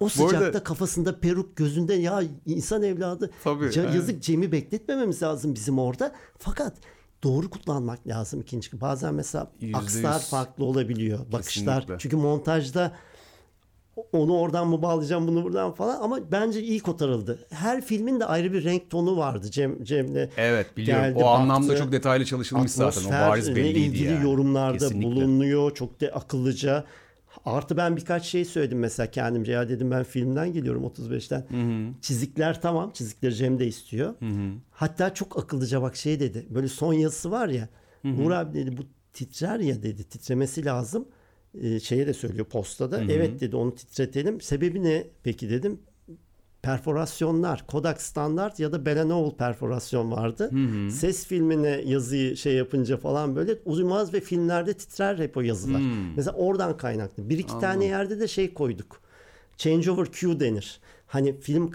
o 0.00 0.08
sıcakta 0.08 0.38
arada- 0.38 0.64
kafasında 0.64 1.20
peruk 1.20 1.56
gözünde 1.56 1.94
ya 1.94 2.22
insan 2.46 2.82
evladı 2.82 3.30
Tabii, 3.44 3.64
Ca- 3.64 3.96
yazık 3.96 4.22
Cem'i 4.22 4.52
bekletmememiz 4.52 5.22
lazım 5.22 5.54
bizim 5.54 5.78
orada. 5.78 6.12
Fakat 6.38 6.76
doğru 7.22 7.50
kullanmak 7.50 8.06
lazım 8.08 8.40
ikinci. 8.40 8.80
Bazen 8.80 9.14
mesela 9.14 9.50
Yüzde 9.60 9.76
akslar 9.78 10.14
yüz. 10.20 10.28
farklı 10.28 10.64
olabiliyor. 10.64 11.18
Bakışlar. 11.32 11.74
Kesinlikle. 11.80 11.98
Çünkü 11.98 12.16
montajda 12.16 12.92
onu 14.12 14.38
oradan 14.38 14.68
mı 14.68 14.82
bağlayacağım 14.82 15.28
bunu 15.28 15.44
buradan 15.44 15.72
falan 15.74 16.00
ama 16.00 16.18
bence 16.32 16.62
iyi 16.62 16.80
kotarıldı. 16.80 17.38
Her 17.50 17.80
filmin 17.84 18.20
de 18.20 18.24
ayrı 18.24 18.52
bir 18.52 18.64
renk 18.64 18.90
tonu 18.90 19.16
vardı 19.16 19.50
Cem 19.50 19.84
Cem'le. 19.84 20.28
Evet 20.36 20.76
biliyorum. 20.76 21.04
Geldi, 21.04 21.24
o 21.24 21.26
anlamda 21.26 21.68
baktı. 21.68 21.82
çok 21.82 21.92
detaylı 21.92 22.24
çalışılmış 22.24 22.70
zaten. 22.72 23.04
O 23.04 23.10
bariz 23.10 23.56
belliydi 23.56 23.78
ilgili 23.78 24.12
yani. 24.12 24.24
yorumlarda 24.24 24.78
Kesinlikle. 24.78 25.06
bulunuyor. 25.06 25.74
Çok 25.74 26.00
da 26.00 26.06
akıllıca. 26.06 26.84
Artı 27.44 27.76
ben 27.76 27.96
birkaç 27.96 28.24
şey 28.26 28.44
söyledim 28.44 28.78
mesela 28.78 29.10
kendimce. 29.10 29.52
Ya 29.52 29.68
dedim 29.68 29.90
ben 29.90 30.04
filmden 30.04 30.52
geliyorum 30.52 30.84
35'ten. 30.84 31.46
Çizikler 32.02 32.60
tamam. 32.60 32.90
Çizikleri 32.94 33.34
Cem 33.34 33.58
de 33.58 33.66
istiyor. 33.66 34.14
Hatta 34.70 35.14
çok 35.14 35.38
akıllıca 35.38 35.82
bak 35.82 35.96
şey 35.96 36.20
dedi. 36.20 36.46
Böyle 36.50 36.68
son 36.68 36.92
yazısı 36.92 37.30
var 37.30 37.48
ya. 37.48 37.68
Uğur 38.04 38.30
abi 38.30 38.54
dedi 38.54 38.76
bu 38.76 38.82
titrer 39.12 39.58
ya 39.60 39.82
dedi. 39.82 40.04
Titremesi 40.04 40.64
lazım. 40.64 41.08
Ee, 41.62 41.80
şeye 41.80 42.06
de 42.06 42.12
söylüyor 42.14 42.44
postada. 42.46 43.00
Evet 43.12 43.40
dedi 43.40 43.56
onu 43.56 43.74
titretelim. 43.74 44.40
Sebebi 44.40 44.82
ne 44.82 45.06
peki 45.22 45.50
dedim. 45.50 45.80
Perforasyonlar, 46.64 47.66
Kodak 47.66 48.02
standart 48.02 48.60
ya 48.60 48.72
da 48.72 48.86
Belenowel 48.86 49.36
perforasyon 49.36 50.12
vardı. 50.12 50.50
Ses 50.90 51.26
filmine 51.26 51.82
yazıyı 51.86 52.36
şey 52.36 52.54
yapınca 52.54 52.96
falan 52.96 53.36
böyle 53.36 53.58
uymaz 53.64 54.14
ve 54.14 54.20
filmlerde 54.20 54.74
titrer 54.74 55.18
hep 55.18 55.36
o 55.36 55.40
yazılar. 55.40 55.80
Mesela 56.16 56.36
oradan 56.36 56.76
kaynaklı. 56.76 57.28
Bir 57.28 57.38
iki 57.38 57.58
tane 57.58 57.84
yerde 57.84 58.20
de 58.20 58.28
şey 58.28 58.54
koyduk. 58.54 59.00
Changeover 59.56 60.06
Q 60.12 60.40
denir. 60.40 60.80
Hani 61.06 61.40
film 61.40 61.70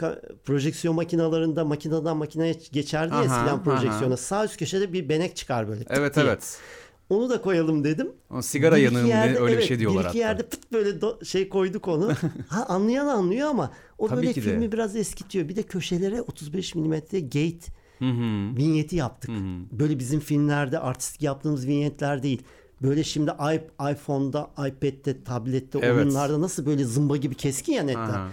projeksiyon 0.45 0.95
makinalarında 0.95 1.65
makineden 1.65 2.17
makineye 2.17 2.55
geçerdi 2.71 3.13
ya 3.13 3.19
Aha, 3.19 3.63
projeksiyona. 3.63 4.07
aha. 4.13 4.17
Sağ 4.17 4.45
üst 4.45 4.57
köşede 4.57 4.93
bir 4.93 5.09
benek 5.09 5.35
çıkar 5.35 5.67
böyle. 5.67 5.85
Evet 5.89 6.15
diye. 6.15 6.25
evet. 6.25 6.59
Onu 7.10 7.30
da 7.30 7.41
koyalım 7.41 7.84
dedim. 7.84 8.12
O 8.30 8.41
sigara 8.41 8.76
Bir 8.76 8.91
diye 8.91 9.07
yerde- 9.07 9.39
öyle 9.39 9.51
bir 9.51 9.57
evet, 9.57 9.68
şey 9.68 9.80
diyorlar 9.80 10.03
Bir 10.03 10.10
iki 10.10 10.24
hatta. 10.24 10.30
yerde 10.30 10.43
pıt 10.43 10.72
böyle 10.72 10.89
do- 10.89 11.26
şey 11.26 11.49
koyduk 11.49 11.88
onu. 11.88 12.12
ha, 12.47 12.66
anlayan 12.68 13.07
anlıyor 13.07 13.49
ama 13.49 13.72
o 13.97 14.07
Tabii 14.07 14.18
böyle 14.18 14.34
ki 14.34 14.41
de. 14.41 14.45
filmi 14.45 14.72
biraz 14.72 14.95
eskitiyor. 14.95 15.49
Bir 15.49 15.55
de 15.55 15.64
köşelere 15.64 16.22
35 16.22 16.76
mm 16.76 16.91
gate 17.22 17.60
Hı 17.99 18.05
hı. 18.05 18.57
vinyeti 18.57 18.95
yaptık. 18.95 19.32
Böyle 19.72 19.99
bizim 19.99 20.20
filmlerde 20.20 20.80
artistik 20.80 21.22
yaptığımız 21.22 21.68
vinyetler 21.68 22.24
değil. 22.24 22.41
Böyle 22.82 23.03
şimdi 23.03 23.32
iPhone'da, 23.91 24.51
iPad'de, 24.68 25.24
tablette, 25.24 25.80
Evet. 25.82 25.97
oyunlarda 25.97 26.41
nasıl 26.41 26.66
böyle 26.66 26.84
zımba 26.84 27.18
gibi 27.18 27.36
keskin 27.36 27.74
ya 27.74 27.84
netler. 27.84 28.01
Aha. 28.03 28.30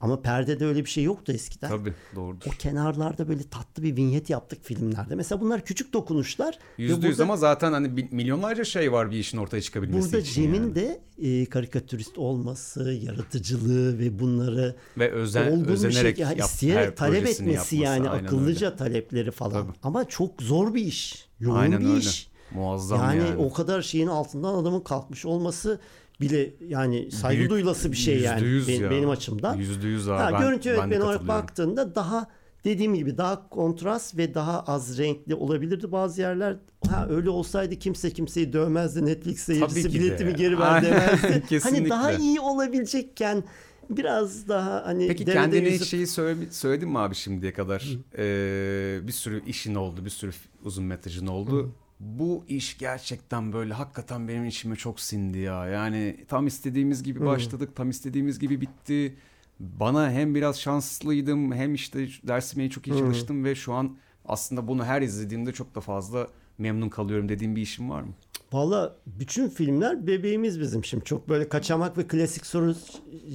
Ama 0.00 0.22
perdede 0.22 0.66
öyle 0.66 0.84
bir 0.84 0.90
şey 0.90 1.04
yoktu 1.04 1.32
eskiden. 1.32 1.68
Tabii 1.68 1.94
doğrudur. 2.14 2.46
O 2.46 2.50
kenarlarda 2.50 3.28
böyle 3.28 3.42
tatlı 3.42 3.82
bir 3.82 3.96
vinyet 3.96 4.30
yaptık 4.30 4.64
filmlerde. 4.64 5.14
Mesela 5.14 5.40
bunlar 5.40 5.64
küçük 5.64 5.92
dokunuşlar. 5.92 6.58
Yüzde 6.78 7.06
yüz 7.06 7.18
burada- 7.18 7.22
ama 7.22 7.36
zaten 7.36 7.72
hani 7.72 8.08
milyonlarca 8.10 8.64
şey 8.64 8.92
var 8.92 9.10
bir 9.10 9.16
işin 9.18 9.38
ortaya 9.38 9.62
çıkabilmesi 9.62 10.06
Burada 10.06 10.18
için 10.18 10.42
Cem'in 10.42 10.62
yani. 10.62 10.74
de 10.74 11.00
e, 11.18 11.46
karikatürist 11.46 12.18
olması, 12.18 12.92
yaratıcılığı 12.92 13.98
ve 13.98 14.18
bunları 14.18 14.76
Ve 14.98 15.10
özen, 15.10 15.46
olgun 15.52 15.64
bir 15.64 15.68
özenerek 15.68 16.16
şey, 16.16 16.26
yani 16.26 16.40
her 16.74 16.96
talep 16.96 17.26
etmesi 17.26 17.44
yapması, 17.44 17.76
yani 17.76 18.10
akıllıca 18.10 18.76
talepleri 18.76 19.30
falan. 19.30 19.66
Tabii. 19.66 19.76
Ama 19.82 20.08
çok 20.08 20.42
zor 20.42 20.74
bir 20.74 20.84
iş. 20.84 21.28
Yoğun 21.40 21.56
Aynen 21.56 21.80
bir 21.80 21.86
öyle. 21.86 21.98
iş. 21.98 22.30
Muazzam 22.54 22.98
Yani, 23.00 23.18
yani. 23.18 23.36
o 23.36 23.52
kadar 23.52 23.82
şeyin 23.82 24.06
altından 24.06 24.54
adamın 24.54 24.80
kalkmış 24.80 25.24
olması 25.24 25.80
bile 26.20 26.54
yani 26.68 27.10
saygı 27.10 27.38
Büyük- 27.38 27.50
duyulası 27.50 27.92
bir 27.92 27.96
şey 27.96 28.20
yani 28.20 28.42
benim, 28.68 28.82
ya. 28.82 28.90
benim 28.90 29.10
açımdan. 29.10 29.56
Yüzde 29.56 29.88
yüz 29.88 30.08
abi. 30.08 30.18
Ha, 30.18 30.30
Ben- 30.32 30.40
görüntü 30.40 30.68
yönetmeni 30.68 31.02
olarak 31.02 31.28
baktığında 31.28 31.94
daha 31.94 32.26
dediğim 32.64 32.94
gibi 32.94 33.18
daha 33.18 33.48
kontrast 33.48 34.16
ve 34.16 34.34
daha 34.34 34.60
az 34.60 34.98
renkli 34.98 35.34
olabilirdi 35.34 35.92
bazı 35.92 36.20
yerler. 36.20 36.56
Ha 36.90 37.06
öyle 37.10 37.30
olsaydı 37.30 37.76
kimse 37.76 38.10
kimseyi 38.10 38.52
dövmezdi. 38.52 39.06
Netflix 39.06 39.38
seyircisi 39.40 39.94
biletimi 39.94 40.34
geri 40.36 40.58
ver 40.58 40.82
demezdi. 40.82 41.58
hani 41.62 41.88
daha 41.90 42.12
iyi 42.12 42.40
olabilecekken 42.40 43.44
biraz 43.90 44.48
daha 44.48 44.86
hani 44.86 45.08
Peki 45.08 45.24
kendine 45.24 45.68
yüzüp- 45.68 45.84
şeyi 45.84 46.06
söyle, 46.06 46.40
söyledin 46.50 46.88
mi 46.88 46.98
abi 46.98 47.14
şimdiye 47.14 47.52
kadar? 47.52 47.88
Ee, 48.18 48.98
bir 49.06 49.12
sürü 49.12 49.42
işin 49.46 49.74
oldu, 49.74 50.04
bir 50.04 50.10
sürü 50.10 50.30
uzun 50.64 50.84
metrajın 50.84 51.26
oldu. 51.26 51.72
Bu 52.00 52.44
iş 52.48 52.78
gerçekten 52.78 53.52
böyle 53.52 53.74
hakikaten 53.74 54.28
benim 54.28 54.44
içime 54.44 54.76
çok 54.76 55.00
sindi 55.00 55.38
ya. 55.38 55.66
Yani 55.66 56.16
tam 56.28 56.46
istediğimiz 56.46 57.02
gibi 57.02 57.26
başladık, 57.26 57.76
tam 57.76 57.90
istediğimiz 57.90 58.38
gibi 58.38 58.60
bitti. 58.60 59.16
Bana 59.60 60.10
hem 60.10 60.34
biraz 60.34 60.60
şanslıydım 60.60 61.52
hem 61.52 61.74
işte 61.74 62.08
dersime 62.22 62.70
çok 62.70 62.86
iyi 62.86 62.98
çalıştım 62.98 63.44
ve 63.44 63.54
şu 63.54 63.72
an 63.72 63.96
aslında 64.24 64.68
bunu 64.68 64.84
her 64.84 65.02
izlediğimde 65.02 65.52
çok 65.52 65.74
da 65.74 65.80
fazla 65.80 66.26
memnun 66.58 66.88
kalıyorum 66.88 67.28
dediğim 67.28 67.56
bir 67.56 67.62
işim 67.62 67.90
var 67.90 68.02
mı? 68.02 68.12
Valla 68.52 68.96
bütün 69.06 69.48
filmler 69.48 70.06
bebeğimiz 70.06 70.60
bizim 70.60 70.84
şimdi. 70.84 71.04
Çok 71.04 71.28
böyle 71.28 71.48
kaçamak 71.48 71.98
ve 71.98 72.06
klasik 72.06 72.46
soru 72.46 72.74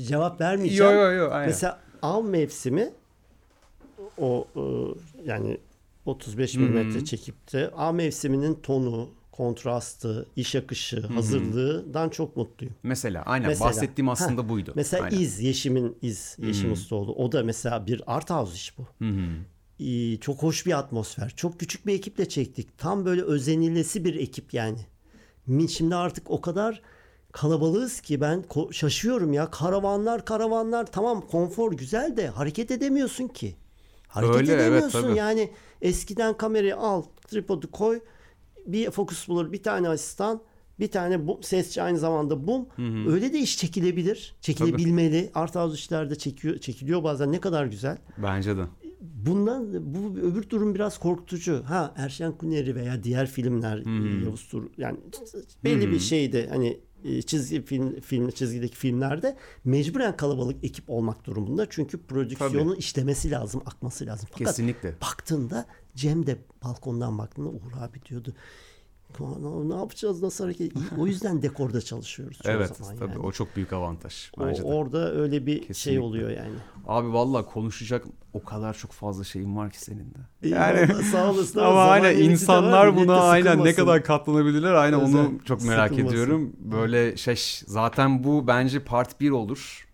cevap 0.08 0.42
vermeyeceğim. 0.42 0.94
Yo, 0.94 1.02
yo, 1.02 1.12
yo, 1.12 1.30
aynen. 1.32 1.48
Mesela 1.48 1.80
av 2.02 2.24
mevsimi 2.24 2.90
o 4.18 4.48
yani 5.26 5.58
35 6.06 6.56
milimetre 6.56 7.06
çekip 7.06 7.54
de 7.54 7.70
av 7.70 7.94
mevsiminin 7.94 8.56
tonu, 8.56 9.10
kontrastı, 9.32 10.28
iş 10.36 10.56
akışı, 10.56 11.08
hazırlığından 11.08 12.10
çok 12.10 12.38
mutluyum. 12.38 12.76
Mesela 12.84 13.24
aynen 13.26 13.48
Mesela, 13.48 13.70
bahsettiğim 13.70 14.10
aslında 14.10 14.44
heh, 14.44 14.50
buydu. 14.50 14.74
Mesela 14.76 15.04
Aynen. 15.04 15.18
İz, 15.18 15.40
Yeşim'in 15.40 15.98
İz, 16.02 16.38
Yeşim 16.42 16.72
Ustaoğlu. 16.72 17.14
O 17.14 17.32
da 17.32 17.44
mesela 17.44 17.88
bir 17.88 18.02
art 18.08 18.30
house 18.30 18.54
iş 18.56 18.74
bu. 18.78 18.88
Ee, 19.80 20.18
çok 20.18 20.44
hoş 20.44 20.66
bir 20.66 20.78
atmosfer. 20.80 21.34
Çok 21.36 21.60
küçük 21.60 21.88
bir 21.88 21.94
ekiple 21.94 22.30
çektik. 22.30 22.78
Tam 22.78 23.06
böyle 23.06 23.22
özenilesi 23.22 24.06
bir 24.06 24.16
ekip 24.16 24.54
yani. 24.54 24.80
Şimdi 25.70 25.96
artık 25.96 26.32
o 26.32 26.42
kadar 26.42 26.82
kalabalığız 27.32 28.02
ki 28.02 28.22
ben 28.22 28.44
şaşıyorum 28.72 29.34
ya. 29.34 29.52
Karavanlar 29.52 30.26
karavanlar 30.26 30.92
tamam 30.92 31.22
konfor 31.22 31.72
güzel 31.72 32.18
de 32.18 32.28
hareket 32.28 32.72
edemiyorsun 32.72 33.28
ki. 33.28 33.56
Hareket 34.16 34.36
Öyle, 34.36 34.52
evet, 34.54 34.62
edemiyorsun 34.62 35.02
tabii. 35.02 35.18
yani. 35.18 35.50
Eskiden 35.82 36.38
kamerayı 36.38 36.78
al, 36.78 37.04
tripodu 37.28 37.72
koy, 37.72 38.00
bir 38.66 38.92
fokus 38.92 39.28
bulur, 39.28 39.52
bir 39.52 39.64
tane 39.64 39.90
asistan, 39.90 40.42
bir 40.80 40.92
tane 40.92 41.28
bu, 41.28 41.40
sesçi 41.44 41.82
aynı 41.82 41.98
zamanda 41.98 42.48
bum. 42.48 42.68
Öyle 43.08 43.34
de 43.34 43.40
iş 43.40 43.58
çekilebilir. 43.58 44.36
Çekilebilmeli. 44.42 45.32
Art 45.34 45.56
house 45.56 45.76
işlerde 45.76 46.16
çekiyor, 46.16 46.58
çekiliyor 46.58 47.04
bazen. 47.04 47.32
Ne 47.32 47.40
kadar 47.40 47.66
güzel. 47.66 47.98
Bence 48.18 48.58
de. 48.58 48.62
Bundan 49.02 49.94
bu 49.94 50.20
öbür 50.20 50.50
durum 50.50 50.76
biraz 50.76 50.98
korkutucu. 50.98 51.64
Ha 51.68 51.94
Erşen 51.98 52.32
Kuneri 52.32 52.76
veya 52.76 53.04
diğer 53.04 53.28
filmler 53.28 53.78
Yavuz 54.26 54.48
Tur 54.48 54.64
yani 54.78 54.98
belli 55.64 55.92
bir 55.92 56.00
şeyde 56.00 56.48
hani 56.48 56.80
çizgi 57.26 57.62
film 57.66 58.02
film 58.02 58.30
çizgideki 58.32 58.76
filmlerde 58.76 59.38
mecburen 59.66 60.18
kalabalık 60.18 60.64
ekip 60.64 60.90
olmak 60.90 61.26
durumunda. 61.26 61.68
Çünkü 61.70 61.98
prodüksiyonun 61.98 62.76
işlemesi 62.76 63.32
lazım, 63.32 63.62
akması 63.66 64.06
lazım. 64.06 64.30
Fakat 64.32 64.48
Kesinlikle. 64.48 64.96
baktığında 65.02 65.66
Cem 65.96 66.28
de 66.28 66.38
balkondan 66.64 67.18
baktığında 67.18 67.50
Uğur 67.50 67.72
abi 67.80 68.06
diyordu. 68.10 68.34
Ne 69.66 69.76
yapacağız 69.76 70.24
nasıl 70.24 70.44
hareket? 70.44 70.72
O 70.98 71.08
yüzden 71.08 71.42
dekorda 71.42 71.82
çalışıyoruz. 71.82 72.40
evet 72.46 72.76
zaman 72.78 72.96
tabii 72.98 73.12
yani. 73.12 73.26
o 73.26 73.32
çok 73.32 73.56
büyük 73.56 73.74
avantaj. 73.74 74.32
O, 74.38 74.46
Bence 74.48 74.62
de. 74.62 74.66
orada 74.66 75.14
öyle 75.14 75.46
bir 75.46 75.58
şey 75.58 75.68
Kesinlikle. 75.68 76.02
oluyor 76.02 76.30
yani. 76.30 76.56
Abi 76.88 77.14
valla 77.14 77.46
konuşacak 77.46 78.06
o 78.34 78.44
kadar 78.44 78.74
çok 78.74 78.92
fazla 78.92 79.24
şeyim 79.24 79.58
var 79.58 79.72
ki 79.72 79.82
senin 79.82 80.06
de. 80.14 80.20
Eyvallah, 80.44 81.04
sağ 81.12 81.32
olasın 81.32 81.60
ama 81.60 81.84
aynen 81.84 82.16
var, 82.16 82.20
insanlar 82.22 82.94
de 82.94 82.98
buna 82.98 83.22
aynen 83.22 83.64
ne 83.64 83.74
kadar 83.74 84.04
katlanabilirler 84.04 84.74
aynen 84.74 85.02
Özel, 85.02 85.20
onu 85.20 85.32
çok 85.46 85.64
merak 85.64 85.90
sıkılmasın. 85.90 86.14
ediyorum. 86.18 86.54
Böyle 86.60 87.18
şey 87.18 87.36
zaten 87.68 88.24
bu 88.24 88.48
bence 88.48 88.80
part 88.84 89.22
1 89.22 89.30
olur. 89.32 89.88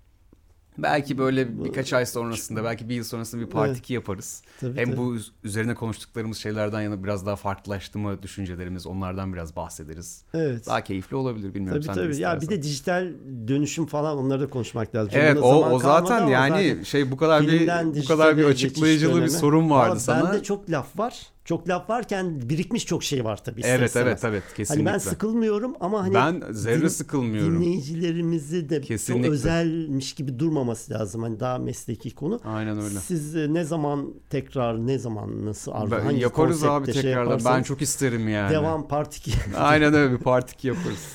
Belki 0.78 1.18
böyle 1.18 1.64
birkaç 1.64 1.94
ay 1.94 2.06
sonrasında 2.06 2.64
belki 2.64 2.90
bir 2.90 2.96
yıl 2.96 3.04
sonrasında 3.04 3.42
bir 3.42 3.48
part 3.50 3.68
Evet. 3.68 3.78
2 3.80 3.94
yaparız. 3.94 4.42
Tabii, 4.60 4.78
Hem 4.80 4.86
tabii. 4.86 4.98
bu 4.98 5.16
üz- 5.16 5.32
üzerine 5.44 5.76
konuştuklarımız 5.76 6.38
şeylerden 6.38 6.82
yana 6.82 7.04
biraz 7.04 7.26
daha 7.26 7.36
farklılaştı 7.36 8.00
mı 8.00 8.24
düşüncelerimiz 8.24 8.88
onlardan 8.88 9.34
biraz 9.34 9.56
bahsederiz. 9.56 10.24
Evet. 10.34 10.68
Daha 10.68 10.84
keyifli 10.84 11.16
olabilir 11.16 11.54
bilmiyorum 11.54 11.82
Tabii 11.82 11.96
sen 11.96 12.04
tabii. 12.04 12.18
Ya 12.22 12.42
bir 12.42 12.50
de 12.50 12.64
dijital 12.64 13.08
dönüşüm 13.48 13.86
falan 13.86 14.18
onları 14.18 14.42
da 14.42 14.50
konuşmak 14.50 14.96
lazım. 14.96 15.12
Evet 15.16 15.36
buna 15.38 15.46
o 15.46 15.70
o 15.72 15.80
zaten 15.80 16.22
ama 16.22 16.32
yani 16.32 16.70
zaten 16.70 16.84
şey 16.84 17.12
bu 17.12 17.18
kadar 17.18 17.42
bir 17.48 17.68
bu 18.02 18.06
kadar 18.06 18.38
bir 18.38 18.46
açıklayıcılı 18.46 19.22
bir 19.22 19.28
sorun 19.28 19.70
vardı 19.70 19.90
Valla 19.92 20.00
sana. 20.00 20.32
Bende 20.32 20.44
çok 20.44 20.70
laf 20.70 21.00
var. 21.00 21.22
Çok 21.46 21.70
laf 21.70 21.90
varken 21.90 22.50
birikmiş 22.50 22.86
çok 22.86 23.04
şey 23.04 23.26
var 23.26 23.44
tabii. 23.44 23.62
Evet 23.66 23.88
istemez. 23.88 24.08
evet 24.08 24.24
evet 24.26 24.44
kesinlikle. 24.58 24.84
Hani 24.90 24.94
ben 24.94 24.98
sıkılmıyorum 25.00 25.74
ama 25.80 26.04
hani 26.04 26.14
Ben 26.14 26.44
zerre 26.52 26.82
din- 26.82 26.88
sıkılmıyorum. 26.88 27.56
Dinleyicilerimizi 27.62 28.70
de 28.70 28.82
Kesinlikle. 28.82 29.24
çok 29.26 29.34
özelmiş 29.34 30.14
gibi 30.14 30.40
durmaması 30.40 30.94
lazım. 30.94 31.22
Hani 31.24 31.40
daha 31.40 31.58
mesleki 31.58 32.16
konu. 32.16 32.42
Aynen 32.46 32.78
öyle. 32.82 33.00
Siz 33.00 33.36
e, 33.36 33.54
ne 33.54 33.64
zaman 33.64 34.14
tekrar 34.30 34.88
ne 34.88 35.00
zaman 35.00 35.46
nasıl 35.46 35.72
arzu 35.72 35.92
Ben- 35.92 36.00
hangi 36.02 36.20
yaparız 36.22 36.64
abi 36.64 36.94
şey 36.94 37.02
tekrardan. 37.02 37.40
ben 37.46 37.64
çok 37.64 37.82
isterim 37.82 38.30
yani. 38.30 38.52
devam 38.54 38.88
part 38.88 39.16
2. 39.18 39.32
Aynen 39.58 39.94
öyle 39.94 40.14
bir 40.14 40.18
part 40.24 40.52
2 40.52 40.68
yaparız. 40.68 41.12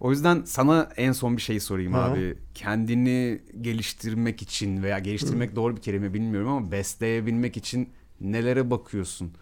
O 0.00 0.10
yüzden 0.10 0.42
sana 0.44 0.88
en 0.96 1.12
son 1.12 1.36
bir 1.36 1.42
şey 1.42 1.60
sorayım 1.60 1.92
Ha. 1.92 2.00
abi. 2.04 2.38
Kendini 2.54 3.42
geliştirmek 3.60 4.42
için 4.42 4.82
veya 4.82 4.98
geliştirmek 4.98 5.56
doğru 5.56 5.76
bir 5.76 5.80
kelime 5.82 6.14
bilmiyorum 6.14 6.48
ama 6.48 6.72
besleyebilmek 6.72 7.56
için 7.56 7.88
nelere 8.20 8.70
bakıyorsun? 8.70 9.32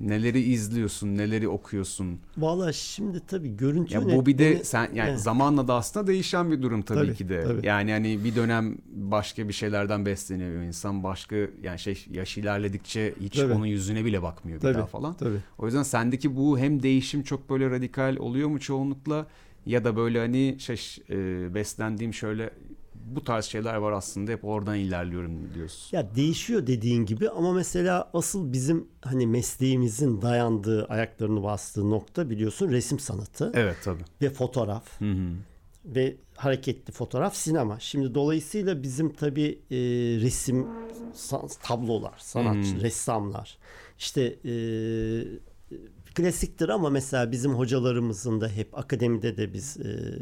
Neleri 0.00 0.40
izliyorsun? 0.40 1.16
Neleri 1.16 1.48
okuyorsun? 1.48 2.18
Valla 2.38 2.72
şimdi 2.72 3.20
tabii 3.26 3.56
görüntü 3.56 3.94
Ya 3.94 4.04
bu 4.04 4.26
bir 4.26 4.38
de 4.38 4.44
yönetmeni- 4.44 4.64
sen 4.64 4.88
yani 4.94 5.10
Evet. 5.10 5.20
zamanla 5.20 5.68
da 5.68 5.74
aslında 5.74 6.06
değişen 6.06 6.50
bir 6.50 6.62
durum 6.62 6.82
tabii, 6.82 6.98
Tabii, 7.06 7.14
ki 7.14 7.28
de. 7.28 7.42
tabii. 7.44 7.66
Yani 7.66 7.90
hani 7.92 8.24
bir 8.24 8.34
dönem 8.36 8.78
başka 8.94 9.48
bir 9.48 9.52
şeylerden 9.52 10.06
besleniyor 10.06 10.62
insan. 10.62 11.02
Başka 11.04 11.36
yani 11.62 11.78
şey 11.78 12.04
yaş 12.10 12.38
ilerledikçe 12.38 13.14
hiç 13.20 13.36
Tabii. 13.36 13.52
onun 13.52 13.66
yüzüne 13.66 14.04
bile 14.04 14.22
bakmıyor 14.22 14.56
bir 14.58 14.62
Tabii, 14.62 14.74
daha 14.74 14.86
falan. 14.86 15.14
Tabii. 15.14 15.38
O 15.58 15.66
yüzden 15.66 15.82
sendeki 15.82 16.36
bu 16.36 16.58
hem 16.58 16.82
değişim 16.82 17.22
çok 17.22 17.50
böyle 17.50 17.70
radikal 17.70 18.16
oluyor 18.16 18.48
mu 18.48 18.60
çoğunlukla 18.60 19.26
ya 19.66 19.84
da 19.84 19.96
böyle 19.96 20.18
hani 20.18 20.56
şey 20.58 20.80
e, 21.10 21.54
beslendiğim 21.54 22.14
şöyle 22.14 22.50
bu 23.06 23.24
tarz 23.24 23.44
şeyler 23.44 23.74
var 23.74 23.92
aslında 23.92 24.30
hep 24.32 24.44
oradan 24.44 24.74
ilerliyorum 24.76 25.54
diyorsun. 25.54 25.96
Ya 25.96 26.14
değişiyor 26.16 26.66
dediğin 26.66 27.06
gibi 27.06 27.30
ama 27.30 27.52
mesela 27.52 28.10
asıl 28.14 28.52
bizim 28.52 28.88
hani 29.00 29.26
mesleğimizin 29.26 30.22
dayandığı, 30.22 30.84
ayaklarını 30.86 31.42
bastığı 31.42 31.90
nokta 31.90 32.30
biliyorsun 32.30 32.70
resim 32.70 32.98
sanatı 32.98 33.50
Evet 33.54 33.76
tabii. 33.84 34.02
ve 34.22 34.30
fotoğraf 34.30 35.00
Hı 35.00 35.10
hı. 35.12 35.30
ve 35.84 36.16
hareketli 36.36 36.92
fotoğraf 36.92 37.36
sinema. 37.36 37.80
Şimdi 37.80 38.14
dolayısıyla 38.14 38.82
bizim 38.82 39.12
tabii 39.12 39.58
e, 39.70 39.76
resim 40.20 40.66
sa- 41.14 41.58
tablolar, 41.62 42.14
sanatçı, 42.18 42.76
hı. 42.78 42.82
ressamlar 42.82 43.58
işte 43.98 44.22
e, 44.44 44.52
klasiktir 46.14 46.68
ama 46.68 46.90
mesela 46.90 47.32
bizim 47.32 47.54
hocalarımızın 47.54 48.40
da 48.40 48.48
hep 48.48 48.78
akademide 48.78 49.36
de 49.36 49.52
biz 49.52 49.76
e, 49.76 50.18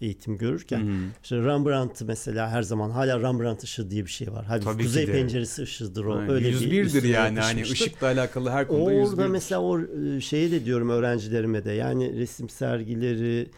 eğitim 0.00 0.38
görürken 0.38 0.80
hı. 0.80 0.92
işte 1.22 1.36
Rembrandt 1.36 2.02
mesela 2.06 2.50
her 2.50 2.62
zaman 2.62 2.90
hala 2.90 3.20
Rembrandt 3.20 3.64
ışığı 3.64 3.90
diye 3.90 4.04
bir 4.04 4.10
şey 4.10 4.32
var. 4.32 4.44
Halbuki 4.48 4.64
Tabii 4.64 4.82
Kuzey 4.82 5.06
penceresi 5.06 5.62
ışığıdır 5.62 6.04
o. 6.04 6.18
Yani 6.20 6.30
Öyle 6.32 6.48
bir 6.48 6.54
101'dir 6.54 6.84
üstüne 6.84 7.12
yani 7.12 7.40
hani 7.40 7.62
ışıkla 7.62 8.06
alakalı 8.06 8.50
her 8.50 8.66
konuda 8.68 8.82
Orada 8.84 9.22
101'dir. 9.22 9.26
mesela 9.30 9.60
o 9.60 9.80
e, 9.80 10.20
şeye 10.20 10.50
de 10.50 10.64
diyorum 10.64 10.90
öğrencilerime 10.90 11.64
de 11.64 11.72
yani 11.72 12.18
resim 12.18 12.48
sergileri, 12.48 13.50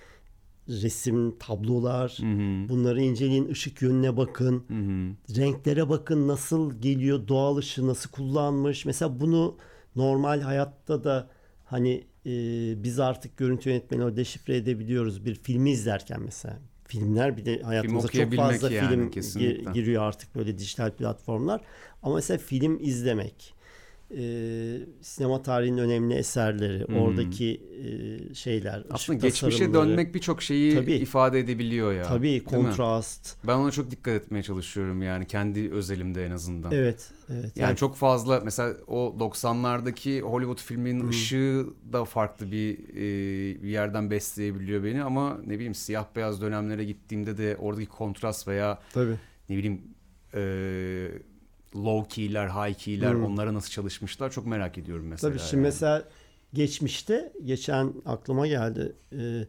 resim 0.68 1.38
tablolar 1.38 2.18
Hı 2.20 2.26
hı. 2.26 2.68
bunları 2.68 3.00
inceleyin, 3.02 3.48
ışık 3.48 3.82
yönüne 3.82 4.16
bakın, 4.16 4.64
Hı 4.68 4.74
hı. 4.74 5.36
renklere 5.40 5.88
bakın 5.88 6.28
nasıl 6.28 6.80
geliyor, 6.80 7.28
doğal 7.28 7.56
ışığı 7.56 7.86
nasıl 7.86 8.10
kullanmış. 8.10 8.84
Mesela 8.86 9.20
bunu 9.20 9.56
normal 9.96 10.40
hayatta 10.40 11.04
da 11.04 11.28
hani 11.74 12.04
e, 12.26 12.32
biz 12.82 13.00
artık 13.00 13.36
görüntü 13.36 13.70
yönetmeni 13.70 14.04
o 14.04 14.16
deşifre 14.16 14.56
edebiliyoruz 14.56 15.24
bir 15.24 15.34
filmi 15.34 15.70
izlerken 15.70 16.20
mesela. 16.22 16.58
Filmler 16.84 17.36
bir 17.36 17.44
de 17.44 17.62
hayatımıza 17.62 18.08
çok 18.08 18.10
okuyabilmek 18.10 18.50
fazla 18.50 18.70
yani, 18.70 18.88
film 18.88 19.10
kesinlikle. 19.10 19.70
gi- 19.70 19.72
giriyor 19.72 20.02
artık 20.02 20.34
böyle 20.34 20.58
dijital 20.58 20.90
platformlar. 20.90 21.60
Ama 22.02 22.14
mesela 22.14 22.38
film 22.38 22.78
izlemek, 22.80 23.53
e, 24.10 24.22
sinema 25.00 25.42
tarihinin 25.42 25.78
önemli 25.78 26.14
eserleri, 26.14 26.86
Hmm. 26.88 26.96
oradaki 26.96 27.60
e, 28.30 28.34
şeyler, 28.34 28.84
Aslında 28.90 29.18
geçmişe 29.18 29.74
dönmek 29.74 30.14
birçok 30.14 30.42
şeyi 30.42 30.74
Tabii. 30.74 30.92
ifade 30.92 31.38
edebiliyor 31.38 31.92
ya. 31.92 32.02
tabii 32.02 32.44
kontrast. 32.44 33.36
Ben 33.46 33.54
ona 33.54 33.70
çok 33.70 33.90
dikkat 33.90 34.14
etmeye 34.14 34.42
çalışıyorum 34.42 35.02
yani 35.02 35.26
kendi 35.26 35.70
özelimde 35.72 36.26
en 36.26 36.30
azından. 36.30 36.72
Evet, 36.72 37.10
evet. 37.28 37.56
Yani 37.56 37.76
çok 37.76 37.96
fazla 37.96 38.40
mesela 38.44 38.74
o 38.86 39.16
90'lardaki 39.20 40.20
Hollywood 40.20 40.58
filminin 40.58 41.00
Hmm. 41.00 41.08
ışığı 41.08 41.66
da 41.92 42.04
farklı 42.04 42.52
bir, 42.52 42.78
e, 42.78 43.62
bir 43.62 43.68
yerden 43.68 44.10
besleyebiliyor 44.10 44.84
beni 44.84 45.02
ama 45.02 45.38
ne 45.46 45.54
bileyim 45.54 45.74
siyah 45.74 46.04
beyaz 46.16 46.40
dönemlere 46.40 46.84
gittiğimde 46.84 47.36
de 47.36 47.56
oradaki 47.56 47.88
kontrast 47.88 48.48
veya 48.48 48.78
tabii. 48.92 49.14
ne 49.48 49.56
bileyim 49.56 49.80
e, 50.34 50.42
low 51.74 52.08
key'ler, 52.14 52.48
high 52.48 52.74
key'ler 52.78 53.12
Hmm. 53.14 53.24
onlara 53.24 53.54
nasıl 53.54 53.70
çalışmışlar 53.70 54.30
çok 54.30 54.46
merak 54.46 54.78
ediyorum 54.78 55.06
mesela. 55.06 55.30
Tabii 55.30 55.40
şimdi 55.42 55.54
yani. 55.56 55.64
mesela 55.64 56.04
geçmişte 56.54 57.32
geçen 57.44 57.92
aklıma 58.06 58.46
geldi. 58.46 58.92
Ee, 59.12 59.46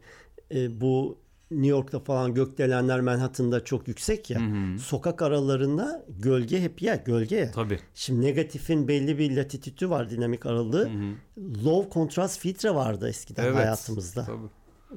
e, 0.54 0.80
bu 0.80 1.18
New 1.50 1.66
York'ta 1.68 2.00
falan 2.00 2.34
gökdelenler 2.34 3.00
Manhattan'da 3.00 3.64
çok 3.64 3.88
yüksek 3.88 4.30
ya. 4.30 4.40
Hı 4.40 4.44
hı. 4.44 4.78
Sokak 4.78 5.22
aralarında 5.22 6.04
gölge 6.08 6.60
hep 6.60 6.82
ya 6.82 6.96
gölge 6.96 7.36
ya. 7.36 7.50
Tabii. 7.50 7.78
Şimdi 7.94 8.26
negatifin 8.26 8.88
belli 8.88 9.18
bir 9.18 9.36
latitüdü 9.36 9.90
var 9.90 10.10
dinamik 10.10 10.46
aralığı. 10.46 10.88
Hı 10.88 10.92
hı. 10.92 11.64
Low 11.64 11.88
kontrast 11.90 12.40
filtre 12.40 12.74
vardı 12.74 13.08
eskiden 13.08 13.44
Evet. 13.44 13.56
hayatımızda. 13.56 14.24
Tabii. 14.24 14.46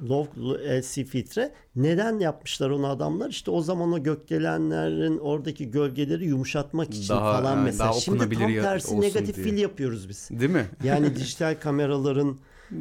Low 0.08 0.52
LC 0.80 1.04
filtre. 1.04 1.52
Neden 1.76 2.18
yapmışlar 2.18 2.70
onu 2.70 2.86
adamlar? 2.86 3.30
İşte 3.30 3.50
o 3.50 3.60
zaman 3.60 3.92
o 3.92 4.02
gökdelenlerin 4.02 5.18
oradaki 5.18 5.70
gölgeleri 5.70 6.24
yumuşatmak 6.26 6.94
için 6.94 7.14
Daha, 7.14 7.32
falan 7.32 7.50
yani 7.52 7.64
mesela. 7.64 7.90
daha 7.90 8.00
Şimdi 8.00 8.18
tam 8.34 8.52
tersi 8.54 9.00
negatif 9.00 9.36
diye. 9.36 9.46
fil 9.46 9.58
yapıyoruz 9.58 10.08
biz. 10.08 10.28
Değil 10.30 10.50
mi? 10.50 10.66
Yani 10.84 11.16
dijital 11.16 11.56
kameraların 11.60 12.36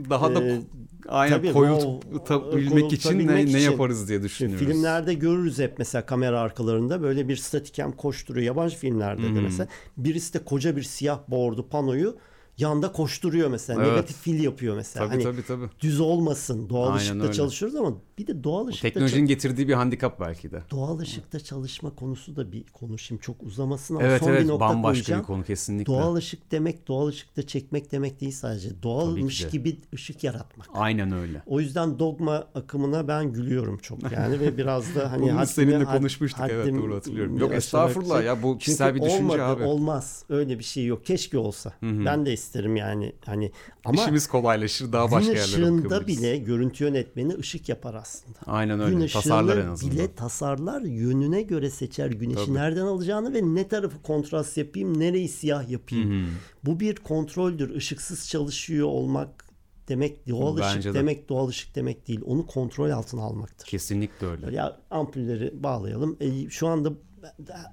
Daha 0.09 0.35
da 0.35 0.39
Ee, 0.43 0.61
aynen 1.07 1.37
tabii, 1.37 1.53
koyultabilmek 1.53 2.83
o- 2.83 2.95
için 2.95 3.27
ne, 3.27 3.45
ne 3.45 3.59
yaparız 3.59 4.09
diye 4.09 4.23
düşünüyoruz. 4.23 4.67
filmlerde 4.67 5.13
görürüz 5.13 5.59
hep 5.59 5.75
mesela 5.79 6.05
kamera 6.05 6.39
arkalarında 6.39 7.01
böyle 7.01 7.27
bir 7.27 7.35
statikem 7.35 7.91
koşturuyor. 7.91 8.45
Yabancı 8.45 8.77
filmlerde 8.77 9.21
de 9.21 9.27
Hı 9.27 9.37
hı. 9.37 9.41
mesela. 9.41 9.67
Birisi 9.97 10.33
de 10.33 10.39
koca 10.39 10.75
bir 10.75 10.83
siyah 10.83 11.19
bordu 11.27 11.69
panoyu 11.69 12.17
yanda 12.59 12.91
koşturuyor 12.91 13.49
mesela. 13.49 13.79
Evet. 13.81 13.91
Negatif 13.91 14.17
fil 14.17 14.43
yapıyor 14.43 14.75
mesela. 14.75 15.05
Tabii 15.05 15.23
hani 15.23 15.35
tabii 15.35 15.45
tabii. 15.47 15.69
düz 15.81 15.99
olmasın. 15.99 16.69
Doğal 16.69 16.87
Aynen 16.87 16.97
ışıkta 17.01 17.23
öyle. 17.23 17.33
çalışıyoruz 17.33 17.75
ama 17.75 17.93
bir 18.17 18.27
de 18.27 18.43
doğal 18.43 18.67
ışıkta 18.67 18.87
teknolojinin 18.87 19.27
getirdiği 19.27 19.67
bir 19.67 19.73
handikap 19.73 20.19
belki 20.19 20.51
de. 20.51 20.63
doğal 20.71 20.99
ışıkta 20.99 21.39
çalışma 21.39 21.95
konusu 21.95 22.35
da 22.35 22.51
bir 22.51 22.63
konu. 22.63 22.97
Şimdi 22.97 23.21
çok 23.21 23.43
uzamasın 23.43 23.95
ama 23.95 24.03
Evet 24.07 24.19
son 24.19 24.29
evet 24.29 24.43
bir 24.43 24.47
nokta 24.47 24.59
bambaşka 24.67 24.93
koyacağım. 24.93 25.21
bir 25.21 25.25
konu 25.27 25.43
kesinlikle. 25.43 25.93
Doğal 25.93 26.15
ışık 26.15 26.51
demek 26.51 26.87
doğal 26.87 27.07
ışıkta 27.07 27.47
çekmek 27.47 27.91
demek 27.91 28.21
değil 28.21 28.31
sadece. 28.31 28.83
Doğalmış 28.83 29.43
de. 29.45 29.49
gibi 29.49 29.77
ışık 29.93 30.23
yaratmak. 30.23 30.67
Aynen 30.73 31.11
öyle. 31.11 31.41
O 31.45 31.59
yüzden 31.59 31.99
dogma 31.99 32.35
akımına 32.55 33.07
ben 33.07 33.33
gülüyorum 33.33 33.77
çok 33.77 34.11
yani 34.11 34.39
ve 34.39 34.57
biraz 34.57 34.95
da 34.95 35.11
hani 35.11 35.21
Bunu 35.21 35.31
haddimi- 35.31 35.45
seninle 35.47 35.85
konuşmuştuk 35.85 36.45
evet 36.49 36.65
haddim- 36.67 36.81
doğru 36.81 36.95
hatırlıyorum. 36.95 37.37
Yok 37.37 37.53
estağfurullah 37.53 38.23
ya 38.23 38.43
bu 38.43 38.47
Çünkü 38.51 38.59
kişisel 38.59 38.95
bir 38.95 39.01
düşünce 39.01 39.23
olmadı, 39.23 39.43
abi. 39.43 39.63
olmaz. 39.63 40.23
Öyle 40.29 40.59
bir 40.59 40.63
şey 40.63 40.85
yok. 40.85 41.05
Keşke 41.05 41.37
olsa. 41.37 41.69
hı. 41.69 42.05
Ben 42.05 42.25
de 42.25 42.33
isterim 42.49 42.75
yani. 42.75 43.13
Hani 43.25 43.51
ama 43.85 44.01
İşimiz 44.01 44.27
kolaylaşır 44.27 44.91
daha 44.91 45.05
gün 45.05 45.11
başka 45.11 45.31
yerlere 45.31 45.45
ışığında 45.45 46.07
bile 46.07 46.37
görüntü 46.37 46.83
yönetmeni 46.83 47.33
ışık 47.35 47.69
yapar 47.69 47.93
aslında. 47.93 48.37
Aynen 48.45 48.77
Gün 48.77 48.85
öyle 48.85 49.07
tasarlar 49.07 49.57
en 49.57 49.67
azından. 49.67 49.95
bile 49.95 50.15
tasarlar 50.15 50.81
yönüne 50.81 51.41
göre 51.41 51.69
seçer 51.69 52.07
güneşi 52.11 52.45
Tabii. 52.45 52.53
nereden 52.53 52.85
alacağını 52.85 53.33
ve 53.33 53.41
ne 53.43 53.67
tarafı 53.67 54.01
kontrast 54.01 54.57
yapayım 54.57 54.99
nereyi 54.99 55.27
siyah 55.29 55.69
yapayım. 55.69 56.11
Hı 56.11 56.25
hı. 56.25 56.29
Bu 56.65 56.79
bir 56.79 56.95
kontroldür. 56.95 57.75
Işıksız 57.75 58.29
çalışıyor 58.29 58.87
olmak 58.87 59.45
demek 59.87 60.27
doğal 60.29 60.57
Bence 60.57 60.79
ışık 60.79 60.93
de. 60.93 60.93
demek 60.99 61.29
doğal 61.29 61.47
ışık 61.47 61.75
demek 61.75 62.07
değil. 62.07 62.21
Onu 62.25 62.47
kontrol 62.47 62.89
altına 62.89 63.21
almaktır. 63.21 63.67
Kesinlikle 63.67 64.27
öyle. 64.27 64.55
Ya 64.55 64.79
ampulleri 64.91 65.63
bağlayalım. 65.63 66.17
E, 66.19 66.49
şu 66.49 66.67
anda 66.67 66.93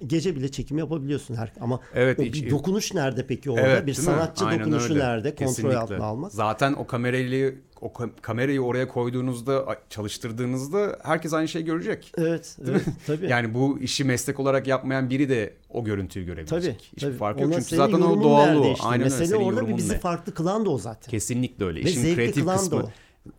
gece 0.07 0.35
bile 0.35 0.51
çekim 0.51 0.77
yapabiliyorsun 0.77 1.35
her 1.35 1.53
ama 1.59 1.79
Evet, 1.93 2.19
o 2.19 2.23
hiç- 2.23 2.43
bir 2.43 2.49
dokunuş 2.49 2.93
nerede 2.93 3.27
peki 3.27 3.51
orada? 3.51 3.67
Evet, 3.67 3.81
bir 3.87 3.91
mi? 3.97 4.03
sanatçı 4.03 4.45
Aynen 4.45 4.59
dokunuşu 4.59 4.93
öyle. 4.93 5.03
nerede? 5.03 5.35
Kontrol 5.35 5.75
altına 5.75 6.05
almaz. 6.05 6.33
Zaten 6.33 6.73
o 6.73 6.87
kamerayı 6.87 7.55
o 7.81 7.87
ka- 7.87 8.09
kamerayı 8.21 8.61
oraya 8.61 8.87
koyduğunuzda 8.87 9.77
çalıştırdığınızda 9.89 10.99
herkes 11.03 11.33
aynı 11.33 11.47
şeyi 11.47 11.65
görecek. 11.65 12.11
Evet, 12.17 12.57
evet 12.69 12.81
tabii. 13.07 13.25
Yani 13.29 13.53
bu 13.53 13.79
işi 13.79 14.03
meslek 14.03 14.39
olarak 14.39 14.67
yapmayan 14.67 15.09
biri 15.09 15.29
de 15.29 15.53
o 15.69 15.83
görüntüyü 15.83 16.25
görebilecek. 16.25 16.61
tabii, 16.63 16.75
Hiçbir 16.83 17.01
tabii. 17.01 17.17
farkı 17.17 17.41
yok 17.41 17.51
Ona 17.51 17.61
çünkü 17.61 17.75
zaten 17.75 18.01
o 18.01 18.37
nerede 18.39 18.57
o. 18.59 18.73
işte? 18.73 18.87
Aynen 18.87 19.05
öyle. 19.05 19.15
Mesele 19.15 19.27
Senin 19.27 19.43
orada 19.45 19.77
bizi 19.77 19.93
ne? 19.93 19.97
farklı 19.99 20.33
kılan 20.33 20.65
da 20.65 20.69
o 20.69 20.77
zaten. 20.77 21.11
Kesinlikle 21.11 21.65
öyle. 21.65 21.79
Ve 21.85 21.89
İşin 21.89 22.15
kreatif 22.15 22.43
kılan 22.43 22.55
da 22.57 22.59
kısmı. 22.59 22.77
o. 22.79 22.89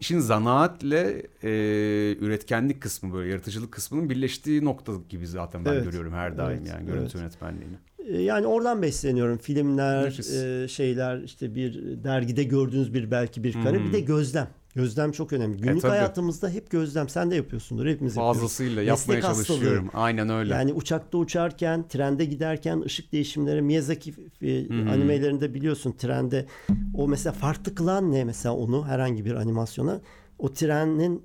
İşin 0.01 0.18
zanaatle 0.18 1.22
e, 1.43 1.51
üretkenlik 2.20 2.80
kısmı 2.80 3.14
böyle 3.14 3.30
yaratıcılık 3.30 3.72
kısmının 3.72 4.11
birleştiği 4.11 4.64
nokta 4.64 4.93
gibi 5.09 5.26
zaten 5.26 5.64
ben 5.64 5.72
Evet. 5.72 5.84
görüyorum 5.84 6.12
her 6.12 6.39
daim 6.39 6.59
Evet, 6.59 6.68
yani 6.68 6.86
görüntü 6.86 7.03
evet. 7.03 7.14
yönetmenliğini. 7.14 7.76
Ee, 8.09 8.22
Yani 8.22 8.47
oradan 8.47 8.82
besleniyorum. 8.82 9.39
Filmler, 9.39 10.07
e, 10.64 10.68
şeyler 10.68 11.22
işte 11.22 11.55
bir 11.55 11.74
dergide 12.05 12.45
gördüğünüz 12.45 12.95
bir 12.95 13.11
belki 13.11 13.45
bir 13.45 13.53
kare. 13.53 13.84
Bir 13.84 13.93
de 13.93 14.01
gözlem. 14.01 14.49
Gözlem 14.75 15.12
çok 15.12 15.33
önemli. 15.33 15.57
Günlük 15.61 15.83
Hmm. 15.83 15.91
E, 15.91 15.93
hayatımızda 15.93 16.49
hep 16.49 16.71
gözlem. 16.71 17.09
Sen 17.09 17.31
de 17.31 17.37
yapıyorsundur. 17.37 17.87
Hepimiz 17.87 18.16
yapıyoruz. 18.16 18.37
Fazlasıyla 18.37 18.83
Meslek 18.83 18.89
yapmaya 18.89 19.29
hastalığı. 19.29 19.47
çalışıyorum. 19.47 19.91
Aynen 19.95 20.29
öyle. 20.29 20.55
Yani 20.55 20.73
uçakta 20.73 21.19
uçarken, 21.19 21.89
trende 21.89 22.25
giderken 22.25 22.81
ışık 22.81 23.12
değişimleri 23.12 23.62
Miyazaki 23.62 24.14
e, 24.43 24.69
animelerinde 24.91 25.55
biliyorsun 25.55 25.93
trende 25.99 26.47
o 26.95 27.09
mesela 27.09 27.33
farklı 27.33 27.75
kılan 27.75 28.12
ne 28.12 28.25
mesela 28.25 28.55
onu 28.55 28.87
herhangi 28.87 29.25
bir 29.25 29.35
animasyona 29.35 30.01
o 30.39 30.53
trenin 30.53 31.23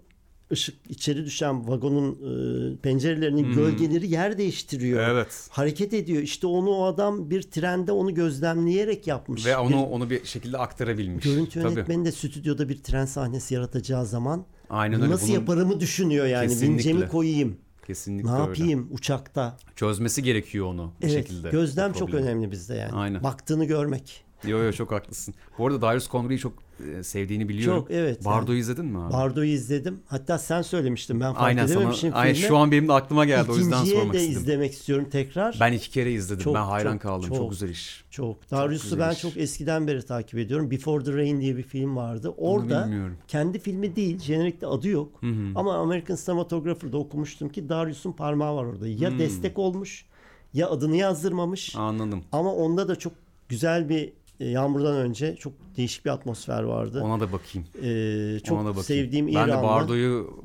ışık 0.53 0.75
içeri 0.89 1.25
düşen 1.25 1.67
vagonun 1.67 2.11
e, 2.11 2.77
pencerelerinin 2.77 3.53
gölgeleri 3.53 4.11
yer 4.11 4.37
değiştiriyor. 4.37 5.07
Evet. 5.07 5.47
Hareket 5.49 5.93
ediyor. 5.93 6.21
İşte 6.21 6.47
onu 6.47 6.69
o 6.69 6.83
adam 6.85 7.29
bir 7.29 7.41
trende 7.41 7.91
onu 7.91 8.13
gözlemleyerek 8.13 9.07
yapmış. 9.07 9.45
Ve 9.45 9.57
onu 9.57 9.69
Bir 9.69 9.75
onu 9.75 10.09
bir 10.09 10.25
şekilde 10.25 10.57
aktarabilmiş. 10.57 11.23
görüntü 11.25 11.61
Tabii. 11.61 11.73
yönetmeni 11.73 12.05
de 12.05 12.11
stüdyoda 12.11 12.69
bir 12.69 12.83
tren 12.83 13.05
sahnesi 13.05 13.53
yaratacağı 13.53 14.05
zaman 14.05 14.45
Aynen 14.69 15.01
öyle. 15.01 15.11
nasıl 15.13 15.27
Bunun 15.27 15.35
yaparımı 15.39 15.79
düşünüyor 15.79 16.25
yani. 16.25 16.47
Kesinlikle. 16.47 16.73
Vincemi 16.73 17.07
koyayım. 17.07 17.57
Kesinlikle 17.87 18.29
Ne 18.29 18.33
öyle. 18.33 18.43
yapayım 18.43 18.87
uçakta? 18.91 19.57
Çözmesi 19.75 20.23
gerekiyor 20.23 20.65
onu 20.67 20.91
bir 21.01 21.07
Evet, 21.07 21.15
şekilde. 21.15 21.49
gözlem 21.49 21.93
çok 21.93 22.13
önemli 22.13 22.51
bizde 22.51 22.75
yani. 22.75 22.91
Aynen. 22.91 23.23
Baktığını 23.23 23.65
görmek. 23.65 24.23
Yo 24.47 24.57
yo 24.63 24.71
çok 24.71 24.91
haklısın. 24.91 25.33
Bu 25.57 25.67
arada 25.67 25.81
Darius 25.81 26.09
Conray'i 26.09 26.39
çok 26.39 26.53
sevdiğini 27.01 27.49
biliyorum. 27.49 27.79
Çok, 27.79 27.91
evet, 27.91 28.25
Bardo'yu 28.25 28.59
izledin 28.59 28.85
mi 28.85 28.97
abi? 28.97 29.13
Bardo'yu 29.13 29.49
izledim. 29.49 29.99
Hatta 30.05 30.37
sen 30.37 30.61
söylemiştin 30.61 31.19
ben 31.19 31.33
fark 31.33 31.45
Aynen 31.45 31.65
sana. 31.65 31.77
edememişim 31.77 32.11
Aynen 32.13 32.33
filmi. 32.33 32.47
şu 32.47 32.57
an 32.57 32.71
benim 32.71 32.87
de 32.87 32.93
aklıma 32.93 33.25
geldi 33.25 33.51
o 33.51 33.57
yüzden 33.57 33.71
İkinciye 33.71 33.97
sormak 33.99 34.13
de 34.13 34.19
istedim. 34.19 34.41
izlemek 34.41 34.73
istiyorum 34.73 35.07
tekrar. 35.11 35.57
Ben 35.59 35.73
iki 35.73 35.89
kere 35.91 36.11
izledim. 36.11 36.43
Çok, 36.43 36.55
ben 36.55 36.61
hayran 36.61 36.93
çok, 36.93 37.01
kaldım. 37.01 37.27
Çok, 37.27 37.37
çok. 37.37 37.49
güzel 37.49 37.69
iş. 37.69 38.03
Çok. 38.09 38.51
Darius'u 38.51 38.99
ben 38.99 39.11
iş. 39.11 39.21
çok 39.21 39.37
eskiden 39.37 39.87
beri 39.87 40.05
takip 40.05 40.39
ediyorum. 40.39 40.71
Before 40.71 41.03
the 41.03 41.13
Rain 41.13 41.41
diye 41.41 41.57
bir 41.57 41.63
film 41.63 41.95
vardı. 41.95 42.33
Orada 42.37 42.89
kendi 43.27 43.59
filmi 43.59 43.95
değil, 43.95 44.19
jenerikte 44.19 44.67
adı 44.67 44.87
yok. 44.87 45.21
Ama 45.55 45.73
American 45.77 46.17
Cinematographer'da 46.25 46.97
okumuştum 46.97 47.49
ki 47.49 47.69
Darius'un 47.69 48.11
parmağı 48.11 48.55
var 48.55 48.63
orada. 48.63 48.87
Ya 48.87 49.19
destek 49.19 49.59
olmuş 49.59 50.05
ya 50.53 50.69
adını 50.69 50.95
yazdırmamış. 50.95 51.75
Anladım. 51.75 52.23
Ama 52.31 52.53
onda 52.53 52.87
da 52.87 52.95
çok 52.95 53.13
güzel 53.49 53.89
bir 53.89 54.01
e, 54.07 54.13
Yağmurdan 54.51 54.95
önce 54.95 55.35
çok 55.35 55.53
değişik 55.77 56.05
bir 56.05 56.09
atmosfer 56.09 56.63
vardı. 56.63 57.01
Ona 57.03 57.19
da 57.19 57.31
bakayım. 57.31 57.67
Ee, 57.83 58.39
çok 58.39 58.57
Ona 58.57 58.65
da 58.65 58.69
bakayım. 58.69 58.83
sevdiğim 58.85 59.27
Ben 59.27 59.31
İranlı. 59.31 59.51
de 59.53 59.63
Bardo'yu 59.63 60.43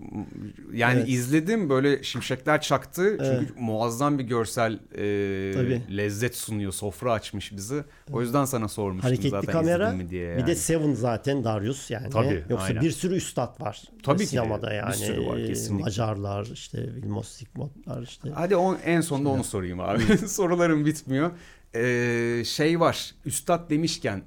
yani 0.72 0.98
Evet. 0.98 1.08
izledim 1.08 1.70
böyle 1.70 2.02
şimşekler 2.02 2.60
çaktı. 2.60 3.02
Çünkü 3.10 3.24
Evet. 3.24 3.50
muazzam 3.58 4.18
bir 4.18 4.24
görsel 4.24 4.72
e, 4.72 5.52
Tabii. 5.54 5.82
lezzet 5.96 6.36
sunuyor. 6.36 6.72
Sofra 6.72 7.12
açmış 7.12 7.52
bizi. 7.56 7.84
O 8.12 8.20
yüzden 8.22 8.44
sana 8.44 8.68
sormuştum 8.68 9.08
Hareketli 9.08 9.30
zaten 9.30 9.52
kamera. 9.52 9.92
mi 9.92 10.10
diye. 10.10 10.32
Bir 10.36 10.46
de 10.46 10.50
yani. 10.50 10.56
Seven 10.56 10.94
zaten 10.94 11.44
Darius 11.44 11.90
yani. 11.90 12.10
Tabii, 12.10 12.44
Yoksa 12.50 12.66
aynen. 12.66 12.82
bir 12.82 12.90
sürü 12.90 13.14
üstad 13.16 13.60
var. 13.60 13.82
Tabii 14.02 14.18
ki. 14.18 14.26
Sinemada 14.26 14.70
Bir 14.70 14.74
yani. 14.74 14.94
sürü 14.94 15.26
var, 15.26 15.46
kesinlikle. 15.46 15.84
Macarlar 15.84 16.46
işte 16.52 16.94
Vilmos 16.94 17.28
Zsigmondlar 17.28 18.02
işte. 18.02 18.30
Hadi 18.34 18.56
on, 18.56 18.78
en 18.84 19.00
sonunda 19.00 19.28
onu 19.28 19.44
sorayım 19.44 19.80
abi. 19.80 20.02
Sorularım 20.28 20.86
bitmiyor. 20.86 21.30
Ee, 21.74 22.42
şey 22.46 22.80
var. 22.80 23.14
Üstad 23.24 23.70
demişken 23.70 24.22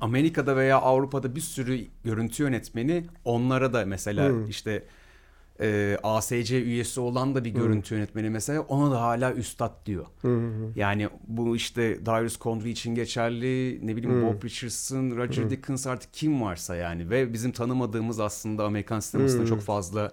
Amerika'da 0.00 0.56
veya 0.56 0.78
Avrupa'da 0.80 1.34
bir 1.36 1.40
sürü 1.40 1.80
görüntü 2.04 2.42
yönetmeni 2.42 3.04
onlara 3.24 3.72
da 3.72 3.86
mesela 3.86 4.28
Hmm. 4.28 4.48
işte 4.48 4.84
e, 5.60 5.98
ASC 6.02 6.62
üyesi 6.62 7.00
olan 7.00 7.34
da 7.34 7.44
bir 7.44 7.50
görüntü 7.50 7.94
yönetmeni 7.94 8.30
mesela 8.30 8.60
ona 8.60 8.90
da 8.90 9.00
hala 9.02 9.32
üstad 9.32 9.86
diyor. 9.86 10.06
Yani 10.76 11.08
bu 11.26 11.56
işte 11.56 12.06
Darius 12.06 12.40
Conry 12.40 12.70
için 12.70 12.94
geçerli, 12.94 13.80
ne 13.86 13.96
bileyim 13.96 14.22
Bob 14.26 14.44
Richardson, 14.44 15.10
Roger 15.16 15.50
Dickens 15.50 15.86
artık 15.86 16.14
kim 16.14 16.42
varsa 16.42 16.76
yani 16.76 17.10
ve 17.10 17.32
bizim 17.32 17.52
tanımadığımız 17.52 18.20
aslında 18.20 18.64
Amerikan 18.64 19.00
sinemasında 19.00 19.46
çok 19.46 19.60
fazla 19.60 20.12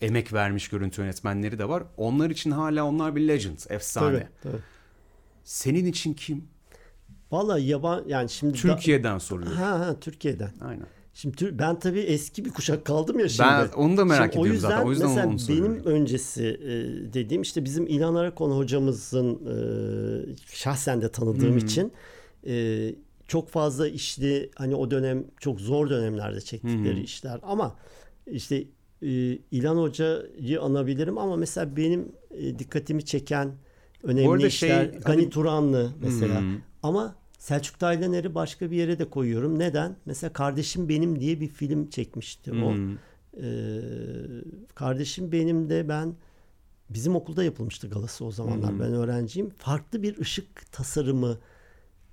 emek 0.00 0.32
vermiş 0.32 0.68
görüntü 0.68 1.02
yönetmenleri 1.02 1.58
de 1.58 1.68
var. 1.68 1.82
Onlar 1.96 2.30
için 2.30 2.50
hala 2.50 2.84
onlar 2.84 3.16
bir 3.16 3.28
legend, 3.28 3.58
efsane. 3.68 4.18
Tabii, 4.18 4.28
tabii. 4.42 4.62
Senin 5.44 5.84
için 5.84 6.14
kim? 6.14 6.44
Vallahi 7.32 7.62
yaban 7.66 8.04
yani 8.08 8.28
şimdi 8.28 8.52
da- 8.54 8.56
Türkiye'den 8.56 9.18
soruyorum. 9.18 9.56
ha 9.56 9.80
ha 9.80 9.96
Türkiye'den. 10.00 10.50
Aynen. 10.60 10.86
Şimdi 11.14 11.58
ben 11.58 11.78
tabii 11.78 12.00
eski 12.00 12.44
bir 12.44 12.50
kuşak 12.50 12.84
kaldım 12.84 13.18
ya 13.18 13.28
şimdi. 13.28 13.48
Ben 13.48 13.68
onu 13.76 13.96
da 13.96 14.04
merak 14.04 14.32
Şimdi 14.32 14.40
ediyorum 14.48 14.60
zaten. 14.60 14.86
O 14.86 14.90
yüzden 14.90 15.08
mesela 15.08 15.28
onu 15.28 15.38
soruyorum. 15.38 15.74
benim 15.74 15.84
öncesi 15.84 16.44
e, 16.44 16.68
dediğim 17.12 17.42
işte 17.42 17.64
bizim 17.64 17.86
İlhan 17.86 18.14
Arakon 18.14 18.50
hocamızın 18.50 19.34
e, 19.34 20.36
şahsen 20.46 21.02
de 21.02 21.08
tanıdığım 21.12 21.58
için 21.58 21.92
e, 22.46 22.94
çok 23.28 23.48
fazla 23.48 23.88
işli 23.88 24.50
hani 24.56 24.74
o 24.74 24.90
dönem 24.90 25.24
çok 25.40 25.60
zor 25.60 25.90
dönemlerde 25.90 26.40
çektikleri 26.40 27.00
işler 27.02 27.40
ama 27.42 27.76
işte 28.26 28.56
e, 29.02 29.08
İlhan 29.50 29.76
Hoca'yı 29.76 30.60
anabilirim 30.60 31.18
ama 31.18 31.36
mesela 31.36 31.76
benim 31.76 32.12
e, 32.30 32.58
dikkatimi 32.58 33.04
çeken 33.04 33.52
önemli 34.02 34.28
arada 34.28 34.46
işler 34.46 34.90
şey, 34.90 35.00
Gani 35.00 35.02
hani- 35.04 35.30
Turanlı 35.30 35.92
mesela 36.00 36.42
ama 36.82 37.14
Selçuk 37.38 37.78
Taylaner'i 37.78 38.34
başka 38.34 38.70
bir 38.70 38.76
yere 38.76 38.98
de 38.98 39.10
koyuyorum. 39.10 39.58
Neden? 39.58 39.96
Mesela 40.06 40.32
Kardeşim 40.32 40.88
Benim 40.88 41.20
diye 41.20 41.40
bir 41.40 41.48
film 41.48 41.90
çekmişti 41.90 42.52
o. 42.52 42.74
Hmm. 42.74 42.96
Ee, 43.36 43.80
kardeşim 44.74 45.32
benim 45.32 45.70
de 45.70 45.88
ben 45.88 46.14
bizim 46.90 47.16
okulda 47.16 47.44
yapılmıştı 47.44 47.88
galası 47.88 48.24
o 48.24 48.30
zamanlar 48.30 48.80
ben 48.80 48.92
öğrenciyim. 48.92 49.50
Farklı 49.50 50.02
bir 50.02 50.18
ışık 50.18 50.72
tasarımı, 50.72 51.38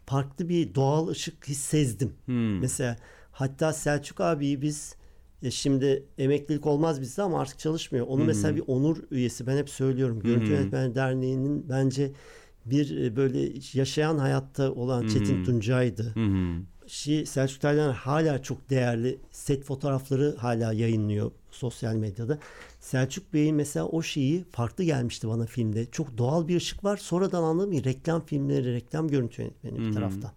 farklı 0.06 0.50
bir 0.50 0.76
doğal 0.76 1.08
ışık 1.08 1.48
his 1.48 1.60
sezdim. 1.60 2.14
Hmm. 2.26 2.60
Mesela 2.60 2.98
hatta 3.32 3.74
Selçuk 3.74 4.22
abiyi 4.22 4.62
biz 4.62 4.96
ya 5.42 5.52
şimdi 5.52 6.06
emeklilik 6.18 6.66
olmaz 6.66 7.02
bizde 7.02 7.22
ama 7.22 7.40
artık 7.40 7.60
çalışmıyor. 7.60 8.08
Onu 8.08 8.26
mesela 8.26 8.56
bir 8.56 8.64
onur 8.68 8.98
üyesi 9.12 9.48
ben 9.48 9.58
hep 9.58 9.70
söylüyorum. 9.70 10.20
Görüntü 10.20 10.52
Yönetmenleri 10.52 10.96
Derneği'nin 10.96 11.70
bence 11.70 12.12
bir 12.66 12.98
e, 12.98 13.16
böyle 13.16 13.60
yaşayan 13.74 14.18
hayatta 14.18 14.72
olan 14.72 15.08
Çetin 15.08 15.44
Tuncay'dı. 15.44 16.04
Hı 16.04 16.26
hı. 16.26 16.62
Şey, 16.88 17.26
Selçuk 17.26 17.62
Taylan 17.62 17.94
hala 17.94 18.42
çok 18.44 18.70
değerli 18.70 19.20
set 19.32 19.64
fotoğrafları 19.64 20.36
hala 20.38 20.74
yayınlıyor 20.74 21.32
sosyal 21.52 21.96
medyada. 21.96 22.38
Selçuk 22.80 23.34
Bey'in 23.34 23.56
mesela 23.56 23.86
o 23.86 24.02
şeyi 24.02 24.44
farklı 24.52 24.84
gelmişti 24.84 25.28
bana 25.28 25.46
filmde. 25.46 25.86
Çok 25.86 26.18
doğal 26.18 26.48
bir 26.48 26.58
ışık 26.58 26.84
var. 26.84 26.98
Sonradan 26.98 27.44
anladım 27.44 27.72
ki 27.72 27.84
reklam 27.84 28.26
filmleri, 28.26 28.74
reklam 28.74 29.08
görüntü 29.08 29.42
yönetmeni 29.42 29.80
bir 29.80 29.94
taraftan. 29.94 30.32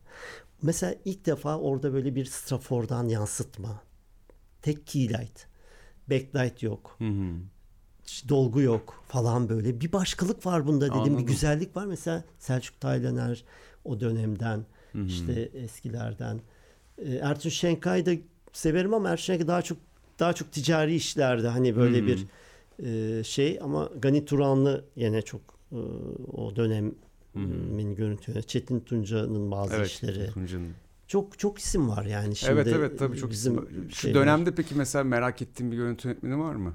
Mesela 0.63 0.95
ilk 1.05 1.27
defa 1.27 1.59
orada 1.59 1.93
böyle 1.93 2.15
bir 2.15 2.25
strafordan 2.25 3.09
yansıtma. 3.09 3.83
Tek 4.63 4.87
key 4.87 5.09
light. 5.09 5.47
Backlight 6.11 6.63
yok. 6.63 6.97
Hı 6.99 7.05
hı. 7.09 7.33
Dolgu 8.29 8.61
yok 8.61 9.05
falan 9.09 9.49
böyle. 9.49 9.81
Bir 9.81 9.93
başkalık 9.93 10.47
var 10.47 10.67
bunda 10.67 10.85
dedim. 10.85 10.97
Anladım. 10.97 11.19
Bir 11.19 11.23
güzellik 11.23 11.77
var. 11.77 11.87
Mesela 11.87 12.25
Selçuk 12.39 12.81
Taylaner 12.81 13.45
o 13.85 14.01
dönemden 14.01 14.65
işte 15.07 15.51
eskilerden. 15.55 16.41
Ertuğrul 17.21 17.51
Şenkay'ı 17.51 18.07
da 18.07 18.13
severim 18.53 18.95
ama 18.95 19.09
Ertuğrul 19.09 19.25
Şenkay 19.25 19.47
daha 19.49 19.63
çok 19.63 19.79
daha 20.19 20.33
çok 20.33 20.53
ticari 20.53 20.95
işlerde 20.95 21.49
hani 21.49 21.77
böyle 21.77 22.07
bir 22.07 22.27
e, 22.85 23.25
şey 23.25 23.59
ama 23.63 23.91
Gani 23.99 24.25
Turanlı 24.25 24.85
yine 24.97 25.23
çok 25.23 25.41
e, 25.73 25.77
o 26.33 26.57
dönemin 26.57 27.95
görüntüleri. 27.95 28.47
Çetin 28.47 28.81
Tunca'nın 28.81 29.51
bazı 29.51 29.75
Evet. 29.75 29.87
işleri. 29.87 30.31
Tunca'nın. 30.31 30.75
Çok 31.11 31.39
çok 31.39 31.59
isim 31.59 31.89
var 31.89 32.05
yani 32.05 32.37
şimdi. 32.37 32.53
Evet 32.53 32.67
evet 32.67 32.99
tabii 32.99 33.17
çok 33.17 33.31
bizim 33.31 33.55
isim- 33.55 33.91
Şu 33.91 33.97
şeyler. 33.97 34.21
dönemde 34.21 34.55
peki 34.55 34.75
mesela 34.75 35.05
merak 35.05 35.43
ettiğin 35.43 35.73
bir 35.73 35.77
görüntü 35.77 36.09
yönetmeni 36.09 36.39
var 36.39 36.55
mı? 36.55 36.75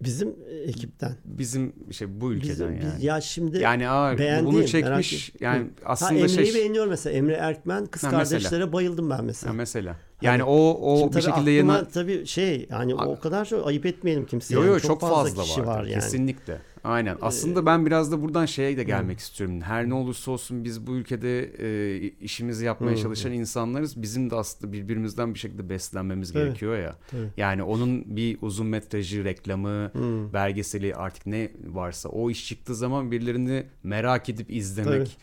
bizim 0.00 0.36
ekipten. 0.66 1.16
Bizim 1.24 1.72
şey 1.90 2.20
bu 2.20 2.32
ülkeden 2.32 2.50
Bizim, 2.50 2.66
yani. 2.72 2.94
biz- 2.96 3.04
ya 3.04 3.20
şimdi 3.20 3.58
yani 3.58 3.88
aa, 3.88 4.44
bunu 4.44 4.66
çekmiş 4.66 5.32
yani 5.40 5.58
ha, 5.62 5.92
aslında 5.92 6.12
Emre'yi 6.20 6.46
şey 6.46 6.54
beğeniyorum 6.54 6.90
mesela. 6.90 7.16
Emre 7.16 7.32
Erkmen 7.34 7.86
kız 7.86 8.02
Ha, 8.02 8.10
mesela. 8.10 8.40
kardeşlere 8.40 8.72
bayıldım 8.72 9.10
ben 9.10 9.24
mesela. 9.24 9.52
Ha, 9.52 9.56
mesela. 9.56 9.96
Yani 10.22 10.44
o 10.44 10.78
o 10.80 10.98
Şimdi 10.98 11.16
bir 11.16 11.22
şekilde 11.22 11.56
aklıma 11.58 11.88
tabii 11.88 12.26
şey 12.26 12.66
yani 12.70 12.94
o 12.94 13.20
kadar 13.20 13.44
çok 13.44 13.66
ayıp 13.66 13.86
etmeyelim 13.86 14.26
kimseye. 14.26 14.54
Yo 14.54 14.64
yo 14.64 14.72
Yani 14.72 14.82
çok, 14.82 15.00
fazla, 15.00 15.42
kişi 15.42 15.60
var. 15.60 15.66
var 15.66 15.84
yani. 15.84 15.94
Kesinlikle. 15.94 16.58
Aynen. 16.84 17.16
Aslında 17.22 17.66
ben 17.66 17.86
biraz 17.86 18.12
da 18.12 18.22
buradan 18.22 18.46
şeye 18.46 18.76
de 18.76 18.84
gelmek 18.84 19.18
istiyorum. 19.18 19.60
Her 19.60 19.88
ne 19.88 19.94
olursa 19.94 20.30
olsun 20.30 20.64
biz 20.64 20.86
bu 20.86 20.96
ülkede 20.96 21.42
e, 21.42 21.98
işimizi 22.20 22.64
yapmaya 22.64 22.96
Hı, 22.96 23.02
çalışan 23.02 23.32
insanlarız. 23.32 24.02
Bizim 24.02 24.30
de 24.30 24.34
aslında 24.34 24.72
birbirimizden 24.72 25.34
bir 25.34 25.38
şekilde 25.38 25.68
beslenmemiz 25.68 26.32
Tabii. 26.32 26.44
gerekiyor 26.44 26.78
ya. 26.78 26.96
Tabii. 27.10 27.28
Yani 27.36 27.62
onun 27.62 28.16
bir 28.16 28.38
uzun 28.42 28.66
metrajı, 28.66 29.24
reklamı, 29.24 29.90
Hı. 29.92 30.32
belgeseli 30.32 30.94
artık 30.96 31.26
ne 31.26 31.50
varsa 31.66 32.08
o 32.08 32.30
iş 32.30 32.48
çıktığı 32.48 32.74
zaman 32.74 33.10
birilerini 33.10 33.66
merak 33.82 34.28
edip 34.28 34.50
izlemek, 34.50 35.16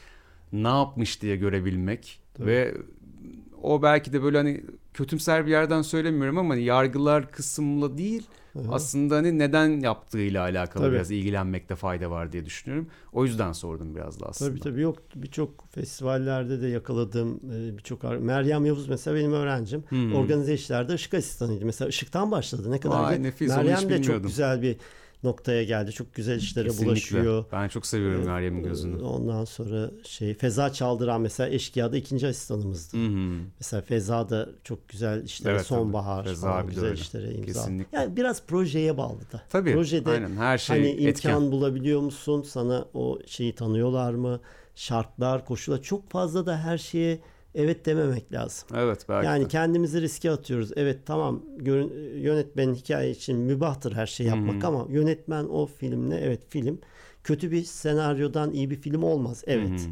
ne 0.54 0.68
yapmış 0.68 1.22
diye 1.22 1.36
görebilmek 1.36 2.20
Tabii. 2.34 2.48
ve 2.48 2.76
o 3.62 3.82
belki 3.82 4.14
de 4.14 4.24
böyle 4.24 4.38
hani 4.38 4.64
kötümser 4.94 5.46
bir 5.46 5.52
yerden 5.52 5.82
söylemiyorum 5.82 6.38
ama 6.38 6.54
hani 6.54 6.64
yargılar 6.64 7.32
kısımla 7.32 7.98
değil 7.98 8.28
Hı 8.54 8.60
hı. 8.60 8.72
aslında 8.72 9.16
hani 9.16 9.40
neden 9.40 9.80
yaptığıyla 9.80 10.42
alakalı 10.42 10.84
Tabii. 10.84 10.96
biraz 10.96 11.12
ilgilenmekte 11.12 11.76
fayda 11.76 12.12
var 12.12 12.32
diye 12.32 12.46
düşünüyorum. 12.46 12.88
O 13.14 13.26
yüzden 13.26 13.52
sordum 13.52 13.96
biraz 13.96 14.20
da 14.20 14.26
aslında. 14.26 14.52
Tabii 14.52 14.60
tabii 14.60 14.82
yok 14.82 14.98
birçok 15.16 15.72
festivallerde 15.72 16.62
de 16.62 16.68
yakaladığım 16.68 17.36
e, 17.36 17.78
birçok 17.78 18.04
Meryem 18.04 18.66
Yavuz 18.66 18.90
mesela 18.90 19.18
benim 19.18 19.34
öğrencim. 19.34 19.84
Hmm. 19.90 20.16
Organize 20.16 20.54
işlerde 20.54 20.94
ışık 20.94 21.14
asistanıydı. 21.14 21.66
Mesela 21.66 21.90
ışıktan 21.90 22.32
başladı. 22.32 22.72
Ne 22.72 22.80
kadar 22.80 23.04
Vay, 23.04 23.24
nefis, 23.24 23.50
Meryem 23.50 23.90
de 23.90 24.02
çok 24.02 24.24
güzel 24.24 24.62
bir 24.62 24.78
noktaya 25.24 25.64
geldi. 25.64 25.92
Çok 25.92 26.14
güzel 26.14 26.38
işlere 26.38 26.66
Kesinlikle. 26.68 26.88
bulaşıyor. 26.92 27.46
Ben 27.52 27.68
çok 27.68 27.86
seviyorum 27.86 28.26
Meryem'in 28.26 28.64
gözünü. 28.64 29.02
Ondan 29.04 29.46
sonra 29.46 29.92
şey 30.04 30.34
Feza 30.34 30.74
Çaldıran 30.74 31.22
mesela 31.22 31.50
Eşkıya'da 31.50 31.98
ikinci 31.98 32.28
asistanımızdı. 32.28 32.98
Hı 32.98 33.06
hı. 33.08 33.40
Mesela 33.60 33.82
Feza 33.82 34.30
da 34.30 34.50
çok 34.64 34.90
güzel 34.90 35.24
işlere 35.24 35.54
Evet, 35.54 35.66
sonbahar. 35.66 36.24
Feza 36.26 36.48
falan 36.48 36.68
güzel 36.68 36.84
öyle. 36.86 36.94
işlere 37.02 37.32
imza. 37.34 37.46
Kesinlikle. 37.46 37.98
Yani 37.98 38.16
biraz 38.18 38.46
projeye 38.46 38.98
bağlı 38.98 39.20
da. 39.34 39.42
Tabii. 39.50 39.74
Projede 39.74 40.10
aynen 40.10 40.36
her 40.36 40.58
şey 40.58 40.78
hani 40.78 40.90
imkan 40.92 41.10
etken. 41.10 41.52
bulabiliyor 41.52 42.02
musun? 42.02 42.42
Sana 42.42 42.86
o 42.94 43.20
şeyi 43.26 43.56
tanıyorlar 43.56 44.14
mı? 44.14 44.40
Şartlar, 44.76 45.46
koşullar 45.46 45.82
çok 45.82 46.10
fazla 46.10 46.46
da 46.46 46.58
her 46.58 46.78
şeye 46.78 47.20
evet 47.60 47.86
dememek 47.86 48.34
lazım. 48.34 48.70
Evet 48.76 49.06
belki 49.10 49.26
yani 49.26 49.44
de. 49.44 49.48
kendimizi 49.48 50.02
riske 50.02 50.32
atıyoruz. 50.32 50.72
Evet 50.76 51.00
tamam 51.06 51.44
yönetmenin 52.16 52.76
hikaye 52.76 53.12
için 53.12 53.38
mübahtır 53.38 53.92
her 53.92 54.08
şey 54.08 54.26
yapmak 54.26 54.64
hı. 54.64 54.68
ama 54.68 54.86
yönetmen 54.90 55.46
o 55.46 55.66
filmle 55.66 56.18
evet 56.18 56.42
film 56.50 56.80
kötü 57.24 57.52
bir 57.52 57.64
senaryodan 57.64 58.52
iyi 58.54 58.70
bir 58.70 58.82
film 58.82 59.04
olmaz. 59.04 59.44
Evet. 59.48 59.82
Hı. 59.82 59.90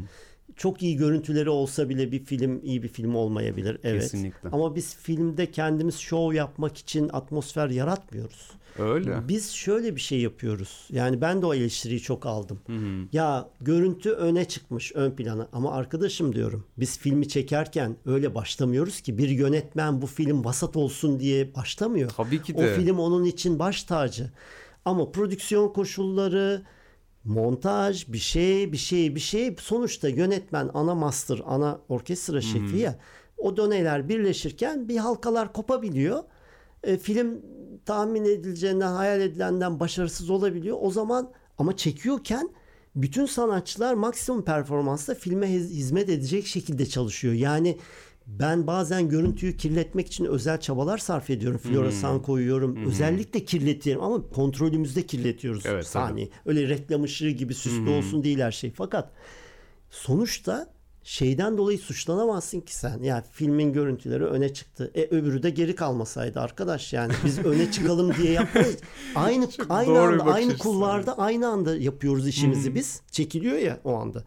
Çok 0.56 0.82
iyi 0.82 0.96
görüntüleri 0.96 1.50
olsa 1.50 1.88
bile 1.88 2.12
bir 2.12 2.24
film 2.24 2.60
iyi 2.64 2.82
bir 2.82 2.88
film 2.88 3.14
olmayabilir. 3.14 3.78
Evet. 3.84 4.02
Kesinlikle. 4.02 4.48
Ama 4.52 4.74
biz 4.74 4.96
filmde 4.96 5.50
kendimiz 5.50 5.98
şov 5.98 6.32
yapmak 6.32 6.76
için 6.76 7.10
atmosfer 7.12 7.70
yaratmıyoruz. 7.70 8.50
Öyle. 8.78 9.28
Biz 9.28 9.50
şöyle 9.50 9.96
bir 9.96 10.00
şey 10.00 10.20
yapıyoruz. 10.20 10.88
Yani 10.90 11.20
ben 11.20 11.42
de 11.42 11.46
o 11.46 11.54
eleştiriyi 11.54 12.00
çok 12.00 12.26
aldım. 12.26 12.60
Hı 12.66 12.72
hı. 12.72 13.08
Ya 13.12 13.48
görüntü 13.60 14.10
öne 14.10 14.44
çıkmış 14.44 14.92
ön 14.94 15.10
plana 15.10 15.48
ama 15.52 15.72
arkadaşım 15.72 16.34
diyorum 16.34 16.64
biz 16.76 16.98
filmi 16.98 17.28
çekerken 17.28 17.96
öyle 18.06 18.34
başlamıyoruz 18.34 19.00
ki 19.00 19.18
bir 19.18 19.28
yönetmen 19.28 20.02
bu 20.02 20.06
film 20.06 20.44
vasat 20.44 20.76
olsun 20.76 21.20
diye 21.20 21.54
başlamıyor. 21.54 22.10
Tabii 22.16 22.42
ki 22.42 22.54
O 22.56 22.58
de. 22.58 22.74
film 22.74 22.98
onun 22.98 23.24
için 23.24 23.58
baş 23.58 23.82
tacı. 23.82 24.30
Ama 24.84 25.12
prodüksiyon 25.12 25.72
koşulları, 25.72 26.62
montaj, 27.24 28.08
bir 28.08 28.18
şey, 28.18 28.72
bir 28.72 28.76
şey, 28.76 29.14
bir 29.14 29.20
şey. 29.20 29.56
Sonuçta 29.60 30.08
yönetmen 30.08 30.70
ana 30.74 30.94
master, 30.94 31.40
ana 31.46 31.80
orkestra 31.88 32.40
şefi 32.40 32.76
ya. 32.76 32.98
O 33.38 33.56
doneler 33.56 34.08
birleşirken 34.08 34.88
bir 34.88 34.96
halkalar 34.96 35.52
kopabiliyor. 35.52 36.22
E, 36.84 36.98
film 36.98 37.42
tahmin 37.86 38.24
edileceğinden, 38.24 38.92
hayal 38.92 39.20
edilenden 39.20 39.80
başarısız 39.80 40.30
olabiliyor. 40.30 40.76
O 40.80 40.90
zaman 40.90 41.30
ama 41.58 41.76
çekiyorken 41.76 42.50
bütün 42.96 43.26
sanatçılar 43.26 43.94
maksimum 43.94 44.44
performansla 44.44 45.14
filme 45.14 45.46
hiz- 45.46 45.70
hizmet 45.70 46.08
edecek 46.08 46.46
şekilde 46.46 46.86
çalışıyor. 46.86 47.34
Yani 47.34 47.78
ben 48.26 48.66
bazen 48.66 49.08
görüntüyü 49.08 49.56
kirletmek 49.56 50.06
için 50.06 50.24
özel 50.24 50.60
çabalar 50.60 50.98
sarf 50.98 51.30
ediyorum. 51.30 51.58
Floresan 51.58 52.22
koyuyorum. 52.22 52.86
Özellikle 52.86 53.44
kirletiyorum 53.44 54.02
ama 54.04 54.28
kontrolümüzde 54.28 55.02
kirletiyoruz 55.02 55.66
Evet, 55.66 55.86
sahneyi. 55.86 56.30
Öyle 56.46 56.68
reklam 56.68 57.02
ışığı 57.02 57.28
gibi 57.30 57.54
süslü 57.54 57.90
olsun 57.90 58.24
değil 58.24 58.38
her 58.40 58.52
şey. 58.52 58.70
Fakat 58.70 59.10
sonuçta 59.90 60.70
şeyden 61.08 61.58
dolayı 61.58 61.78
suçlanamazsın 61.78 62.60
ki 62.60 62.76
sen. 62.76 63.02
Ya 63.02 63.24
filmin 63.32 63.72
görüntüleri 63.72 64.24
öne 64.24 64.54
çıktı. 64.54 64.90
E 64.94 65.02
öbürü 65.04 65.42
de 65.42 65.50
geri 65.50 65.74
kalmasaydı 65.74 66.40
arkadaş 66.40 66.92
yani 66.92 67.12
biz 67.24 67.38
öne 67.38 67.70
çıkalım 67.72 68.14
diye 68.14 68.32
yapmayız. 68.32 68.76
Aynı 69.14 69.48
aynı 69.68 69.88
doğru 69.88 70.14
bir 70.14 70.20
anda 70.20 70.32
aynı 70.32 70.58
kulvarda 70.58 71.18
aynı 71.18 71.48
anda 71.48 71.76
yapıyoruz 71.76 72.28
işimizi 72.28 72.74
biz. 72.74 73.02
Çekiliyor 73.10 73.58
ya 73.58 73.80
o 73.84 73.94
anda. 73.94 74.24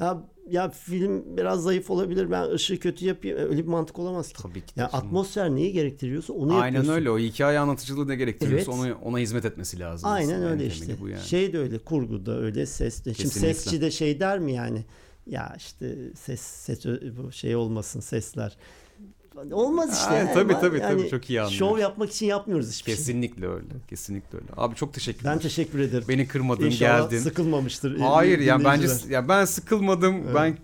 Ya, 0.00 0.22
ya 0.50 0.70
film 0.70 1.36
biraz 1.36 1.62
zayıf 1.62 1.90
olabilir. 1.90 2.30
Ben 2.30 2.50
ışığı 2.50 2.80
kötü 2.80 3.06
yapayım. 3.06 3.38
Öyle 3.38 3.58
bir 3.62 3.68
mantık 3.68 3.98
olamaz 3.98 4.32
ki. 4.32 4.42
Tabii 4.42 4.60
ki 4.60 4.72
Ya 4.76 4.88
şimdi. 4.92 5.04
atmosfer 5.04 5.50
neyi 5.50 5.72
gerektiriyorsa 5.72 6.32
onu 6.32 6.54
Aynen 6.54 6.66
yapıyorsun. 6.66 6.92
öyle. 6.92 7.10
O 7.10 7.18
hikaye 7.18 7.58
anlatıcılığı 7.58 8.08
ne 8.08 8.16
gerektiriyorsa 8.16 8.72
Evet. 8.72 8.96
onu 9.02 9.10
ona 9.10 9.18
hizmet 9.18 9.44
etmesi 9.44 9.78
lazım. 9.80 10.10
Aynen 10.10 10.42
öyle 10.42 10.48
temeli 10.50 10.66
işte. 10.66 11.00
Bu 11.00 11.08
yani. 11.08 11.22
Şey 11.22 11.52
de 11.52 11.58
öyle, 11.58 11.78
kurgu 11.78 12.26
da 12.26 12.38
öyle, 12.40 12.66
ses 12.66 13.04
de. 13.04 13.14
Şimdi 13.14 13.28
Kesinlikle. 13.28 13.54
sesçi 13.54 13.80
de 13.80 13.90
şey 13.90 14.20
der 14.20 14.38
mi 14.38 14.52
yani? 14.52 14.84
Ya 15.28 15.54
işte 15.56 15.96
ses 16.14 16.40
ses 16.40 16.84
bu 17.18 17.32
şey 17.32 17.56
olmasın 17.56 18.00
sesler. 18.00 18.56
Olmaz 19.52 19.98
işte. 19.98 20.10
Ay, 20.10 20.18
yani. 20.18 20.34
tabii, 20.34 20.52
Ben- 20.54 20.60
tabii, 20.60 20.78
yani 20.78 20.98
tabii. 21.00 21.10
Çok 21.10 21.30
iyi 21.30 21.40
anlıyorum. 21.40 21.58
Şov 21.68 21.78
yapmak 21.78 22.10
için 22.10 22.26
yapmıyoruz 22.26 22.70
hiçbir 22.72 22.84
şey. 22.92 22.96
Kesinlikle 22.96 23.46
öyle. 23.48 23.66
Kesinlikle 23.88 24.38
öyle. 24.38 24.46
Abi 24.56 24.74
çok 24.74 24.94
teşekkürler. 24.94 25.32
Ben 25.34 25.38
teşekkür 25.38 25.78
ederim. 25.78 26.04
Beni 26.08 26.28
kırmadın, 26.28 26.64
İnşallah 26.66 27.10
geldin. 27.10 27.18
sıkılmamıştır. 27.22 27.98
Hayır 27.98 28.38
yani 28.38 28.64
bence 28.64 28.86
ya 29.08 29.28
ben 29.28 29.44
sıkılmadım. 29.44 30.34
Ben 30.34 30.58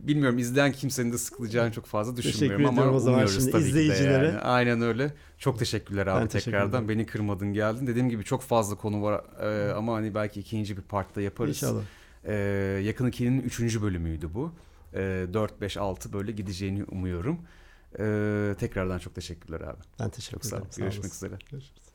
bilmiyorum 0.00 0.38
izleyen 0.38 0.72
kimsenin 0.72 1.12
de 1.12 1.18
sıkılacağını 1.18 1.72
çok 1.72 1.86
fazla 1.86 2.16
düşünmüyorum 2.16 2.66
ama 2.66 2.72
ediyorum 2.72 2.96
o 2.96 3.00
zaman 3.00 3.26
şimdi 3.26 3.50
tabii 3.50 3.62
izleyicilere. 3.62 4.26
yani. 4.26 4.38
Aynen 4.38 4.82
öyle. 4.82 5.14
Çok 5.38 5.58
teşekkürler 5.58 6.06
abi 6.06 6.20
Ben 6.20 6.28
teşekkür 6.28 6.44
tekrardan. 6.52 6.70
ederim. 6.84 6.88
Beni 6.88 7.06
kırmadın 7.06 7.52
geldin. 7.52 7.86
Dediğim 7.86 8.08
gibi 8.08 8.24
çok 8.24 8.42
fazla 8.42 8.76
konu 8.76 9.02
var 9.02 9.24
e, 9.42 9.72
ama 9.72 9.94
hani 9.94 10.14
belki 10.14 10.40
ikinci 10.40 10.76
bir 10.76 10.82
partta 10.82 11.20
yaparız. 11.20 11.50
İnşallah. 11.56 11.82
E, 12.24 12.34
Yakın 12.84 13.10
2'nin 13.10 13.40
3. 13.42 13.82
bölümüydü 13.82 14.34
bu. 14.34 14.52
E, 14.94 15.26
4, 15.32 15.60
5, 15.60 15.76
6 15.76 16.12
böyle 16.12 16.32
gideceğini 16.32 16.84
umuyorum. 16.84 17.38
E, 17.98 18.54
tekrardan 18.58 18.98
çok 18.98 19.14
teşekkürler 19.14 19.60
abi. 19.60 19.78
Ben 20.00 20.10
teşekkür 20.10 20.32
Çok 20.40 20.44
sağ 20.44 20.56
ol. 20.56 20.60
ederim. 20.60 20.72
Sağ 20.72 20.82
Görüşmek 20.82 21.04
olasın. 21.04 21.26
üzere. 21.26 21.38
Görüşürüz. 21.50 21.87